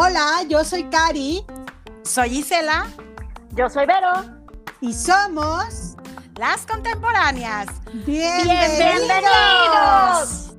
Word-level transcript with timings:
Hola, 0.00 0.44
yo 0.48 0.64
soy 0.64 0.84
Cari. 0.84 1.44
Soy 2.04 2.38
Isela. 2.38 2.86
Yo 3.56 3.68
soy 3.68 3.84
Vero. 3.84 4.12
Y 4.80 4.92
somos 4.94 5.96
las 6.36 6.64
contemporáneas. 6.66 7.66
Bienvenidos. 8.06 8.78
Bienvenidos. 8.78 10.54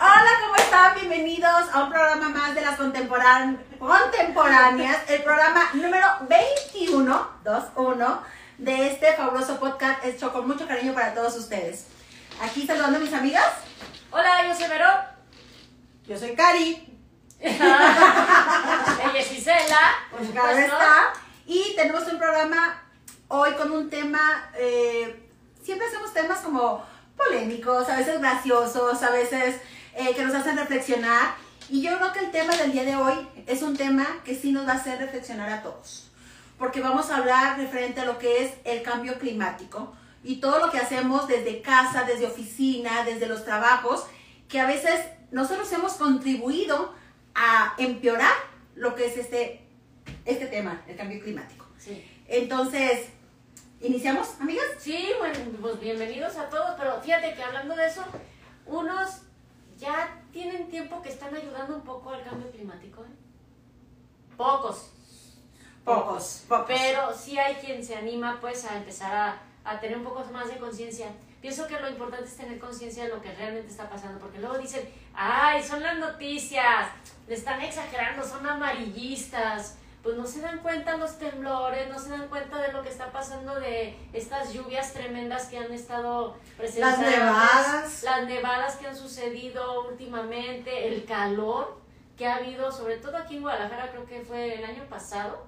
Hola, 0.00 0.30
¿cómo 0.42 0.56
están? 0.56 0.94
Bienvenidos 0.94 1.64
a 1.72 1.84
un 1.84 1.90
programa 1.90 2.28
más 2.28 2.54
de 2.54 2.60
las 2.62 2.78
contemporán- 2.78 3.58
contemporáneas, 3.78 4.98
el 5.08 5.22
programa 5.22 5.60
número 5.74 6.06
21, 6.28 7.26
21 7.44 8.22
de 8.58 8.88
este 8.88 9.12
fabuloso 9.14 9.58
podcast 9.58 10.04
hecho 10.04 10.32
con 10.32 10.46
mucho 10.46 10.66
cariño 10.66 10.94
para 10.94 11.14
todos 11.14 11.36
ustedes. 11.36 11.86
Aquí 12.40 12.66
saludando 12.66 12.98
a 12.98 13.00
mis 13.00 13.12
amigas. 13.12 13.52
Hola, 14.10 14.46
yo 14.46 14.54
soy 14.54 14.68
Vero. 14.68 14.90
Yo 16.06 16.18
soy 16.18 16.34
Cari, 16.34 16.94
Ella 17.44 19.18
es 19.18 19.32
Isela. 19.32 19.96
Por 20.10 20.20
pues 20.20 20.30
claro 20.30 20.58
está. 20.58 21.12
Y 21.46 21.74
tenemos 21.76 22.06
un 22.10 22.18
programa 22.18 22.82
hoy 23.28 23.52
con 23.52 23.70
un 23.70 23.90
tema, 23.90 24.50
eh, 24.56 25.28
siempre 25.62 25.86
hacemos 25.86 26.12
temas 26.14 26.40
como 26.40 26.84
polémicos, 27.16 27.88
a 27.88 27.96
veces 27.96 28.18
graciosos, 28.20 29.02
a 29.02 29.10
veces 29.10 29.56
eh, 29.94 30.14
que 30.14 30.24
nos 30.24 30.34
hacen 30.34 30.56
reflexionar. 30.56 31.34
Y 31.68 31.82
yo 31.82 31.96
creo 31.98 32.12
que 32.12 32.20
el 32.20 32.30
tema 32.30 32.56
del 32.56 32.72
día 32.72 32.84
de 32.84 32.96
hoy 32.96 33.28
es 33.46 33.62
un 33.62 33.76
tema 33.76 34.06
que 34.24 34.34
sí 34.34 34.52
nos 34.52 34.66
va 34.66 34.72
a 34.72 34.76
hacer 34.76 34.98
reflexionar 34.98 35.50
a 35.50 35.62
todos. 35.62 36.10
Porque 36.58 36.80
vamos 36.80 37.10
a 37.10 37.18
hablar 37.18 37.58
referente 37.58 38.00
a 38.00 38.04
lo 38.04 38.18
que 38.18 38.44
es 38.44 38.54
el 38.64 38.82
cambio 38.82 39.18
climático 39.18 39.94
y 40.22 40.36
todo 40.36 40.58
lo 40.58 40.70
que 40.70 40.78
hacemos 40.78 41.28
desde 41.28 41.60
casa, 41.60 42.04
desde 42.04 42.26
oficina, 42.26 43.04
desde 43.04 43.26
los 43.26 43.44
trabajos, 43.44 44.06
que 44.48 44.60
a 44.60 44.66
veces 44.66 45.00
nosotros 45.30 45.70
hemos 45.72 45.94
contribuido 45.94 46.94
a 47.34 47.74
empeorar 47.78 48.32
lo 48.74 48.94
que 48.94 49.06
es 49.06 49.16
este, 49.16 49.66
este 50.24 50.46
tema, 50.46 50.82
el 50.86 50.96
cambio 50.96 51.20
climático. 51.20 51.66
Sí. 51.76 52.04
Entonces, 52.28 53.08
¿iniciamos, 53.80 54.40
amigas? 54.40 54.64
Sí, 54.78 55.08
bueno, 55.18 55.38
pues 55.60 55.80
bienvenidos 55.80 56.36
a 56.36 56.48
todos, 56.48 56.74
pero 56.78 57.00
fíjate 57.02 57.34
que 57.34 57.42
hablando 57.42 57.74
de 57.74 57.86
eso, 57.86 58.04
unos 58.66 59.22
ya 59.78 60.22
tienen 60.32 60.68
tiempo 60.68 61.02
que 61.02 61.10
están 61.10 61.34
ayudando 61.34 61.76
un 61.76 61.82
poco 61.82 62.10
al 62.10 62.22
cambio 62.22 62.50
climático, 62.50 63.02
¿eh? 63.04 63.14
Pocos, 64.36 64.90
Pocos, 65.84 66.44
pocos. 66.48 66.66
pero 66.66 67.14
sí 67.14 67.38
hay 67.38 67.56
quien 67.56 67.84
se 67.84 67.94
anima 67.94 68.38
pues 68.40 68.64
a 68.64 68.76
empezar 68.76 69.14
a, 69.14 69.38
a 69.64 69.80
tener 69.80 69.98
un 69.98 70.04
poco 70.04 70.24
más 70.32 70.48
de 70.48 70.56
conciencia. 70.56 71.08
Pienso 71.40 71.66
que 71.66 71.78
lo 71.78 71.90
importante 71.90 72.24
es 72.24 72.36
tener 72.36 72.58
conciencia 72.58 73.04
de 73.04 73.10
lo 73.10 73.20
que 73.20 73.30
realmente 73.34 73.68
está 73.68 73.88
pasando, 73.90 74.18
porque 74.18 74.38
luego 74.38 74.56
dicen, 74.56 74.88
ay, 75.14 75.62
son 75.62 75.82
las 75.82 75.98
noticias, 75.98 76.88
le 77.28 77.34
están 77.34 77.60
exagerando, 77.60 78.26
son 78.26 78.46
amarillistas. 78.46 79.76
Pues 80.02 80.16
no 80.16 80.26
se 80.26 80.40
dan 80.40 80.58
cuenta 80.58 80.96
los 80.96 81.18
temblores, 81.18 81.88
no 81.90 81.98
se 81.98 82.10
dan 82.10 82.28
cuenta 82.28 82.60
de 82.60 82.72
lo 82.72 82.82
que 82.82 82.90
está 82.90 83.10
pasando 83.12 83.58
de 83.58 83.96
estas 84.12 84.52
lluvias 84.52 84.92
tremendas 84.92 85.46
que 85.46 85.58
han 85.58 85.72
estado 85.72 86.36
presentes. 86.58 86.98
nevadas. 86.98 88.02
Las 88.02 88.26
nevadas 88.26 88.76
que 88.76 88.86
han 88.86 88.96
sucedido 88.96 89.88
últimamente, 89.88 90.88
el 90.88 91.04
calor 91.04 91.78
que 92.18 92.26
ha 92.26 92.36
habido, 92.36 92.70
sobre 92.70 92.96
todo 92.98 93.16
aquí 93.16 93.36
en 93.36 93.42
Guadalajara, 93.42 93.90
creo 93.90 94.06
que 94.06 94.20
fue 94.20 94.54
el 94.58 94.64
año 94.64 94.84
pasado, 94.90 95.46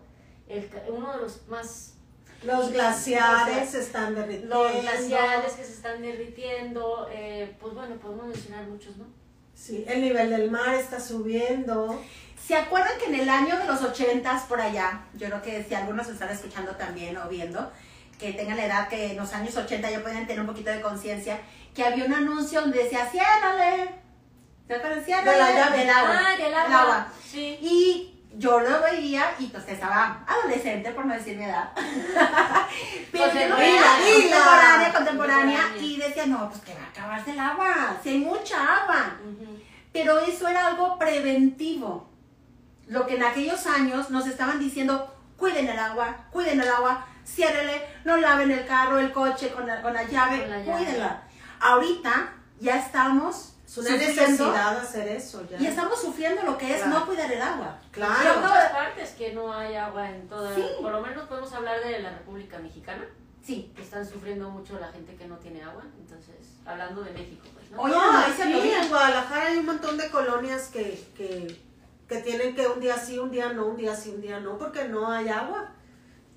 el 0.49 0.69
uno 0.89 1.13
de 1.13 1.19
los 1.23 1.47
más 1.49 1.95
Los 2.43 2.73
glaciares 2.73 3.71
se 3.71 3.81
están 3.81 4.15
derritiendo. 4.15 4.63
los 4.65 4.83
glaciares 4.83 5.53
que 5.55 5.65
se 5.65 5.73
están 5.73 6.03
derritiendo, 6.03 7.09
eh, 7.11 7.57
pues 7.61 7.75
bueno, 7.75 7.97
podemos 7.97 8.27
mencionar 8.27 8.65
muchos, 8.67 8.97
¿no? 8.97 9.07
Sí, 9.55 9.85
el 9.89 10.03
nivel 10.03 10.31
del 10.31 10.51
mar 10.51 10.75
está 10.75 11.01
subiendo. 11.01 12.01
¿Se 12.47 12.55
acuerdan 12.55 12.93
que 12.99 13.06
en 13.06 13.15
el 13.17 13.29
año 13.29 13.56
de 13.59 13.65
los 13.65 13.83
ochentas 13.83 14.43
por 14.45 14.61
allá, 14.61 15.06
yo 15.15 15.27
creo 15.29 15.43
que 15.43 15.65
si 15.65 15.75
algunos 15.75 16.06
están 16.09 16.29
escuchando 16.29 16.73
también 16.77 17.17
o 17.17 17.29
viendo, 17.29 17.73
que 18.21 18.33
tengan 18.35 18.56
la 18.59 18.67
edad 18.67 18.89
que 18.89 19.12
en 19.12 19.17
los 19.17 19.33
años 19.33 19.56
80 19.56 19.91
ya 19.91 20.03
pueden 20.03 20.27
tener 20.27 20.41
un 20.41 20.47
poquito 20.47 20.71
de 20.71 20.81
conciencia, 20.81 21.41
que 21.75 21.83
había 21.85 22.05
un 22.05 22.15
anuncio 22.15 22.61
donde 22.61 22.85
decía, 22.85 23.06
ciérrale, 23.11 23.91
¿se 24.69 24.75
acuerdan? 24.75 25.05
Ciérrale 25.05 25.33
De 25.33 25.39
la 25.39 25.53
llave. 25.53 25.79
del 25.79 25.91
agua. 25.91 26.19
Ah, 26.21 26.31
del 26.37 26.45
del 26.45 26.55
agua. 26.55 27.09
Sí. 27.31 27.59
Y 27.61 28.16
yo 28.39 28.61
lo 28.61 28.83
veía 28.83 29.33
y 29.39 29.47
pues 29.47 29.67
estaba 29.69 30.25
adolescente, 30.27 30.91
por 30.91 31.07
no 31.07 31.15
decir 31.15 31.37
mi 31.39 31.45
edad. 31.45 31.71
Pero 33.13 33.33
yo 33.33 33.49
lo 33.49 33.57
veía 33.57 33.83
Contemporánea. 33.99 34.93
contemporánea, 34.93 35.61
y 35.81 35.97
decía, 35.97 36.27
no, 36.27 36.49
pues 36.51 36.63
que 36.63 36.75
va 36.75 36.81
a 36.85 36.89
acabarse 36.89 37.31
el 37.33 37.39
agua, 37.41 37.97
si 38.03 38.11
hay 38.11 38.19
mucha 38.19 38.57
agua. 38.83 39.17
Pero 39.93 40.19
eso 40.19 40.49
era 40.49 40.67
algo 40.67 40.99
preventivo. 40.99 42.09
Lo 42.89 43.07
que 43.07 43.17
en 43.17 43.25
aquellos 43.25 43.67
años 43.67 44.11
nos 44.11 44.27
estaban 44.27 44.59
diciendo, 44.59 45.15
cuiden 45.37 45.69
el 45.69 45.79
agua, 45.79 46.27
cuiden 46.31 46.61
el 46.61 46.69
agua, 46.69 47.07
ciérrele, 47.27 47.83
no 48.05 48.17
laven 48.19 48.51
el 48.51 48.67
carro, 48.67 48.99
el 48.99 49.13
coche 49.13 49.51
con 49.53 49.67
la, 49.67 49.81
con 49.83 49.93
la 49.95 50.05
llave, 50.05 50.41
Con 50.43 50.51
la 50.51 50.59
llave. 50.59 50.73
cuídenla. 50.85 51.23
Ahorita 51.61 52.33
ya 52.61 52.77
estamos 52.79 53.56
Es 53.66 53.78
una 53.78 53.88
sufriendo 53.91 54.22
necesidad 54.22 54.77
hacer 54.78 55.09
eso 55.09 55.43
ya. 55.50 55.59
y 55.59 55.66
estamos 55.66 56.00
sufriendo 56.00 56.43
lo 56.44 56.56
que 56.56 56.71
es 56.72 56.82
Claro. 56.82 57.00
no 57.00 57.06
cuidar 57.06 57.31
el 57.32 57.43
agua. 57.43 57.78
Claro. 57.91 58.41
muchas 58.41 58.71
partes 58.72 59.10
que 59.10 59.32
no 59.32 59.53
hay 59.53 59.75
agua 59.75 60.09
en 60.09 60.28
toda, 60.28 60.54
Sí. 60.54 60.65
por 60.81 60.93
lo 60.93 61.00
menos 61.00 61.27
podemos 61.27 61.53
hablar 61.53 61.82
de 61.82 61.99
la 61.99 62.10
República 62.10 62.59
Mexicana, 62.59 63.05
Sí. 63.44 63.72
que 63.75 63.82
están 63.82 64.06
sufriendo 64.06 64.49
mucho 64.50 64.78
la 64.78 64.88
gente 64.93 65.15
que 65.16 65.26
no 65.26 65.37
tiene 65.38 65.62
agua, 65.62 65.82
entonces, 65.99 66.34
hablando 66.65 67.03
de 67.03 67.10
México, 67.12 67.44
pues, 67.55 67.71
¿no? 67.71 67.81
Oye, 67.82 67.94
no, 67.94 68.12
no, 68.12 68.26
sí, 68.34 68.43
en 68.72 68.88
Guadalajara 68.88 69.47
hay 69.47 69.56
un 69.59 69.66
montón 69.66 69.97
de 69.99 70.10
colonias 70.10 70.69
que, 70.69 71.05
que, 71.16 71.60
que 72.09 72.19
tienen 72.22 72.55
que 72.55 72.69
un 72.69 72.78
día 72.81 72.97
sí, 72.97 73.19
un 73.19 73.31
día 73.32 73.53
no, 73.53 73.66
un 73.66 73.76
día 73.76 73.94
sí, 73.97 74.10
un 74.10 74.21
día 74.21 74.38
no, 74.41 74.59
porque 74.59 74.84
no 74.88 75.10
hay 75.10 75.28
agua. 75.28 75.72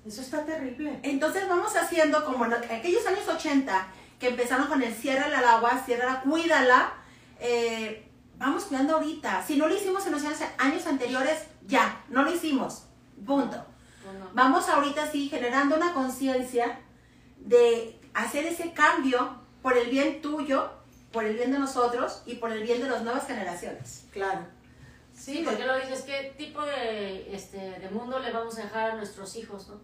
Eso 0.04 0.20
está 0.22 0.44
terrible. 0.44 0.98
Entonces 1.02 1.48
vamos 1.48 1.76
haciendo 1.76 2.24
como 2.24 2.46
en 2.46 2.54
aquellos 2.54 3.06
años 3.06 3.28
80, 3.28 3.86
que 4.18 4.28
empezaron 4.28 4.66
con 4.66 4.82
el 4.82 4.92
cierra 4.94 5.26
al 5.26 5.44
agua, 5.44 5.80
ciérrala, 5.84 6.22
cuídala. 6.22 6.94
Eh, 7.40 8.08
vamos 8.38 8.64
cuidando 8.64 8.96
ahorita. 8.96 9.44
Si 9.46 9.56
no 9.56 9.68
lo 9.68 9.74
hicimos 9.74 10.06
en 10.06 10.12
los 10.12 10.24
años, 10.24 10.38
años 10.58 10.86
anteriores, 10.86 11.44
ya, 11.66 12.04
no 12.08 12.22
lo 12.22 12.32
hicimos. 12.32 12.84
Punto. 13.26 13.56
No. 13.56 14.30
Vamos 14.32 14.68
ahorita 14.68 15.10
sí 15.10 15.28
generando 15.28 15.76
una 15.76 15.92
conciencia 15.92 16.80
de 17.38 18.00
hacer 18.14 18.46
ese 18.46 18.72
cambio 18.72 19.40
por 19.62 19.76
el 19.76 19.90
bien 19.90 20.20
tuyo, 20.20 20.70
por 21.12 21.24
el 21.24 21.36
bien 21.36 21.52
de 21.52 21.58
nosotros 21.58 22.22
y 22.26 22.36
por 22.36 22.52
el 22.52 22.62
bien 22.62 22.80
de 22.80 22.88
las 22.88 23.02
nuevas 23.02 23.26
generaciones. 23.26 24.06
Claro. 24.12 24.46
Sí, 25.14 25.42
porque 25.44 25.66
lo 25.66 25.76
dices, 25.76 26.02
¿qué 26.02 26.34
tipo 26.38 26.64
de, 26.64 27.34
este, 27.34 27.58
de 27.58 27.90
mundo 27.90 28.18
le 28.20 28.32
vamos 28.32 28.58
a 28.58 28.62
dejar 28.62 28.92
a 28.92 28.94
nuestros 28.96 29.36
hijos, 29.36 29.68
no? 29.68 29.80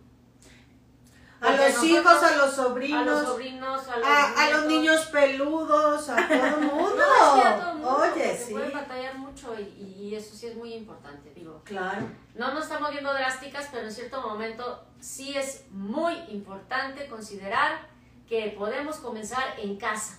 Los 1.76 1.84
hijos, 1.84 2.22
a 2.22 2.36
los 2.36 2.52
A 2.52 2.56
sobrinos, 2.56 3.06
los 3.06 3.26
sobrinos, 3.26 3.88
a 3.88 3.96
los, 3.98 4.06
a, 4.08 4.44
a 4.44 4.50
los 4.50 4.64
niños 4.66 5.06
peludos, 5.06 6.08
a 6.08 6.16
todo 6.28 6.46
el 6.46 6.56
mundo. 6.72 6.96
No, 6.96 7.34
que 7.34 7.48
a 7.48 7.58
todo 7.60 7.70
el 7.70 7.76
mundo, 7.78 8.02
Oye, 8.14 8.36
sí. 8.36 8.52
pueden 8.52 8.72
batallar 8.72 9.18
mucho 9.18 9.54
y, 9.58 9.62
y 10.00 10.14
eso 10.14 10.34
sí 10.34 10.46
es 10.46 10.56
muy 10.56 10.74
importante, 10.74 11.32
digo. 11.34 11.62
Claro. 11.64 12.06
No 12.34 12.52
nos 12.52 12.64
estamos 12.64 12.90
viendo 12.90 13.12
drásticas, 13.12 13.68
pero 13.70 13.86
en 13.86 13.92
cierto 13.92 14.20
momento 14.22 14.84
sí 15.00 15.36
es 15.36 15.64
muy 15.70 16.14
importante 16.28 17.06
considerar 17.08 17.88
que 18.28 18.54
podemos 18.58 18.96
comenzar 18.96 19.58
en 19.58 19.76
casa, 19.76 20.18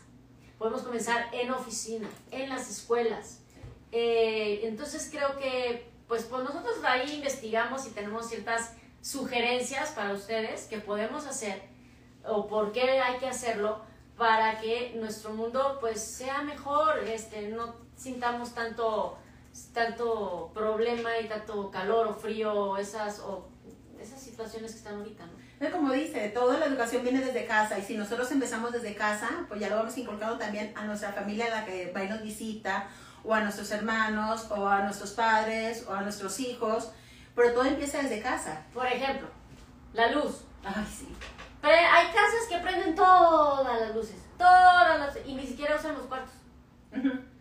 podemos 0.58 0.82
comenzar 0.82 1.28
en 1.34 1.52
oficina, 1.52 2.08
en 2.32 2.50
las 2.50 2.70
escuelas. 2.70 3.40
Eh, 3.92 4.62
entonces 4.64 5.10
creo 5.12 5.38
que, 5.38 5.92
pues, 6.08 6.24
pues 6.24 6.44
nosotros 6.44 6.76
ahí 6.84 7.16
investigamos 7.16 7.86
y 7.88 7.92
tenemos 7.92 8.28
ciertas 8.28 8.74
sugerencias 9.02 9.92
para 9.92 10.14
ustedes 10.14 10.66
que 10.66 10.80
podemos 10.80 11.26
hacer 11.26 11.62
o 12.26 12.48
por 12.48 12.72
qué 12.72 13.00
hay 13.00 13.18
que 13.20 13.28
hacerlo 13.28 13.82
para 14.18 14.60
que 14.60 14.94
nuestro 14.96 15.32
mundo 15.32 15.78
pues 15.80 16.02
sea 16.02 16.42
mejor, 16.42 17.00
este, 17.06 17.50
no 17.50 17.76
sintamos 17.96 18.54
tanto 18.54 19.18
tanto 19.74 20.52
problema 20.54 21.18
y 21.20 21.28
tanto 21.28 21.72
calor 21.72 22.08
o 22.08 22.14
frío 22.14 22.78
esas 22.78 23.20
o 23.20 23.50
esas 24.00 24.22
situaciones 24.22 24.72
que 24.72 24.78
están 24.78 24.96
ahorita, 24.96 25.26
¿no? 25.26 25.72
Como 25.72 25.92
dice, 25.92 26.30
toda 26.30 26.60
la 26.60 26.66
educación 26.68 27.02
viene 27.02 27.20
desde 27.20 27.46
casa 27.46 27.80
y 27.80 27.82
si 27.82 27.98
nosotros 27.98 28.32
empezamos 28.32 28.72
desde 28.72 28.94
casa, 28.94 29.46
pues 29.48 29.60
ya 29.60 29.70
lo 29.70 29.78
vamos 29.78 29.98
inculcando 29.98 30.38
también 30.38 30.72
a 30.76 30.86
nuestra 30.86 31.14
familia, 31.14 31.48
a 31.48 31.62
la 31.62 31.66
que 31.66 31.92
va 31.92 32.04
y 32.04 32.10
nos 32.10 32.22
visita, 32.22 32.88
o 33.24 33.34
a 33.34 33.42
nuestros 33.42 33.72
hermanos, 33.72 34.48
o 34.52 34.68
a 34.68 34.84
nuestros 34.84 35.12
padres, 35.12 35.86
o 35.88 35.94
a 35.94 36.02
nuestros 36.02 36.40
hijos, 36.40 36.92
pero 37.38 37.54
todo 37.54 37.64
empieza 37.64 38.02
desde 38.02 38.22
casa. 38.22 38.64
Por 38.74 38.86
ejemplo, 38.86 39.28
la 39.94 40.12
luz. 40.12 40.42
Ay, 40.66 40.86
sí. 40.86 41.08
Pero 41.62 41.74
hay 41.74 42.08
casas 42.08 42.48
que 42.50 42.58
prenden 42.58 42.96
todas 42.96 43.80
las 43.80 43.96
luces, 43.96 44.18
todas 44.38 45.00
las 45.00 45.18
y 45.26 45.34
ni 45.36 45.48
siquiera 45.48 45.76
usan 45.78 45.94
los 45.94 46.04
cuartos. 46.08 46.34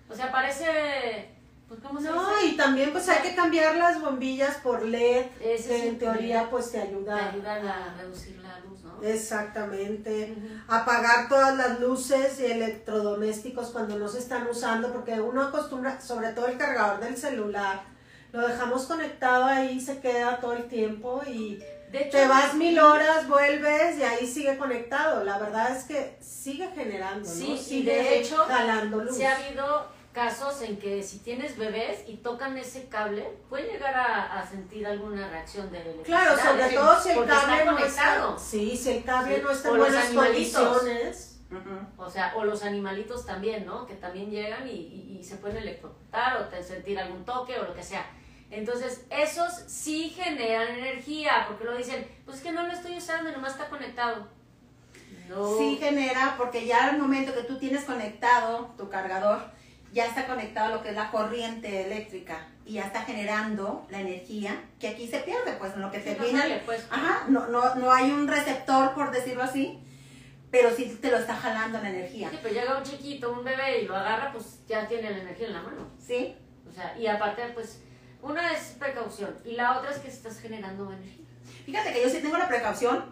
O 0.09 0.15
sea, 0.15 0.31
parece 0.31 1.33
Pues, 1.69 1.81
¿cómo 1.81 2.01
se 2.01 2.09
No, 2.11 2.31
dice? 2.37 2.47
y 2.47 2.57
también 2.57 2.93
pues 2.93 3.09
hay 3.09 3.23
que 3.23 3.35
cambiar 3.35 3.75
las 3.75 4.01
bombillas 4.01 4.57
por 4.59 4.83
LED, 4.85 5.27
Ese 5.41 5.69
que 5.69 5.89
en 5.89 5.99
teoría 5.99 6.43
LED. 6.43 6.51
pues 6.51 6.71
te 6.71 6.79
Te 6.79 6.87
ayuda. 6.89 7.31
ayudan 7.31 7.67
a 7.67 7.95
reducir 7.99 8.39
la 8.39 8.61
luz, 8.61 8.81
¿no? 8.85 9.03
Exactamente. 9.03 10.37
Apagar 10.69 11.29
todas 11.29 11.57
las 11.57 11.81
luces 11.81 12.39
y 12.39 12.45
electrodomésticos 12.47 13.71
cuando 13.71 13.99
no 13.99 14.07
se 14.09 14.19
están 14.21 14.47
usando, 14.47 14.93
porque 14.93 15.21
uno 15.21 15.43
acostumbra, 15.43 16.01
sobre 16.01 16.29
todo 16.31 16.47
el 16.47 16.57
cargador 16.57 17.01
del 17.01 17.17
celular, 17.17 17.83
lo 18.37 18.49
dejamos 18.49 18.85
conectado 18.87 19.45
ahí, 19.45 19.81
se 19.81 20.01
queda 20.01 20.39
todo 20.41 20.53
el 20.55 20.65
tiempo 20.69 21.23
y 21.27 21.59
De 21.91 22.03
hecho, 22.03 22.19
te 22.19 22.27
vas 22.29 22.55
mil 22.55 22.79
horas, 22.79 23.27
vuelves 23.29 23.97
y 23.99 24.03
ahí 24.03 24.27
sigue 24.27 24.57
conectado. 24.59 25.25
La 25.25 25.39
verdad 25.39 25.75
es 25.77 25.85
que 25.85 26.17
sigue 26.21 26.69
generando, 26.75 27.29
¿no? 27.29 27.35
Sí, 27.35 27.53
y 27.53 27.59
sigue 27.59 27.95
de 27.95 28.19
hecho, 28.21 28.37
jalando 28.47 29.03
luz. 29.05 29.17
Se 29.17 29.27
ha 29.27 29.37
habido 29.37 29.87
casos 30.13 30.63
en 30.63 30.79
que 30.79 31.03
si 31.03 31.19
tienes 31.19 31.59
bebés 31.59 32.01
y 32.09 32.17
tocan 32.17 32.57
ese 32.57 32.89
cable, 32.89 33.23
puede 33.51 33.71
llegar 33.71 33.95
a, 33.95 34.39
a 34.41 34.47
sentir 34.47 34.87
alguna 34.87 35.29
reacción 35.29 35.71
de 35.71 35.81
electricidad. 35.83 36.25
Claro, 36.37 36.43
sobre 36.43 36.75
todo 36.75 37.01
si 37.03 37.09
el 37.11 37.25
cable 37.27 37.33
está 37.55 37.65
no 37.65 37.77
conectado. 37.77 38.37
está. 38.37 38.39
Sí, 38.49 38.77
si 38.77 38.91
el 38.93 39.05
cable 39.05 39.37
Sí, 39.37 39.43
no 39.43 39.51
está 39.51 39.69
o 39.71 39.73
en 39.75 39.79
los 39.79 39.89
buenas 39.89 40.07
animalitos. 40.07 40.69
condiciones. 40.79 41.33
O 41.97 42.11
sea, 42.11 42.33
o 42.37 42.45
los 42.45 42.65
animalitos 42.65 43.25
también, 43.25 43.65
¿no? 43.67 43.87
Que 43.87 43.95
también 43.95 44.31
llegan 44.31 44.67
y, 44.67 44.73
y- 44.73 45.19
y 45.21 45.23
se 45.23 45.37
pueden 45.37 45.59
electrocutar 45.59 46.39
o 46.43 46.47
te 46.47 46.61
sentir 46.63 46.99
algún 46.99 47.25
toque 47.25 47.57
o 47.59 47.63
lo 47.65 47.75
que 47.75 47.83
sea. 47.85 48.05
Entonces, 48.51 49.05
esos 49.11 49.53
sí 49.67 50.11
generan 50.11 50.69
energía, 50.79 51.45
porque 51.49 51.65
lo 51.65 51.77
dicen, 51.77 52.07
pues 52.25 52.39
es 52.39 52.43
que 52.43 52.53
no 52.53 52.67
lo 52.67 52.73
estoy 52.73 52.97
usando 52.97 53.29
y 53.29 53.33
nomás 53.33 53.53
está 53.53 53.69
conectado. 53.69 54.29
No. 55.29 55.59
Sí 55.59 55.77
genera, 55.81 56.35
porque 56.39 56.67
ya 56.67 56.89
al 56.89 56.99
momento 56.99 57.35
que 57.35 57.43
tú 57.43 57.59
tienes 57.59 57.85
conectado 57.85 58.73
tu 58.79 58.89
cargador, 58.89 59.43
ya 59.93 60.07
está 60.07 60.27
conectado 60.27 60.67
a 60.73 60.77
lo 60.77 60.83
que 60.83 60.91
es 60.91 60.95
la 60.95 61.11
corriente 61.11 61.85
eléctrica 61.87 62.47
y 62.65 62.75
ya 62.75 62.85
está 62.87 63.03
generando 63.03 63.87
la 63.91 64.01
energía 64.01 64.63
que 64.79 64.89
aquí 64.89 65.09
se 65.09 65.19
pierde, 65.21 65.53
pues 65.59 65.75
en 65.75 65.81
lo 65.83 65.91
que 65.91 66.01
Sí, 66.01 66.11
no 66.11 66.17
termina. 66.17 66.41
sale, 66.43 66.63
pues. 66.65 66.87
Ajá, 66.91 67.25
no, 67.29 67.49
no, 67.49 67.75
no 67.75 67.93
hay 67.93 68.11
un 68.13 68.29
receptor, 68.29 68.95
por 68.95 69.11
decirlo 69.11 69.43
así, 69.43 69.79
pero 70.53 70.71
sí 70.71 70.97
te 71.01 71.11
lo 71.11 71.17
está 71.19 71.35
jalando 71.35 71.81
la 71.83 71.91
energía. 71.91 72.31
Sí, 72.31 72.39
pero 72.43 72.55
llega 72.55 72.79
un 72.79 72.85
chiquito, 72.85 73.33
un 73.33 73.43
bebé 73.43 73.81
y 73.83 73.87
lo 73.87 73.97
agarra, 73.97 74.31
pues 74.33 74.61
ya 74.69 74.87
tiene 74.87 75.11
la 75.11 75.19
energía 75.19 75.49
en 75.49 75.53
la 75.55 75.63
mano. 75.63 75.89
¿Sí? 75.99 76.37
O 76.69 76.73
sea, 76.73 76.97
y 76.99 77.07
aparte, 77.09 77.43
pues, 77.55 77.81
una 78.27 78.53
es 78.53 78.77
precaución 78.79 79.35
y 79.45 79.53
la 79.53 79.79
otra 79.79 79.91
es 79.91 79.99
que 79.99 80.09
estás 80.09 80.39
generando 80.41 80.93
energía. 80.93 81.25
Fíjate 81.65 81.93
que 81.93 82.03
yo 82.03 82.09
sí 82.09 82.19
tengo 82.21 82.37
la 82.37 82.49
precaución, 82.49 83.05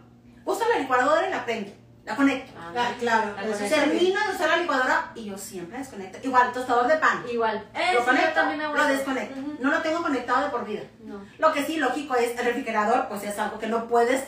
uso 0.45 0.69
la 0.69 0.79
licuadora 0.79 1.27
y 1.27 1.31
la 1.31 1.45
prendo, 1.45 1.73
la 2.05 2.17
conecto. 2.17 2.53
Ah, 2.59 2.93
claro, 2.99 3.35
La 3.37 3.57
sí. 3.57 3.69
Termino 3.69 4.21
de 4.27 4.35
usar 4.35 4.49
la 4.49 4.57
licuadora 4.59 5.13
y 5.15 5.25
yo 5.27 5.39
siempre 5.39 5.79
desconecto. 5.79 6.19
Igual, 6.23 6.53
tostador 6.53 6.87
de 6.89 6.97
pan. 6.97 7.25
Igual. 7.31 7.69
Lo 7.73 7.81
Eso 7.81 7.93
yo 7.95 8.05
conecto, 8.05 8.41
lo 8.75 8.85
desconecto. 8.87 9.41
Ujú. 9.41 9.57
No 9.61 9.71
lo 9.71 9.83
tengo 9.83 10.03
conectado 10.03 10.45
de 10.45 10.51
por 10.51 10.65
vida. 10.67 10.83
No, 11.05 11.25
Lo 11.39 11.53
que 11.53 11.65
sí, 11.65 11.77
lógico, 11.77 12.15
es 12.17 12.39
el 12.39 12.45
refrigerador, 12.45 13.09
pues 13.09 13.23
es 13.25 13.39
algo 13.39 13.59
que 13.59 13.69
no 13.69 13.87
puedes 13.89 14.25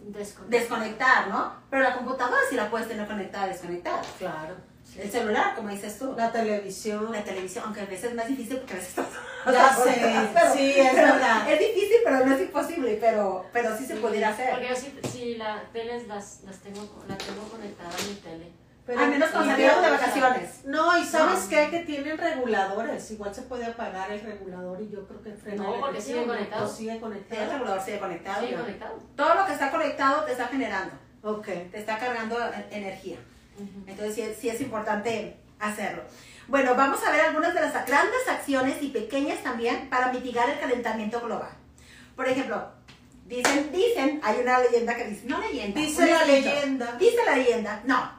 desconectar. 0.00 0.60
desconectar, 0.60 1.28
¿no? 1.28 1.54
Pero 1.70 1.82
la 1.82 1.94
computadora 1.94 2.40
sí 2.48 2.56
la 2.56 2.70
puedes 2.70 2.88
tener 2.88 3.06
conectada, 3.06 3.46
desconectada. 3.46 4.00
Claro. 4.18 4.54
El 4.98 5.10
celular, 5.10 5.54
como 5.54 5.68
dices 5.68 5.98
tú. 5.98 6.14
La 6.16 6.30
televisión. 6.32 7.10
La 7.12 7.22
televisión, 7.24 7.64
aunque 7.66 7.80
a 7.80 7.86
veces 7.86 8.10
es 8.10 8.14
más 8.14 8.26
difícil 8.28 8.56
porque 8.58 8.72
a 8.74 8.76
veces 8.76 8.90
estás... 8.90 9.06
Ya 9.46 9.72
sé, 9.76 10.30
Pero- 10.34 10.52
sí, 10.54 10.72
es 10.80 10.90
pero 10.92 11.06
verdad. 11.06 11.48
Es 11.52 11.58
difícil, 11.60 11.96
pero 12.04 12.26
no 12.26 12.34
es 12.34 12.40
imposible, 12.40 12.98
pero, 13.00 13.46
pero 13.52 13.78
sí 13.78 13.86
se 13.86 13.94
pudiera 13.96 14.30
hacer. 14.30 14.50
Porque 14.50 14.68
yo 14.70 14.74
sí, 14.74 14.98
sí 15.12 15.34
la 15.36 15.62
teles 15.72 16.08
las, 16.08 16.40
las 16.42 16.56
tengo, 16.58 16.80
la 17.08 17.16
tengo 17.16 17.42
conectada 17.48 17.88
a 17.90 18.08
mi 18.08 18.14
tele. 18.16 18.50
Pero- 18.84 19.00
Al 19.00 19.10
menos 19.10 19.30
cuando 19.30 19.48
y 19.48 19.50
salieron 19.52 19.82
de 19.82 19.90
vacaciones. 19.90 20.64
No, 20.64 20.98
y 20.98 21.04
sabes 21.04 21.44
No. 21.44 21.48
qué, 21.48 21.70
que 21.70 21.78
tienen 21.80 22.18
reguladores. 22.18 23.08
Igual 23.12 23.32
se 23.34 23.42
puede 23.42 23.66
apagar 23.66 24.10
el 24.10 24.20
regulador 24.20 24.80
y 24.82 24.88
yo 24.90 25.06
creo 25.06 25.22
que 25.22 25.32
frena 25.32 25.62
No, 25.62 25.80
porque 25.80 25.98
energía, 25.98 26.14
sigue 26.14 26.26
conectado. 26.26 26.68
Sigue 26.68 26.92
el 26.92 27.00
regulador 27.50 27.80
sigue 27.84 27.98
conectado. 28.00 28.46
Ya. 28.48 28.60
conectado. 28.60 28.98
Todo 29.16 29.34
lo 29.36 29.46
que 29.46 29.52
está 29.52 29.70
conectado 29.70 30.24
te 30.24 30.32
está 30.32 30.46
generando, 30.48 30.92
Ok. 31.22 31.46
te 31.70 31.78
está 31.78 31.98
cargando 31.98 32.36
e- 32.40 32.76
energía. 32.76 33.18
Entonces 33.86 34.14
sí, 34.14 34.34
sí 34.40 34.48
es 34.48 34.60
importante 34.60 35.36
hacerlo. 35.58 36.02
Bueno, 36.48 36.74
vamos 36.74 37.02
a 37.04 37.10
ver 37.10 37.22
algunas 37.22 37.54
de 37.54 37.60
las 37.60 37.72
grandes 37.86 38.28
acciones 38.28 38.80
y 38.82 38.88
pequeñas 38.88 39.42
también 39.42 39.88
para 39.90 40.12
mitigar 40.12 40.48
el 40.48 40.60
calentamiento 40.60 41.20
global. 41.20 41.50
Por 42.14 42.28
ejemplo, 42.28 42.68
dicen, 43.26 43.70
dicen, 43.72 44.20
hay 44.22 44.38
una 44.40 44.60
leyenda 44.60 44.94
que 44.96 45.04
dice, 45.06 45.26
no 45.26 45.40
leyenda. 45.40 45.80
Dice 45.80 46.06
la 46.06 46.24
leyenda. 46.24 46.92
Dice 46.98 47.16
la 47.26 47.36
leyenda, 47.36 47.82
no. 47.84 48.12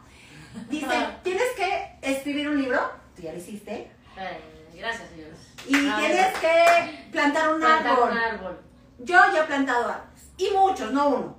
Dice, 0.69 0.87
tienes 1.23 1.49
que 1.55 1.97
escribir 2.01 2.49
un 2.49 2.61
libro, 2.61 2.79
tú 3.15 3.21
ya 3.21 3.31
lo 3.31 3.37
hiciste, 3.37 3.91
Eh, 4.17 4.39
gracias, 4.75 5.09
señores. 5.09 5.39
y 5.67 5.87
Ah, 5.89 5.97
tienes 5.99 6.33
que 6.39 7.09
plantar 7.11 7.53
un 7.53 7.59
plantar 7.61 7.91
árbol. 7.93 8.11
un 8.11 8.17
árbol. 8.17 8.59
Yo 8.99 9.15
ya 9.33 9.43
he 9.43 9.47
plantado 9.47 9.85
árboles, 9.89 10.23
y 10.37 10.49
muchos, 10.51 10.91
no 10.91 11.07
uno. 11.09 11.37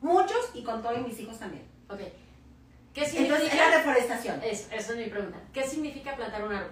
Muchos, 0.00 0.50
y 0.54 0.62
con 0.62 0.82
todos 0.82 1.00
mis 1.06 1.18
hijos 1.18 1.38
también. 1.38 1.66
Ok. 1.88 2.00
¿Qué 2.98 3.18
Entonces, 3.18 3.52
es 3.52 3.56
la 3.56 3.78
reforestación. 3.78 4.40
Es, 4.42 4.68
esa 4.72 4.92
es 4.92 4.98
mi 4.98 5.06
pregunta. 5.06 5.38
¿Qué 5.52 5.66
significa 5.66 6.16
plantar 6.16 6.44
un 6.44 6.52
árbol? 6.52 6.70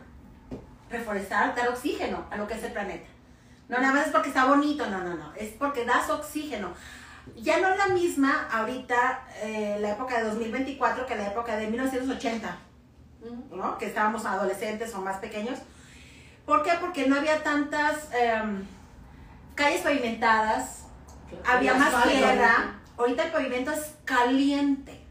reforestar, 0.90 1.54
dar 1.54 1.68
oxígeno 1.68 2.24
a 2.30 2.36
lo 2.36 2.46
que 2.46 2.54
es 2.54 2.62
el 2.62 2.72
planeta. 2.72 3.08
No 3.68 3.78
nada 3.80 3.92
más 3.92 4.06
es 4.06 4.12
porque 4.12 4.28
está 4.28 4.44
bonito, 4.44 4.86
no, 4.88 5.02
no, 5.02 5.14
no, 5.14 5.34
es 5.34 5.52
porque 5.54 5.84
das 5.84 6.08
oxígeno. 6.10 6.72
Ya 7.34 7.58
no 7.58 7.68
es 7.68 7.78
la 7.78 7.88
misma 7.88 8.48
ahorita 8.52 9.26
eh, 9.42 9.78
la 9.80 9.90
época 9.90 10.18
de 10.18 10.24
2024 10.24 11.06
que 11.06 11.16
la 11.16 11.26
época 11.28 11.56
de 11.56 11.66
1980, 11.66 12.56
Ujú. 13.22 13.56
¿no? 13.56 13.78
Que 13.78 13.86
estábamos 13.86 14.24
adolescentes 14.24 14.94
o 14.94 15.00
más 15.00 15.16
pequeños. 15.16 15.58
¿Por 16.44 16.62
qué? 16.62 16.72
Porque 16.80 17.08
no 17.08 17.16
había 17.16 17.42
tantas 17.42 18.08
em, 18.12 18.64
calles 19.56 19.80
pavimentadas, 19.80 20.84
había 21.44 21.74
más 21.74 22.04
tierra. 22.06 22.78
Ahorita 22.96 23.24
el 23.24 23.32
pavimento 23.32 23.72
es 23.72 23.96
caliente. 24.04 25.05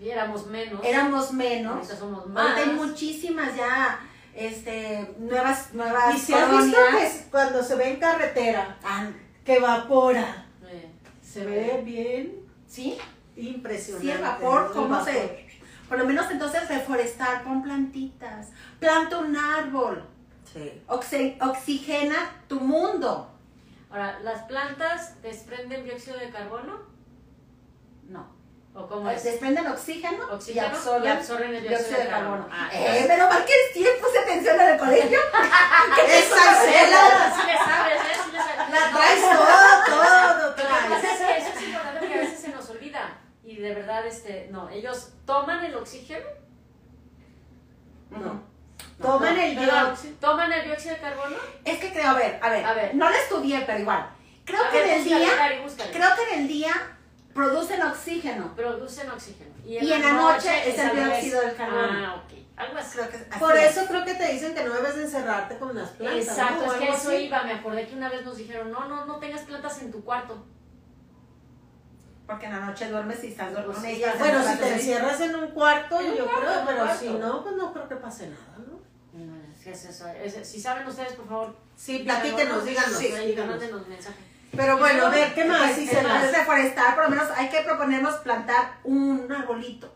Y 0.00 0.08
éramos 0.08 0.46
menos. 0.46 0.80
Éramos 0.84 1.32
menos. 1.32 1.74
Ahorita 1.76 1.96
somos 1.96 2.26
más. 2.26 2.42
Ahorita 2.58 2.70
hay 2.70 2.76
muchísimas 2.76 3.54
ya 3.54 4.00
este, 4.34 5.14
nuevas, 5.18 5.74
nuevas 5.74 6.14
Y 6.14 6.18
si 6.18 6.32
has 6.32 6.50
visto 6.50 6.78
que 6.90 7.30
cuando 7.30 7.62
se 7.62 7.74
ve 7.74 7.90
en 7.90 8.00
carretera, 8.00 8.78
Ah, 8.82 9.08
que 9.44 9.56
evapora, 9.56 10.46
Eh, 10.66 10.90
se 11.22 11.44
ve 11.44 11.82
bien 11.84 12.40
¿Sí? 12.66 12.96
impresionante. 13.36 14.06
Sí, 14.06 14.12
el 14.12 14.22
vapor. 14.22 14.72
¿cómo 14.72 14.98
El 15.00 15.04
se...? 15.04 15.50
Por 15.88 15.98
lo 15.98 16.04
menos 16.06 16.30
entonces 16.30 16.68
reforestar, 16.68 17.42
pon 17.42 17.62
plantitas, 17.64 18.50
planta 18.78 19.18
un 19.18 19.36
árbol, 19.36 20.06
Sí. 20.52 20.80
oxi- 20.86 21.36
oxigena 21.42 22.16
tu 22.48 22.60
mundo. 22.60 23.28
Ahora, 23.90 24.20
¿las 24.20 24.42
plantas 24.42 25.20
desprenden 25.20 25.82
dióxido 25.84 26.16
de 26.16 26.30
carbono? 26.30 26.78
¿O 28.80 28.86
cómo 28.88 29.10
es? 29.10 29.22
Desprenden 29.22 29.66
oxígeno, 29.66 30.24
Oxígeno 30.32 30.66
y 30.66 30.70
absorben, 30.70 31.04
y 31.04 31.08
absorben 31.16 31.54
el 31.54 31.68
dióxido 31.68 31.98
de 32.00 32.08
carbono. 32.08 32.48
Ah, 32.50 32.70
eh, 32.72 33.04
pero 33.06 33.28
mal 33.28 33.44
que 33.44 33.52
es 33.52 33.72
tiempo 33.74 34.06
se 34.10 34.18
atención 34.20 34.60
en 34.60 34.68
el 34.70 34.78
colegio. 34.78 35.18
Escuela 36.08 36.60
Sí 36.64 37.46
le 37.46 37.56
sabes, 37.58 38.00
¿eh? 38.00 38.20
Sí 38.24 38.32
le 38.32 38.38
sabes. 38.38 38.70
la 38.70 38.90
traes 38.96 39.20
todo, 39.20 39.96
todo 39.96 40.48
Lo 40.48 40.54
que 40.56 40.62
traes. 40.62 40.84
pasa 40.88 41.12
es 41.12 41.18
que 41.18 41.36
eso 41.38 41.58
es 41.58 41.62
importante 41.66 41.98
porque 42.00 42.14
a 42.14 42.18
veces 42.18 42.40
se 42.40 42.48
nos 42.48 42.70
olvida. 42.70 43.18
Y 43.44 43.56
de 43.56 43.74
verdad, 43.74 44.06
este, 44.06 44.48
no, 44.50 44.68
ellos 44.70 45.10
toman 45.26 45.64
el 45.64 45.74
oxígeno, 45.74 46.26
No. 48.10 48.42
Toman 49.02 49.38
el 49.38 49.58
dióxido. 49.58 50.14
toman 50.20 50.52
el 50.52 50.64
dióxido 50.64 50.94
de 50.94 51.00
carbono. 51.00 51.36
Es 51.64 51.78
que 51.78 51.92
creo, 51.92 52.08
a 52.10 52.14
ver, 52.14 52.38
a 52.42 52.48
ver, 52.50 52.64
A 52.64 52.72
ver. 52.74 52.94
no 52.94 53.08
lo 53.10 53.16
estudié, 53.16 53.60
pero 53.66 53.78
igual. 53.78 54.10
Creo 54.44 54.64
A 54.64 54.70
que 54.70 54.78
ver, 54.78 54.88
en 54.88 54.94
el 54.98 55.04
día, 55.04 55.18
creo 55.92 56.08
que 56.16 56.34
en 56.34 56.40
el 56.40 56.48
día 56.48 56.72
producen 57.34 57.82
oxígeno. 57.82 58.54
Producen 58.54 59.10
oxígeno. 59.10 59.50
Y 59.64 59.76
en 59.78 60.02
la 60.02 60.12
noche 60.12 60.68
es 60.70 60.78
el 60.78 60.96
dióxido 60.96 61.40
del 61.42 61.54
carbono. 61.56 61.88
Ah, 61.90 62.22
ok. 62.24 62.38
Algo 62.56 62.76
así. 62.78 62.98
Creo 62.98 63.08
que 63.10 63.16
es 63.16 63.22
así 63.30 63.38
Por 63.40 63.56
es. 63.56 63.76
eso 63.76 63.86
creo 63.86 64.04
que 64.04 64.14
te 64.14 64.32
dicen 64.32 64.54
que 64.54 64.64
no 64.64 64.74
debes 64.74 64.96
de 64.96 65.04
encerrarte 65.04 65.56
con 65.58 65.74
las 65.74 65.90
plantas. 65.90 66.26
Exacto, 66.26 66.64
es 66.66 66.72
que 66.72 66.88
eso 66.88 67.08
así. 67.10 67.16
iba. 67.26 67.42
Me 67.44 67.52
acordé 67.54 67.86
que 67.86 67.94
una 67.94 68.08
vez 68.10 68.24
nos 68.24 68.36
dijeron, 68.36 68.70
no, 68.70 68.86
no, 68.88 69.06
no 69.06 69.18
tengas 69.18 69.42
plantas 69.42 69.80
en 69.82 69.90
tu 69.92 70.04
cuarto. 70.04 70.44
Porque 72.26 72.46
en 72.46 72.52
la 72.52 72.60
noche 72.66 72.88
duermes 72.88 73.24
y 73.24 73.28
estás 73.28 73.52
con 73.52 73.74
sí, 73.74 73.88
ellas. 73.90 74.12
está- 74.14 74.18
Bueno, 74.24 74.40
en 74.42 74.52
si 74.52 74.58
te 74.58 74.72
encierras 74.74 75.20
en 75.20 75.34
un 75.36 75.46
cuarto, 75.52 76.00
En 76.00 76.10
un 76.10 76.16
yo 76.16 76.24
cuarto, 76.26 76.40
creo, 76.42 76.62
pero 76.66 76.78
cuarto. 76.84 77.00
si 77.00 77.08
no, 77.10 77.42
pues 77.42 77.56
no 77.56 77.72
creo 77.72 77.88
que 77.88 77.96
pase 77.96 78.28
nada, 78.28 78.56
¿no? 78.58 78.80
No, 79.18 79.36
es 79.42 79.64
que 79.64 79.70
es 79.72 79.84
eso, 79.86 80.06
es- 80.08 80.46
si 80.48 80.60
saben 80.60 80.86
ustedes, 80.86 81.14
por 81.14 81.26
favor, 81.28 81.56
Sí, 81.76 82.00
platíquenos, 82.00 82.64
díganos. 82.64 82.98
Sí, 82.98 83.06
díganos. 83.08 83.50
mándenos 83.56 83.88
mensaje. 83.88 84.18
Pero 84.56 84.78
bueno, 84.78 85.06
a 85.06 85.10
ver, 85.10 85.34
¿qué 85.34 85.44
más? 85.44 85.72
Pues, 85.72 85.78
es 85.78 85.90
se 85.90 86.02
más, 86.02 86.22
las- 86.24 86.32
reforestar, 86.36 86.94
por 86.94 87.04
lo 87.04 87.10
menos 87.10 87.28
hay 87.36 87.48
que 87.48 87.60
proponernos 87.60 88.16
plantar 88.16 88.72
un 88.84 89.30
arbolito. 89.32 89.92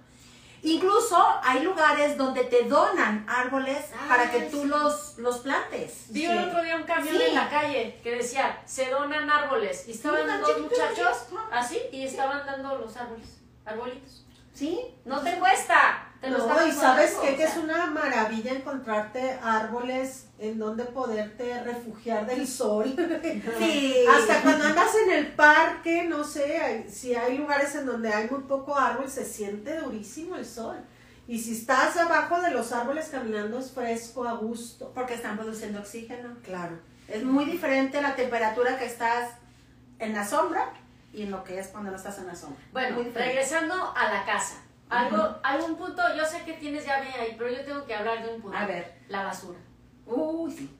Incluso 0.63 1.23
hay 1.43 1.63
lugares 1.63 2.17
donde 2.17 2.45
te 2.45 2.63
donan 2.65 3.27
árboles 3.29 3.85
Ah, 3.95 4.07
para 4.09 4.31
que 4.31 4.41
tú 4.43 4.63
sí. 4.63 4.69
los, 4.69 5.19
los 5.19 5.39
plantes. 5.41 6.05
Vi 6.09 6.21
Sí. 6.21 6.27
el 6.27 6.39
otro 6.49 6.63
día 6.63 6.77
un 6.77 6.85
camión 6.85 7.15
Sí. 7.17 7.23
en 7.23 7.35
la 7.35 7.51
calle 7.51 8.01
que 8.03 8.13
decía, 8.17 8.63
se 8.65 8.89
donan 8.89 9.29
árboles. 9.29 9.85
Y 9.87 9.91
estaban 9.93 10.27
tan 10.27 10.41
dos 10.41 10.59
muchachos 10.61 11.27
así 11.53 11.79
y 11.93 12.05
estaban 12.07 12.47
dando 12.47 12.79
los 12.79 12.97
árboles, 12.97 13.27
arbolitos. 13.67 14.25
¿Sí? 14.55 14.95
No 15.05 15.21
te 15.21 15.35
cuesta, 15.39 16.14
No, 16.31 16.67
y 16.67 16.73
sabes 16.73 17.15
qué? 17.23 17.37
que 17.37 17.45
es 17.45 17.57
una 17.57 17.87
maravilla 17.87 18.53
encontrarte 18.53 19.39
árboles 19.43 20.27
en 20.39 20.59
donde 20.59 20.85
poderte 20.85 21.63
refugiar 21.63 22.27
del 22.27 22.47
sol. 22.47 22.95
Sí. 23.59 23.95
Hasta 24.09 24.43
cuando 24.43 24.65
andas 24.65 24.91
en 25.07 25.13
el 25.13 25.27
parque, 25.35 26.05
no 26.09 26.25
sé, 26.25 26.59
hay- 26.59 26.89
si 26.91 27.15
hay 27.15 27.39
lugares 27.39 27.75
en 27.75 27.87
donde 27.87 28.13
hay 28.13 28.29
muy 28.31 28.41
poco 28.43 28.77
árbol, 28.77 29.09
se 29.09 29.25
siente 29.25 29.79
durísimo 29.81 30.37
el 30.37 30.45
sol. 30.47 30.77
Y 31.27 31.39
si 31.39 31.53
estás 31.57 31.97
abajo 31.97 32.41
de 32.43 32.51
los 32.51 32.73
árboles 32.73 33.09
caminando 33.11 33.59
es 33.59 33.71
fresco, 33.73 34.25
a 34.29 34.35
gusto. 34.35 34.93
Porque 34.95 35.15
están 35.15 35.37
produciendo 35.39 35.81
oxígeno. 35.81 36.35
Claro. 36.45 36.79
Es 37.09 37.23
muy 37.23 37.45
diferente 37.47 38.01
la 38.03 38.15
temperatura 38.15 38.79
que 38.79 38.85
estás 38.87 39.31
en 39.99 40.13
la 40.15 40.27
sombra 40.27 40.73
y 41.15 41.23
en 41.23 41.31
lo 41.31 41.43
que 41.45 41.59
es 41.59 41.69
cuando 41.69 41.91
no 41.91 41.97
estás 41.97 42.19
en 42.19 42.27
la 42.27 42.35
sombra. 42.35 42.61
Bueno, 42.73 42.99
regresando 43.15 43.75
a 43.97 44.13
la 44.13 44.25
casa. 44.27 44.57
Algo, 44.91 45.37
algún 45.43 45.77
punto, 45.77 46.03
yo 46.17 46.25
sé 46.25 46.43
que 46.45 46.53
tienes 46.55 46.87
llave 46.87 47.09
ahí, 47.19 47.35
pero 47.39 47.51
yo 47.51 47.65
tengo 47.65 47.85
que 47.87 47.95
hablar 47.95 48.23
de 48.25 48.35
un 48.35 48.41
punto. 48.43 48.57
A 48.57 48.67
ver. 48.67 48.99
La 49.09 49.25
basura. 49.25 49.59
Uy, 50.07 50.53
sí. 50.53 50.79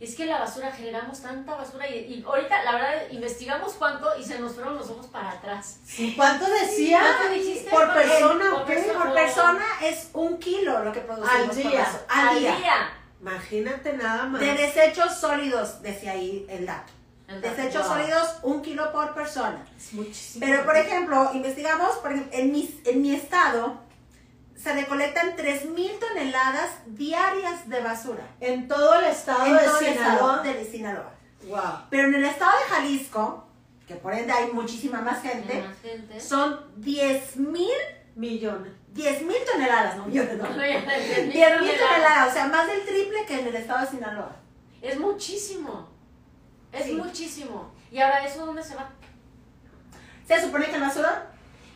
Es 0.00 0.14
que 0.14 0.24
la 0.24 0.38
basura, 0.38 0.72
generamos 0.72 1.20
tanta 1.20 1.54
basura 1.54 1.86
y, 1.86 1.98
y 1.98 2.24
ahorita, 2.26 2.64
la 2.64 2.72
verdad, 2.72 2.94
investigamos 3.10 3.74
cuánto 3.74 4.16
y 4.18 4.24
se 4.24 4.38
nos 4.38 4.54
fueron 4.54 4.74
los 4.76 4.88
ojos 4.88 5.06
para 5.08 5.30
atrás. 5.32 5.80
¿Y 5.98 6.14
cuánto 6.16 6.46
decía? 6.50 7.00
¿Cuánto 7.00 7.34
dijiste? 7.34 7.70
¿Por 7.70 7.92
persona 7.92 8.50
Por 8.50 8.62
o 8.62 8.64
qué? 8.64 8.74
persona. 8.74 9.04
Por 9.04 9.14
persona 9.14 9.64
es 9.82 10.10
un 10.14 10.38
kilo 10.38 10.84
lo 10.84 10.90
que 10.92 11.00
producimos 11.00 11.50
Al 11.50 11.62
día. 11.62 11.86
Al 12.08 12.38
día. 12.38 12.90
Imagínate 13.20 13.92
nada 13.92 14.24
más. 14.24 14.40
De 14.40 14.54
desechos 14.54 15.18
sólidos, 15.20 15.82
decía 15.82 16.12
ahí 16.12 16.46
el 16.48 16.64
dato. 16.64 16.92
Desechos 17.40 17.86
Wow. 17.86 17.96
sólidos, 17.96 18.28
un 18.42 18.62
kilo 18.62 18.90
por 18.92 19.14
persona. 19.14 19.64
Es 19.76 19.92
muchísimo. 19.92 20.44
Pero, 20.44 20.64
por 20.64 20.76
ejemplo, 20.76 21.30
investigamos, 21.34 21.96
por 21.98 22.12
ejemplo, 22.12 22.32
en, 22.38 22.50
mi, 22.52 22.80
en 22.84 23.02
mi 23.02 23.14
estado 23.14 23.78
se 24.56 24.72
recolectan 24.74 25.36
3.000 25.36 25.98
toneladas 25.98 26.70
diarias 26.86 27.68
de 27.68 27.80
basura. 27.80 28.24
En 28.40 28.68
todo 28.68 28.94
el 29.00 29.04
estado 29.06 29.46
en 29.46 29.54
de 29.56 29.58
todo 29.64 29.78
el 29.80 29.86
estado 29.86 30.18
Sinaloa. 30.18 30.42
de 30.42 30.64
Sinaloa. 30.64 31.10
Wow. 31.48 31.86
Pero 31.88 32.08
en 32.08 32.14
el 32.16 32.24
estado 32.24 32.52
de 32.58 32.64
Jalisco, 32.74 33.46
que 33.88 33.94
por 33.94 34.12
ende 34.12 34.32
hay 34.32 34.50
muchísima 34.52 35.00
más 35.00 35.22
gente, 35.22 35.52
Hay 35.54 35.62
más 35.62 35.76
gente. 35.80 36.20
son 36.20 36.60
10.000 36.80 37.68
Millones. 38.16 38.72
10.000 38.92 39.32
toneladas, 39.50 39.96
no 39.96 40.06
millones, 40.06 40.36
no. 40.36 40.42
No, 40.50 40.56
ya, 40.56 40.80
10,000 40.80 41.32
10.000 41.32 41.58
toneladas, 41.78 42.28
o 42.28 42.32
sea, 42.32 42.46
más 42.48 42.66
del 42.66 42.82
triple 42.84 43.24
que 43.24 43.40
en 43.40 43.46
el 43.46 43.54
estado 43.56 43.80
de 43.82 43.86
Sinaloa. 43.86 44.32
Es 44.82 44.98
muchísimo. 44.98 45.88
Es 46.72 46.84
Sí. 46.84 46.92
muchísimo. 46.94 47.72
¿Y 47.90 48.00
ahora 48.00 48.24
eso 48.24 48.46
dónde 48.46 48.62
se 48.62 48.74
va? 48.76 48.88
Se 50.26 50.40
supone 50.40 50.66
que 50.66 50.76
el 50.76 50.80
basurón 50.80 51.12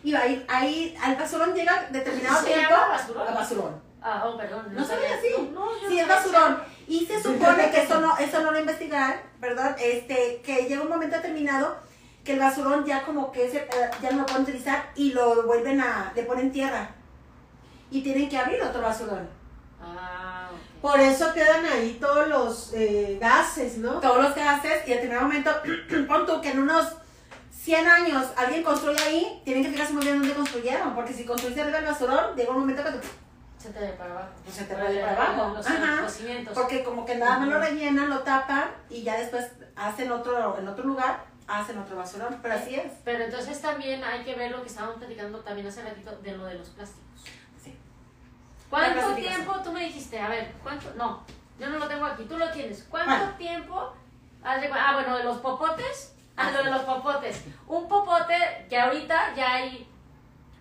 iba 0.04 0.20
a 0.20 0.26
ir 0.28 0.44
ahí, 0.48 0.96
al 1.02 1.16
basurón 1.16 1.52
llega 1.54 1.88
determinado 1.90 2.38
¿Se 2.40 2.46
tiempo. 2.52 2.70
llama 2.70 2.88
basurón? 2.88 3.28
a 3.28 3.30
basurón. 3.34 3.82
Ah, 4.00 4.22
oh, 4.26 4.36
perdón. 4.36 4.66
¿No 4.74 4.84
sabía 4.84 5.14
así? 5.16 5.28
No, 5.52 5.60
no, 5.64 5.72
yo 5.80 5.88
sí, 5.88 5.96
no 5.96 6.02
es 6.02 6.08
basurón. 6.08 6.62
Y 6.86 7.06
se 7.06 7.22
supone 7.22 7.70
que 7.70 7.82
eso 7.82 8.00
no, 8.00 8.16
eso 8.18 8.42
no 8.42 8.52
lo 8.52 8.58
investigaron, 8.60 9.18
perdón, 9.40 9.74
este, 9.78 10.42
que 10.44 10.66
llega 10.68 10.82
un 10.82 10.90
momento 10.90 11.16
determinado 11.16 11.78
que 12.22 12.34
el 12.34 12.38
basurón 12.38 12.84
ya 12.84 13.02
como 13.02 13.32
que 13.32 13.50
se, 13.50 13.58
eh, 13.58 13.90
ya 14.02 14.10
no 14.12 14.18
lo 14.20 14.26
pueden 14.26 14.42
utilizar 14.42 14.90
y 14.94 15.12
lo 15.12 15.46
vuelven 15.46 15.80
a, 15.80 16.12
le 16.14 16.22
ponen 16.24 16.52
tierra. 16.52 16.90
Y 17.90 18.02
tienen 18.02 18.28
que 18.28 18.36
abrir 18.38 18.62
otro 18.62 18.82
basurón. 18.82 19.28
Ah. 19.82 20.23
Por 20.84 21.00
eso 21.00 21.32
quedan 21.32 21.64
ahí 21.64 21.96
todos 21.98 22.28
los 22.28 22.74
eh, 22.74 23.16
gases, 23.18 23.78
¿no? 23.78 24.00
Todos 24.00 24.22
los 24.22 24.34
gases 24.34 24.86
y 24.86 24.92
a 24.92 24.96
determinado 24.96 25.22
momento, 25.22 25.50
pon 26.08 26.26
tú 26.26 26.42
que 26.42 26.50
en 26.50 26.58
unos 26.58 26.86
100 27.62 27.86
años 27.88 28.26
alguien 28.36 28.62
construye 28.62 29.02
ahí, 29.02 29.40
tienen 29.46 29.64
que 29.64 29.70
fijarse 29.70 29.94
muy 29.94 30.04
bien 30.04 30.18
dónde 30.18 30.34
construyeron, 30.34 30.94
porque 30.94 31.14
si 31.14 31.24
construiste 31.24 31.62
arriba 31.62 31.78
del 31.78 31.86
basurón, 31.86 32.36
llega 32.36 32.50
un 32.50 32.58
momento 32.60 32.84
que 32.84 32.90
te- 32.90 33.06
Se 33.62 33.70
te 33.70 33.80
ve 33.80 33.88
para 33.92 34.10
abajo. 34.10 34.28
Pues 34.44 34.56
se 34.56 34.64
te 34.64 34.74
va 34.74 34.82
para 34.84 35.32
abajo. 35.32 35.54
Los, 35.54 35.66
Ajá. 35.66 36.02
los 36.02 36.12
cimientos. 36.12 36.52
Porque 36.52 36.84
como 36.84 37.06
que 37.06 37.14
nada 37.14 37.38
más 37.38 37.48
lo 37.48 37.58
rellenan, 37.60 38.10
lo 38.10 38.18
tapan 38.18 38.64
y 38.90 39.02
ya 39.04 39.16
después 39.16 39.46
hacen 39.76 40.12
otro, 40.12 40.58
en 40.58 40.68
otro 40.68 40.84
lugar, 40.84 41.24
hacen 41.48 41.78
otro 41.78 41.96
basurón. 41.96 42.40
Pero 42.42 42.56
así 42.56 42.74
es. 42.74 42.92
Pero 43.06 43.24
entonces 43.24 43.58
también 43.62 44.04
hay 44.04 44.22
que 44.22 44.34
ver 44.34 44.50
lo 44.50 44.60
que 44.60 44.68
estábamos 44.68 44.96
platicando 44.98 45.38
también 45.40 45.66
hace 45.66 45.82
ratito 45.82 46.14
de 46.22 46.36
lo 46.36 46.44
de 46.44 46.56
los 46.56 46.68
plásticos. 46.68 47.02
¿Cuánto 48.74 49.14
tiempo 49.14 49.52
tú 49.62 49.72
me 49.72 49.84
dijiste? 49.84 50.18
A 50.18 50.28
ver, 50.28 50.52
¿cuánto? 50.62 50.92
No, 50.96 51.22
yo 51.60 51.68
no 51.68 51.78
lo 51.78 51.86
tengo 51.86 52.04
aquí, 52.06 52.24
tú 52.24 52.36
lo 52.36 52.50
tienes. 52.50 52.84
¿Cuánto 52.90 53.12
Ah. 53.12 53.34
tiempo? 53.38 53.92
Ah, 54.42 54.90
bueno, 54.94 55.16
de 55.16 55.24
los 55.24 55.38
popotes. 55.38 56.14
Ah, 56.36 56.50
lo 56.50 56.64
de 56.64 56.70
los 56.70 56.82
popotes. 56.82 57.44
Un 57.68 57.86
popote 57.88 58.66
que 58.68 58.76
ahorita 58.78 59.32
ya 59.36 59.54
hay 59.54 59.88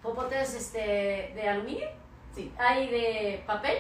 popotes 0.04 0.54
este, 0.54 1.32
de 1.36 1.50
aluminio, 1.50 1.88
Sí. 2.36 2.54
hay 2.60 2.88
de 2.90 3.44
papel 3.48 3.78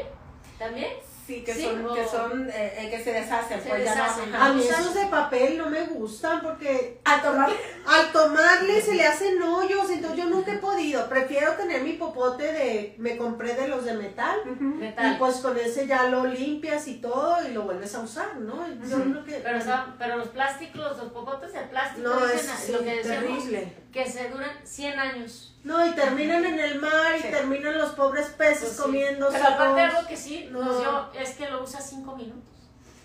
también. 0.57 0.93
Sí, 1.25 1.41
que 1.41 1.53
Sí, 1.53 1.63
son, 1.63 1.85
o- 1.85 1.93
que 1.93 2.05
son, 2.05 2.49
eh, 2.49 2.73
eh, 2.79 2.89
que 2.89 3.01
se 3.01 3.13
deshacen. 3.13 3.61
Se 3.61 3.69
pues 3.69 3.85
ya 3.85 3.95
no- 3.95 4.03
deshacen. 4.03 4.35
A 4.35 4.51
mí 4.51 4.61
esos 4.67 4.93
de 4.93 5.05
papel 5.05 5.57
no 5.57 5.69
me 5.69 5.81
gustan 5.85 6.41
porque 6.41 6.99
A 7.05 7.21
tomar. 7.21 7.49
al 7.87 8.11
tomarle 8.11 8.81
se 8.81 8.93
le 8.95 9.07
hacen 9.07 9.41
hoyos, 9.41 9.89
entonces 9.89 10.17
yo 10.17 10.25
nunca 10.29 10.51
he 10.53 10.57
podido. 10.57 11.07
Prefiero 11.07 11.53
tener 11.53 11.81
mi 11.81 11.93
popote 11.93 12.43
de, 12.51 12.95
me 12.97 13.15
compré 13.15 13.55
de 13.55 13.69
los 13.69 13.85
de 13.85 13.93
metal. 13.93 14.37
Metal. 14.59 15.13
Y 15.13 15.17
pues 15.17 15.37
con 15.37 15.57
ese 15.57 15.87
ya 15.87 16.03
lo 16.09 16.25
limpias 16.25 16.87
y 16.89 16.95
todo 16.99 17.37
y 17.47 17.53
lo 17.53 17.61
vuelves 17.63 17.95
a 17.95 17.99
usar, 18.01 18.35
¿no? 18.37 18.67
Yo 18.85 18.97
Ujú. 18.97 19.11
creo 19.11 19.23
que... 19.23 19.31
Pero, 19.43 19.59
pero 19.97 20.17
los 20.17 20.27
plásticos, 20.27 20.97
los 20.97 21.11
popotes 21.13 21.53
de 21.53 21.61
plástico, 21.61 22.09
no, 22.09 22.25
dicen 22.27 22.39
es 22.39 22.59
sí, 22.65 22.71
lo 22.73 22.79
que 22.79 22.95
decíamos, 22.97 23.43
terrible. 23.43 23.73
que 23.93 24.05
se 24.11 24.29
duran 24.29 24.51
100 24.65 24.99
años. 24.99 25.52
No, 25.63 25.85
y 25.87 25.91
terminan 25.93 26.43
en 26.45 26.59
el 26.59 26.79
mar 26.81 27.15
y 27.17 27.21
terminan 27.31 27.77
los 27.77 27.91
pobres 27.91 28.27
peces 28.37 28.59
Pues 28.63 28.71
sí. 28.75 28.81
comiéndose. 28.81 29.37
Pero 29.37 29.47
aparte 29.49 29.81
algo 29.81 30.07
que 30.07 30.17
sí 30.17 30.47
No. 30.51 30.61
nos 30.61 30.79
dio 30.79 31.13
es 31.13 31.31
que 31.37 31.49
lo 31.49 31.63
usa 31.63 31.79
5 31.79 32.15
minutos. 32.15 32.43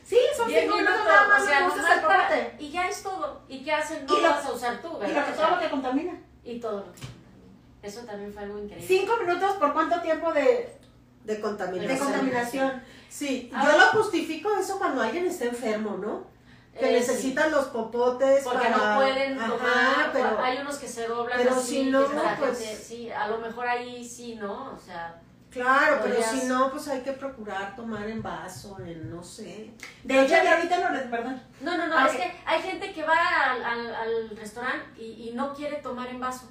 Sí, 0.05 0.17
son 0.37 0.49
10 0.49 0.63
cinco 0.63 0.77
minutos, 0.77 0.97
minutos 0.99 1.15
nada 1.15 1.29
más, 1.29 1.43
o 1.43 1.47
sea, 1.47 1.67
usas 1.69 2.31
el 2.33 2.61
y 2.65 2.71
ya 2.71 2.89
es 2.89 3.03
todo. 3.03 3.43
¿Y 3.49 3.63
qué 3.63 3.73
hacen? 3.73 4.07
No 4.07 4.15
Y 4.19 4.23
lo 4.23 4.29
lo- 4.29 4.35
vas 4.35 4.47
a 4.47 4.53
usar 4.53 4.81
tú, 4.83 4.97
Y 4.97 5.01
¿verdad? 5.01 5.21
lo 5.21 5.27
que, 5.27 5.33
O 5.33 5.35
todo 5.45 5.51
lo 5.57 5.61
que 5.61 5.71
contamina. 5.71 6.13
y 6.45 6.59
todo 6.61 6.73
lo 6.79 6.85
que 6.85 6.91
contamina. 7.01 7.19
Eso 7.83 8.01
también 8.01 8.33
fue 8.33 8.43
algo 8.43 8.59
increíble. 8.59 8.87
Cinco 8.89 9.17
minutos 9.19 9.57
por 9.57 9.73
cuánto 9.73 10.01
tiempo 10.01 10.33
de, 10.33 10.75
De 11.25 11.41
contaminación. 11.41 11.93
de 11.99 11.99
contaminación. 12.05 12.83
Sí, 13.09 13.51
Ahora- 13.55 13.73
yo 13.73 13.79
lo 13.79 14.03
justifico 14.03 14.51
eso 14.59 14.79
cuando 14.79 15.03
alguien 15.03 15.27
está 15.27 15.45
enfermo, 15.45 15.97
¿no? 15.99 16.27
Que 16.73 16.91
Eh, 16.91 17.01
necesitan 17.01 17.51
los 17.51 17.67
popotes 17.67 18.45
Porque 18.45 18.69
para- 18.69 18.77
no 18.95 18.97
pueden 19.01 19.39
Ajá, 19.39 19.49
tomar, 19.51 20.11
pero 20.13 20.41
hay 20.43 20.59
unos 20.59 20.77
que 20.77 20.87
se 20.89 21.07
doblan 21.09 21.37
pero 21.39 21.55
así, 21.57 21.67
si 21.85 21.85
no, 21.91 22.05
pues- 22.39 22.59
gente- 22.59 22.77
sí, 22.77 23.11
a 23.11 23.27
lo 23.29 23.39
mejor 23.39 23.67
ahí 23.67 24.05
sí, 24.09 24.37
¿no? 24.37 24.75
O 24.75 24.79
sea, 24.79 25.21
claro, 25.51 25.99
pero 26.05 26.23
si 26.23 26.47
no, 26.47 26.71
pues 26.71 26.87
hay 26.87 27.01
que 27.01 27.13
procurar 27.13 27.75
tomar 27.75 28.07
en 28.09 28.23
vaso, 28.23 28.77
en 28.81 29.11
no 29.11 29.25
sé. 29.25 29.73
De 30.05 30.21
hecho, 30.23 30.35
ya 30.35 30.55
ahorita 30.57 30.79
no, 30.79 31.11
perdón. 31.11 31.43
no, 31.61 31.77
no, 31.77 31.87
no, 31.89 31.99
Ah, 31.99 32.07
es 32.09 32.17
que 32.17 32.33
hay 32.47 32.63
gente 32.63 32.93
que 32.93 33.03
va 33.03 33.51
al, 33.51 33.65
al, 33.65 33.95
al 33.95 34.31
restaurante 34.37 35.03
y, 35.03 35.31
y 35.31 35.33
no 35.35 35.53
quiere 35.55 35.79
tomar 35.79 36.07
en 36.09 36.21
vaso. 36.21 36.49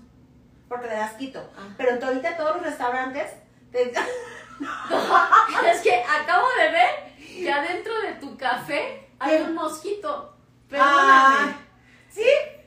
Porque 0.68 0.88
le 0.88 0.96
das 0.96 1.14
quito. 1.14 1.40
Ah. 1.58 1.70
Pero 1.78 2.06
ahorita 2.06 2.36
todos 2.36 2.58
los 2.58 2.66
restaurantes. 2.66 3.32
te- 3.72 3.94
es 5.72 5.82
que 5.82 6.04
acabo 6.04 6.48
de 6.60 6.72
ver 6.72 6.90
que 7.18 7.52
adentro 7.52 7.94
de 8.02 8.14
tu 8.16 8.36
café 8.38 9.07
hay 9.20 9.42
un 9.42 9.54
mosquito. 9.56 10.34
Ah, 10.34 10.70
Perdóname. 10.70 11.56
¿Sí? 12.10 12.26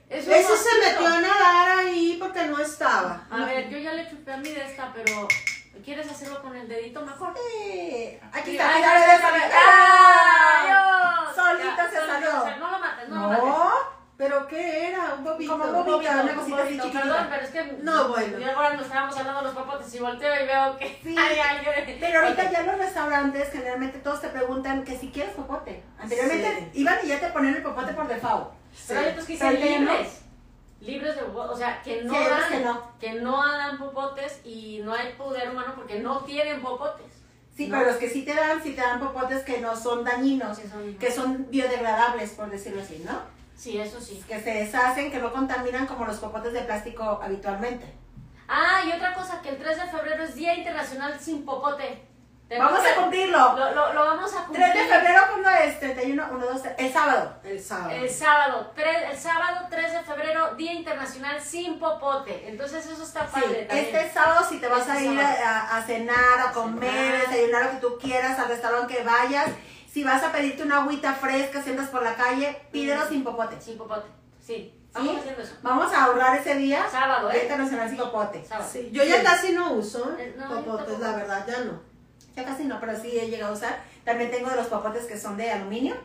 Es 0.09 0.26
ese 0.26 0.42
se 0.42 0.52
mosquito. 0.52 1.02
metió 1.02 1.07
a 1.07 1.21
nadar 1.21 1.78
ahí 1.78 2.16
porque 2.21 2.47
no 2.47 2.59
estaba. 2.59 3.25
A 3.30 3.45
ver, 3.45 3.69
yo 3.69 3.78
ya 3.78 3.92
le 3.92 4.09
chupé 4.09 4.33
a 4.33 4.37
mi 4.38 4.49
de 4.50 4.64
esta, 4.66 4.92
pero 4.92 5.28
¿quieres 5.85 6.11
hacerlo 6.11 6.42
con 6.42 6.57
el 6.57 6.69
dedito 6.69 7.00
mejor? 7.04 7.35
Sí. 7.37 8.19
Aquí 8.33 8.52
está, 8.52 8.71
¡Ah! 9.52 10.64
Dios. 10.66 11.35
Solito 11.37 11.76
Ya, 11.76 11.90
se 11.90 12.07
salió. 12.07 12.57
No 12.59 12.71
lo 12.71 12.78
mates, 12.78 13.09
no, 13.09 13.14
lo 13.14 13.28
mates. 13.28 13.45
¿Pero 14.21 14.47
qué 14.47 14.89
era? 14.89 15.15
Un 15.15 15.25
bobito. 15.25 15.53
Como 15.53 15.65
un 15.65 15.73
bobito. 15.73 15.93
poquito, 15.97 16.12
una 16.12 16.23
un 16.33 16.39
cosita 16.39 16.62
así 16.62 16.75
chiquitita. 16.77 17.00
Perdón, 17.03 17.27
pero 17.31 17.43
es 17.43 17.50
que 17.50 17.65
No, 17.83 18.09
bueno. 18.09 18.39
yo 18.39 18.47
ahora 18.55 18.75
nos 18.75 18.85
estábamos 18.85 19.17
hablando 19.17 19.41
de 19.41 19.47
los 19.47 19.55
papotes 19.55 19.95
y 19.95 19.99
volteo 19.99 20.35
y 20.43 20.47
veo 20.47 20.77
que 20.77 21.00
Sí. 21.03 21.17
ay, 21.19 21.37
ay, 21.43 21.67
ay. 21.75 21.97
Pero 21.99 22.21
ahorita 22.21 22.43
Ok. 22.45 22.50
ya 22.53 22.62
los 22.65 22.77
restaurantes 22.79 23.49
generalmente 23.50 23.99
todos 24.00 24.21
te 24.21 24.29
preguntan 24.29 24.85
que 24.85 24.99
si 24.99 25.09
quieres 25.09 25.33
popote. 25.33 25.83
Anteriormente 25.99 26.69
Sí. 26.75 26.81
iban 26.83 26.99
y 27.03 27.09
ya 27.09 27.19
te 27.19 27.29
ponían 27.29 27.55
el 27.55 27.62
popote 27.62 27.95
por 27.95 28.09
default. 28.09 28.49
Pero 28.89 29.00
hay 29.00 29.09
otros 29.09 29.25
que 29.25 29.33
dicen 29.33 29.59
libres. 29.59 30.21
Libres 30.83 31.17
de 31.17 31.23
popotes, 31.23 31.50
o 31.53 31.57
sea, 31.57 31.81
que 31.83 32.03
no 32.03 32.12
Sí, 32.12 32.19
hay 32.19 32.29
dan, 32.29 32.50
que 32.50 32.61
no. 32.61 32.93
que 33.00 33.12
no 33.15 33.49
dan 33.57 33.79
popotes 33.79 34.41
y 34.45 34.81
no 34.85 34.93
hay 34.93 35.15
poder 35.15 35.49
humano 35.50 35.73
porque 35.75 35.99
no 36.00 36.19
tienen 36.25 36.61
popotes. 36.61 37.07
Sí, 37.57 37.69
No. 37.69 37.79
pero 37.79 37.91
los 37.91 37.99
que 37.99 38.11
sí 38.11 38.23
te 38.27 38.35
dan, 38.35 38.62
sí 38.62 38.73
te 38.75 38.83
dan 38.83 39.00
popotes 39.00 39.43
que 39.45 39.61
no 39.62 39.75
son 39.75 40.05
dañinos, 40.05 40.59
Que 40.59 40.69
son- 40.69 40.95
que 40.99 41.11
son 41.11 41.47
biodegradables, 41.50 42.33
por 42.33 42.50
decirlo 42.50 42.83
así, 42.83 43.03
¿no? 43.07 43.39
Sí, 43.61 43.79
eso 43.79 44.00
sí. 44.00 44.25
Que 44.26 44.40
se 44.40 44.50
deshacen, 44.55 45.11
que 45.11 45.19
no 45.19 45.31
contaminan 45.31 45.87
como 45.87 46.07
los 46.07 46.17
popotes 46.17 46.55
de 46.55 46.61
plástico 46.62 47.21
habitualmente. 47.23 47.93
Ah, 48.49 48.81
y 48.87 48.90
otra 48.93 49.12
cosa, 49.12 49.43
que 49.43 49.50
el 49.50 49.59
3 49.59 49.76
de 49.76 49.87
febrero 49.90 50.25
es 50.25 50.35
Día 50.35 50.55
Internacional 50.55 51.21
sin 51.21 51.45
Popote. 51.45 52.07
Tenemos 52.49 52.73
Vamos 52.73 52.85
que- 52.87 52.93
a 52.93 52.97
cumplirlo. 52.97 53.38
Lo, 53.59 53.75
lo, 53.75 53.93
lo 53.93 54.00
vamos 54.07 54.35
a 54.35 54.45
cumplir. 54.47 54.64
3 54.73 54.75
de 54.88 54.95
febrero, 54.95 55.21
¿cuándo 55.29 55.50
es? 55.50 55.79
31, 55.79 56.26
1, 56.33 56.47
2, 56.47 56.62
3. 56.62 56.75
El 56.79 56.93
sábado. 56.93 57.35
El 57.45 57.61
sábado. 57.62 57.90
El 57.90 58.11
sábado, 58.11 58.73
tres- 58.75 59.02
el 59.12 59.17
sábado 59.19 59.67
3 59.71 59.93
de 59.93 60.00
febrero, 60.00 60.55
Día 60.57 60.73
Internacional 60.73 61.40
sin 61.40 61.79
popote. 61.79 62.49
Entonces 62.49 62.87
eso 62.87 63.02
está 63.05 63.26
Sí, 63.26 63.40
padre 63.43 63.64
también. 63.67 63.95
este 63.95 64.11
sábado 64.12 64.45
si 64.49 64.59
te 64.59 64.69
vas 64.69 64.81
Este 64.81 64.93
a 64.93 65.00
ir 65.02 65.21
a, 65.21 65.76
a 65.76 65.83
cenar, 65.83 66.40
a 66.49 66.52
comer, 66.52 66.90
Cenar. 66.90 67.21
desayunar 67.29 67.64
lo 67.67 67.71
que 67.73 67.76
tú 67.76 67.99
quieras, 68.00 68.38
al 68.38 68.49
restaurante 68.49 68.97
que 68.97 69.05
vayas, 69.05 69.49
si 69.92 70.04
vas 70.04 70.23
a 70.23 70.30
pedirte 70.30 70.62
una 70.62 70.82
agüita 70.82 71.14
fresca, 71.14 71.62
si 71.62 71.70
andas 71.70 71.88
por 71.88 72.02
la 72.02 72.14
calle, 72.14 72.56
pídelo 72.70 73.06
sin 73.09 73.25
popote. 73.25 73.61
Sin 73.61 73.76
popote, 73.76 74.06
sí. 74.40 74.75
¿Sí? 74.97 75.18
Eso. 75.38 75.54
Vamos 75.62 75.92
a 75.92 76.04
ahorrar 76.04 76.37
ese 76.37 76.56
día. 76.56 76.85
Sábado, 76.90 77.30
¿eh? 77.30 77.42
Internacional 77.42 77.88
sin 77.88 77.99
popote. 77.99 78.44
Sí, 78.70 78.90
yo 78.92 79.04
ya 79.04 79.23
casi 79.23 79.52
no 79.52 79.75
uso 79.75 80.16
Eh, 80.18 80.35
no, 80.37 80.49
popotes, 80.49 80.99
la 80.99 81.14
verdad, 81.14 81.47
ya 81.47 81.64
no. 81.64 81.80
Yo 82.37 82.44
casi 82.44 82.64
no, 82.64 82.80
pero 82.80 82.99
sí 83.00 83.18
he 83.18 83.28
llegado 83.28 83.52
a 83.52 83.56
usar. 83.56 83.82
También 84.04 84.30
tengo 84.30 84.50
de 84.50 84.56
los 84.56 84.66
popotes 84.66 85.04
que 85.04 85.18
son 85.18 85.37
de 85.37 85.50
aluminio. 85.50 85.97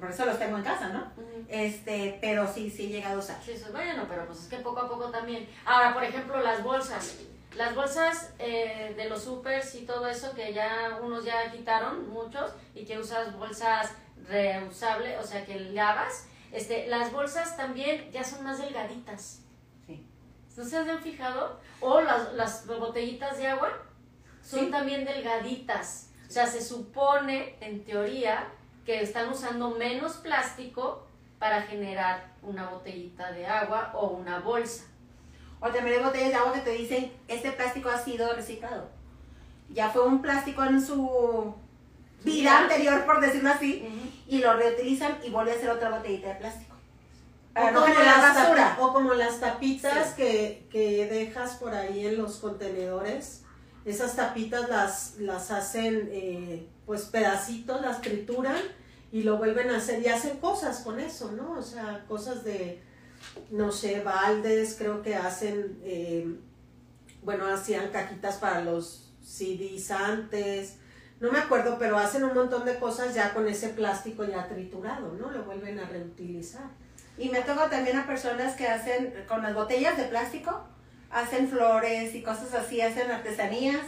Por 0.00 0.10
eso 0.10 0.24
los 0.24 0.38
tengo 0.38 0.56
en 0.56 0.64
casa, 0.64 0.88
¿no? 0.90 1.10
Este, 1.48 2.18
pero 2.20 2.50
sí, 2.50 2.70
sí 2.70 2.86
he 2.86 2.88
llegado 2.88 3.16
a 3.16 3.18
usar. 3.18 3.36
Sí, 3.44 3.52
eso 3.52 3.66
es 3.66 3.72
bueno, 3.72 4.04
pero 4.08 4.26
pues 4.26 4.40
es 4.40 4.48
que 4.48 4.58
poco 4.58 4.80
a 4.80 4.88
poco 4.88 5.10
también. 5.10 5.48
Ahora, 5.66 5.92
por 5.92 6.04
ejemplo, 6.04 6.40
las 6.40 6.62
bolsas. 6.62 7.16
Las 7.56 7.74
bolsas 7.74 8.34
eh, 8.38 8.94
de 8.96 9.08
los 9.08 9.24
supers 9.24 9.74
y 9.74 9.84
todo 9.86 10.06
eso 10.06 10.34
que 10.34 10.52
ya 10.52 10.98
unos 11.02 11.24
ya 11.24 11.50
quitaron, 11.50 12.08
muchos, 12.10 12.52
y 12.74 12.84
que 12.84 12.98
usas 12.98 13.36
bolsas 13.36 13.92
reusables, 14.28 15.18
o 15.18 15.26
sea, 15.26 15.44
que 15.44 15.58
lavas. 15.58 16.28
Este, 16.52 16.86
las 16.86 17.12
bolsas 17.12 17.56
también 17.56 18.10
ya 18.12 18.22
son 18.24 18.44
más 18.44 18.58
delgaditas. 18.58 19.40
Sí. 19.86 20.06
¿No 20.56 20.64
se 20.64 20.76
han 20.76 21.00
fijado? 21.00 21.60
O 21.80 22.00
las, 22.00 22.32
las 22.34 22.66
botellitas 22.66 23.38
de 23.38 23.48
agua 23.48 23.72
son 24.42 24.60
Sí. 24.66 24.70
también 24.70 25.04
delgaditas. 25.04 26.10
O 26.28 26.30
sea, 26.30 26.46
se 26.46 26.62
supone, 26.62 27.56
en 27.60 27.84
teoría, 27.84 28.48
que 28.84 29.02
están 29.02 29.28
usando 29.30 29.70
menos 29.70 30.14
plástico 30.16 31.06
para 31.38 31.62
generar 31.62 32.32
una 32.42 32.68
botellita 32.70 33.32
de 33.32 33.46
agua 33.46 33.92
o 33.94 34.08
una 34.08 34.40
bolsa. 34.40 34.84
O 35.60 35.68
también 35.68 35.98
hay 35.98 36.04
botellas 36.04 36.28
de 36.30 36.34
agua 36.36 36.52
que 36.52 36.60
te 36.60 36.70
dicen, 36.70 37.12
este 37.26 37.50
plástico 37.52 37.88
ha 37.88 37.98
sido 37.98 38.32
reciclado. 38.34 38.88
Ya 39.70 39.90
fue 39.90 40.06
un 40.06 40.22
plástico 40.22 40.64
en 40.64 40.80
su 40.84 41.54
vida 42.24 42.58
anterior, 42.58 43.04
por 43.04 43.20
decirlo 43.20 43.50
así, 43.50 43.86
y 44.26 44.38
lo 44.38 44.54
reutilizan 44.54 45.18
y 45.24 45.30
vuelve 45.30 45.52
a 45.52 45.54
hacer 45.56 45.70
otra 45.70 45.90
botellita 45.90 46.28
de 46.28 46.34
plástico. 46.36 46.74
Para 47.54 47.68
o, 47.68 47.72
no 47.72 47.80
como 47.80 47.92
generar 47.92 48.18
las 48.18 48.34
basura. 48.36 48.76
o 48.80 48.92
como 48.92 49.14
las 49.14 49.40
tapitas 49.40 50.08
Sí. 50.10 50.14
que, 50.16 50.66
que 50.70 51.06
dejas 51.06 51.56
por 51.56 51.74
ahí 51.74 52.06
en 52.06 52.18
los 52.18 52.36
contenedores. 52.36 53.42
Esas 53.84 54.16
tapitas 54.16 54.68
las, 54.68 55.16
las 55.18 55.50
hacen 55.50 56.08
eh, 56.12 56.66
pues 56.86 57.02
pedacitos, 57.06 57.80
las 57.80 58.00
trituran 58.00 58.60
y 59.10 59.22
lo 59.22 59.38
vuelven 59.38 59.70
a 59.70 59.78
hacer 59.78 60.02
y 60.02 60.08
hacen 60.08 60.38
cosas 60.38 60.80
con 60.80 61.00
eso, 61.00 61.32
¿no? 61.32 61.52
O 61.52 61.62
sea, 61.62 62.04
cosas 62.06 62.44
de, 62.44 62.82
no 63.50 63.72
sé, 63.72 64.00
baldes, 64.00 64.76
creo 64.78 65.02
que 65.02 65.14
hacen, 65.14 65.78
eh, 65.82 66.26
bueno, 67.22 67.46
hacían 67.46 67.90
cajitas 67.90 68.36
para 68.36 68.62
los 68.62 69.12
CDs 69.22 69.90
antes, 69.90 70.76
no 71.20 71.32
me 71.32 71.38
acuerdo, 71.38 71.78
pero 71.78 71.98
hacen 71.98 72.22
un 72.24 72.34
montón 72.34 72.64
de 72.64 72.78
cosas 72.78 73.14
ya 73.14 73.34
con 73.34 73.48
ese 73.48 73.70
plástico 73.70 74.24
ya 74.24 74.46
triturado, 74.46 75.14
¿no? 75.14 75.30
Lo 75.30 75.44
vuelven 75.44 75.80
a 75.80 75.88
reutilizar. 75.88 76.70
Y 77.16 77.28
me 77.30 77.40
toca 77.40 77.68
también 77.68 77.98
a 77.98 78.06
personas 78.06 78.54
que 78.54 78.68
hacen, 78.68 79.12
con 79.26 79.42
las 79.42 79.54
botellas 79.54 79.96
de 79.96 80.04
plástico, 80.04 80.64
hacen 81.10 81.48
flores 81.48 82.14
y 82.14 82.22
cosas 82.22 82.54
así, 82.54 82.80
hacen 82.80 83.10
artesanías. 83.10 83.84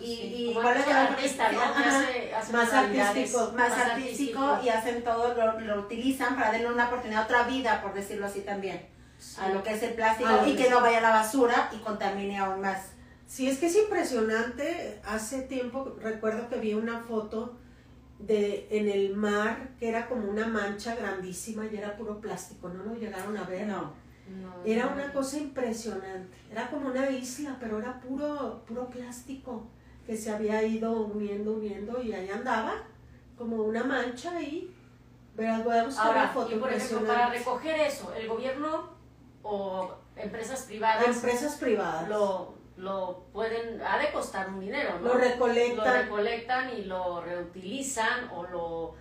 Y- 0.00 0.04
y 0.12 0.48
es 0.50 0.86
la- 0.86 1.02
artista, 1.08 1.52
¿no? 1.52 1.58
Que 1.58 1.64
Ajá. 1.66 1.98
hace- 2.00 2.34
hace 2.34 2.52
Más 2.52 2.72
artístico, 2.72 3.52
más 3.56 3.72
artístico 3.72 4.58
y 4.64 4.68
hacen 4.68 5.02
todo, 5.02 5.34
lo, 5.34 5.60
lo 5.60 5.80
utilizan 5.80 6.36
para 6.36 6.52
darle 6.52 6.72
una 6.72 6.86
oportunidad, 6.86 7.24
otra 7.24 7.42
vida, 7.44 7.82
por 7.82 7.94
decirlo 7.94 8.26
así 8.26 8.40
también, 8.40 8.86
Sí. 9.18 9.40
a 9.40 9.48
lo 9.48 9.62
que 9.62 9.72
es 9.72 9.82
el 9.82 9.94
plástico 9.94 10.30
y 10.46 10.54
que 10.56 10.70
no 10.70 10.80
vaya 10.80 10.98
a 10.98 11.02
la 11.02 11.10
basura 11.10 11.68
y 11.72 11.78
contamine 11.78 12.38
aún 12.38 12.60
más. 12.60 12.92
Sí, 13.26 13.48
es 13.48 13.58
que 13.58 13.66
es 13.66 13.76
impresionante. 13.76 15.00
Hace 15.04 15.42
tiempo 15.42 15.96
recuerdo 16.00 16.48
que 16.48 16.56
vi 16.58 16.74
una 16.74 17.00
foto 17.00 17.58
de 18.18 18.66
en 18.70 18.88
el 18.88 19.14
mar 19.14 19.68
que 19.78 19.88
era 19.88 20.06
como 20.08 20.28
una 20.28 20.46
mancha 20.46 20.94
grandísima 20.96 21.66
y 21.66 21.76
era 21.76 21.96
puro 21.96 22.20
plástico, 22.20 22.68
no 22.68 22.82
lo 22.84 22.94
llegaron 22.94 23.36
a 23.36 23.42
ver. 23.44 23.66
No. 23.66 23.92
No, 24.28 24.52
Era 24.66 24.84
no. 24.86 24.92
una 24.92 25.10
cosa 25.12 25.38
impresionante. 25.38 26.28
Era 26.50 26.68
como 26.68 26.88
una 26.88 27.08
isla, 27.10 27.56
pero 27.58 27.78
era 27.78 27.98
puro 28.00 28.62
puro 28.66 28.88
plástico 28.90 29.66
que 30.08 30.16
se 30.16 30.30
había 30.30 30.62
ido 30.62 30.90
uniendo, 31.02 31.52
uniendo 31.52 32.00
y 32.02 32.14
ahí 32.14 32.30
andaba 32.30 32.82
como 33.36 33.56
una 33.56 33.84
mancha 33.84 34.34
ahí. 34.34 34.74
Verás, 35.36 35.62
voy 35.62 35.76
a 35.76 35.84
buscar 35.84 36.06
Ahora, 36.06 36.22
una 36.22 36.28
foto 36.30 36.56
y 36.56 36.58
por 36.58 36.72
ejemplo, 36.72 37.06
para 37.06 37.28
recoger 37.28 37.78
eso, 37.80 38.14
el 38.14 38.26
gobierno 38.26 38.88
o 39.42 39.94
empresas 40.16 40.62
privadas 40.62 41.06
Empresas 41.14 41.56
privadas. 41.56 42.08
lo, 42.08 42.54
lo 42.78 43.24
pueden, 43.34 43.82
ha 43.82 43.98
de 43.98 44.10
costar 44.10 44.48
un 44.48 44.60
dinero, 44.60 44.98
¿no? 44.98 45.08
Lo 45.08 45.14
recolectan. 45.18 45.76
Lo 45.76 45.92
recolectan 45.92 46.70
y 46.78 46.84
lo 46.86 47.20
reutilizan 47.20 48.30
o 48.34 48.44
lo 48.44 48.94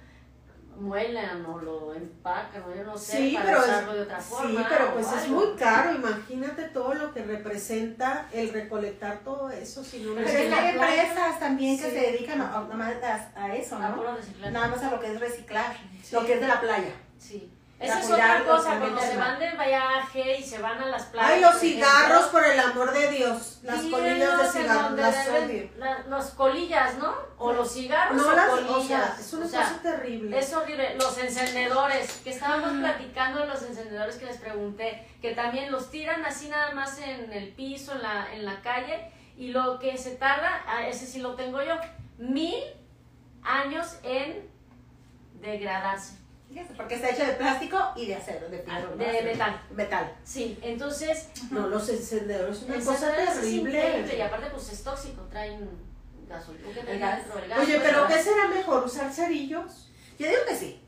muelan 0.80 1.46
o 1.46 1.58
lo 1.60 1.94
empacan 1.94 2.64
o 2.64 2.76
yo 2.76 2.84
no 2.84 2.98
sé, 2.98 3.18
Sí, 3.18 3.34
para 3.34 3.46
pero, 3.46 3.60
usarlo 3.60 3.94
de 3.94 4.00
es, 4.02 4.06
otra 4.06 4.22
sí, 4.22 4.30
forma. 4.30 4.66
pero 4.70 4.90
o 4.90 4.94
pues 4.94 5.08
es 5.14 5.28
muy 5.30 5.56
caro. 5.58 5.94
Imagínate 5.96 6.64
todo 6.70 6.94
lo 6.94 7.14
que 7.14 7.24
representa 7.24 8.28
el 8.32 8.50
recolectar 8.54 9.20
todo 9.24 9.50
eso. 9.50 9.84
Si 9.84 10.00
no 10.00 10.14
Pero 10.16 10.28
Pero 10.28 10.40
es 10.40 10.46
es 10.46 10.54
que 10.54 10.60
hay 10.60 10.70
empresas 10.76 11.40
también 11.40 11.78
que 11.78 11.84
Sí. 11.86 11.90
se 11.92 12.00
dedican 12.12 12.42
a, 12.42 12.58
a- 12.60 12.64
nada 12.64 12.76
más 12.76 12.94
a, 13.36 13.56
eso, 13.56 13.80
¿no? 13.80 14.04
Nada 14.52 14.68
más 14.68 14.84
a 14.84 14.92
lo 14.92 15.00
que 15.00 15.12
es 15.14 15.20
reciclar, 15.20 15.76
Sí. 16.04 16.16
lo 16.16 16.26
que 16.26 16.34
es 16.36 16.42
de 16.42 16.48
la 16.48 16.62
playa. 16.62 16.92
Sí. 17.18 17.52
Esa 17.80 18.00
es 18.00 18.10
otra 18.10 18.44
cosa, 18.44 18.80
cuando 18.80 19.00
se 19.00 19.08
del 19.10 19.18
van 19.20 19.40
de 19.40 19.52
viaje 19.52 20.40
y 20.40 20.44
se 20.44 20.58
van 20.58 20.82
a 20.82 20.88
las 20.88 21.04
playas. 21.04 21.32
Ay, 21.32 21.42
los 21.42 21.60
cigarros, 21.60 22.10
ejemplo, 22.22 22.32
por 22.32 22.44
el 22.48 22.60
amor 22.60 22.92
de 22.92 23.12
Dios. 23.12 23.60
Las 23.62 23.82
colillas 23.84 24.54
de 24.54 24.68
donde 24.68 25.02
las 25.04 25.28
odio. 25.30 25.70
la- 25.78 26.04
colillas, 26.32 26.98
¿no? 26.98 27.14
O 27.38 27.54
los 27.54 27.72
cigarros 27.72 28.18
No 28.18 28.30
o 28.30 28.32
las, 28.32 28.50
colillas. 28.50 28.80
o 28.80 28.84
sea, 28.88 29.16
es 29.20 29.34
una 29.34 29.46
O 29.46 29.50
sea, 29.50 29.62
cosa 29.62 29.82
terrible. 29.84 30.40
Es 30.40 30.54
horrible. 30.54 30.96
Los 30.96 31.18
encendedores, 31.20 32.12
que 32.24 32.32
estábamos 32.32 32.72
platicando 32.80 33.42
de 33.42 33.46
los 33.48 33.62
encendedores 33.62 34.16
que 34.16 34.26
les 34.26 34.38
pregunté, 34.38 35.08
que 35.22 35.36
también 35.36 35.72
los 35.72 35.92
tiran 35.92 36.26
así 36.26 36.50
nada 36.50 36.72
más 36.72 36.98
en 36.98 37.32
el 37.32 37.50
piso, 37.50 37.92
en 37.94 38.02
la, 38.02 38.34
en 38.34 38.44
la 38.44 38.60
calle, 38.64 39.12
y 39.38 39.50
lo 39.50 39.78
que 39.78 39.96
se 40.00 40.16
tarda, 40.16 40.64
ah, 40.66 40.88
ese 40.88 41.06
sí 41.06 41.20
lo 41.20 41.36
tengo 41.36 41.62
yo, 41.62 41.76
mil 42.18 42.56
años 43.44 43.98
en 44.02 44.50
degradarse. 45.42 46.18
Porque 46.76 46.96
está 46.96 47.10
hecho 47.10 47.26
de 47.26 47.34
plástico 47.34 47.78
y 47.96 48.08
de 48.08 48.16
acero, 48.16 48.50
de. 48.50 48.64
Ah, 48.68 48.82
De 48.98 49.22
metal. 49.24 49.62
Metal. 49.72 50.16
Sí, 50.24 50.58
entonces, 50.62 51.30
No, 51.52 51.68
los 51.68 51.88
encendedores 51.90 52.58
es 52.58 52.64
una 52.64 52.76
cosa 52.76 53.14
terrible. 53.16 54.16
y 54.18 54.22
aparte 54.22 54.48
pues 54.52 54.72
es 54.72 54.84
tóxico, 54.84 55.24
traen 55.24 55.70
gasolina, 56.28 56.70
Oye, 57.60 57.78
pues, 57.78 57.90
pero 57.90 58.08
¿qué 58.08 58.22
será 58.22 58.48
mejor? 58.48 58.84
¿Usar 58.86 59.12
cerillos? 59.14 59.90
Yo 60.18 60.28
digo 60.28 60.40
que 60.48 60.56
sí. 60.56 60.82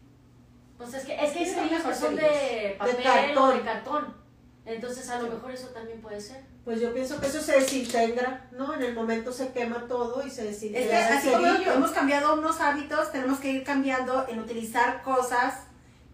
Pues 0.77 0.93
es 0.93 1.05
que, 1.05 1.13
es 1.15 1.31
que 1.33 1.39
hay 1.39 1.45
cerillos 1.45 1.83
que 1.83 1.95
son 1.95 2.15
de 2.15 2.75
papel 2.77 2.97
o 2.97 3.03
cartón. 3.03 3.57
de 3.57 3.63
cartón. 3.63 4.17
Entonces 4.65 5.09
a 5.09 5.21
lo 5.21 5.29
mejor 5.29 5.51
eso 5.51 5.67
también 5.69 6.01
puede 6.01 6.21
ser. 6.21 6.43
Pues 6.69 6.81
yo 6.81 6.93
pienso 6.93 7.19
que 7.19 7.25
eso 7.25 7.41
se 7.41 7.53
desintegra, 7.53 8.47
¿no? 8.51 8.75
En 8.75 8.83
el 8.83 8.93
momento 8.93 9.31
se 9.31 9.51
quema 9.51 9.87
todo 9.87 10.23
y 10.23 10.29
se 10.29 10.47
Es 10.47 10.57
que 10.59 10.69
desintegra. 10.69 11.17
así 11.17 11.27
como 11.31 11.47
hemos 11.47 11.89
cambiado 11.89 12.35
unos 12.35 12.61
hábitos, 12.61 13.11
tenemos 13.11 13.39
que 13.39 13.51
ir 13.53 13.63
cambiando 13.63 14.27
en 14.29 14.37
utilizar 14.37 15.01
cosas 15.01 15.61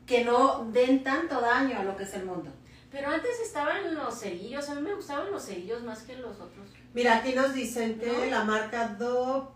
que 0.06 0.24
no 0.24 0.64
den 0.72 1.04
tanto 1.04 1.42
daño 1.42 1.78
a 1.78 1.84
lo 1.84 1.98
que 1.98 2.04
es 2.04 2.14
el 2.14 2.24
mundo. 2.24 2.54
Pero 2.90 3.10
antes 3.10 3.38
estaban 3.44 3.94
los 3.96 4.18
cerillos, 4.18 4.70
a 4.70 4.76
mí 4.76 4.82
me 4.82 4.94
gustaban 4.94 5.30
los 5.30 5.44
cerillos 5.44 5.84
más 5.84 6.04
que 6.04 6.16
los 6.16 6.40
otros. 6.40 6.70
Mira, 6.94 7.18
aquí 7.18 7.34
nos 7.34 7.54
dicen 7.54 8.00
que 8.00 8.08
¿No? 8.14 8.24
la 8.28 8.46
marca 8.46 8.88
Dove 8.98 9.50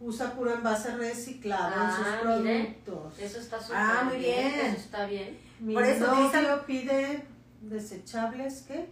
usa 0.00 0.32
puro 0.32 0.54
envase 0.54 0.96
reciclado 0.96 1.74
en 1.84 1.90
sus 1.96 2.06
Ah, 2.06 2.20
mire. 2.38 2.78
productos. 2.82 3.18
Eso 3.18 3.40
está 3.40 3.60
súper 3.60 3.76
Ah, 3.78 4.02
muy 4.08 4.16
bien. 4.16 4.54
Eso 4.54 4.76
está 4.78 5.04
bien. 5.04 5.38
Mi 5.60 5.74
Por 5.74 5.84
eso 5.84 6.06
novio 6.06 6.28
utilizan- 6.28 6.64
pide 6.64 7.26
desechables, 7.60 8.64
¿qué? 8.66 8.88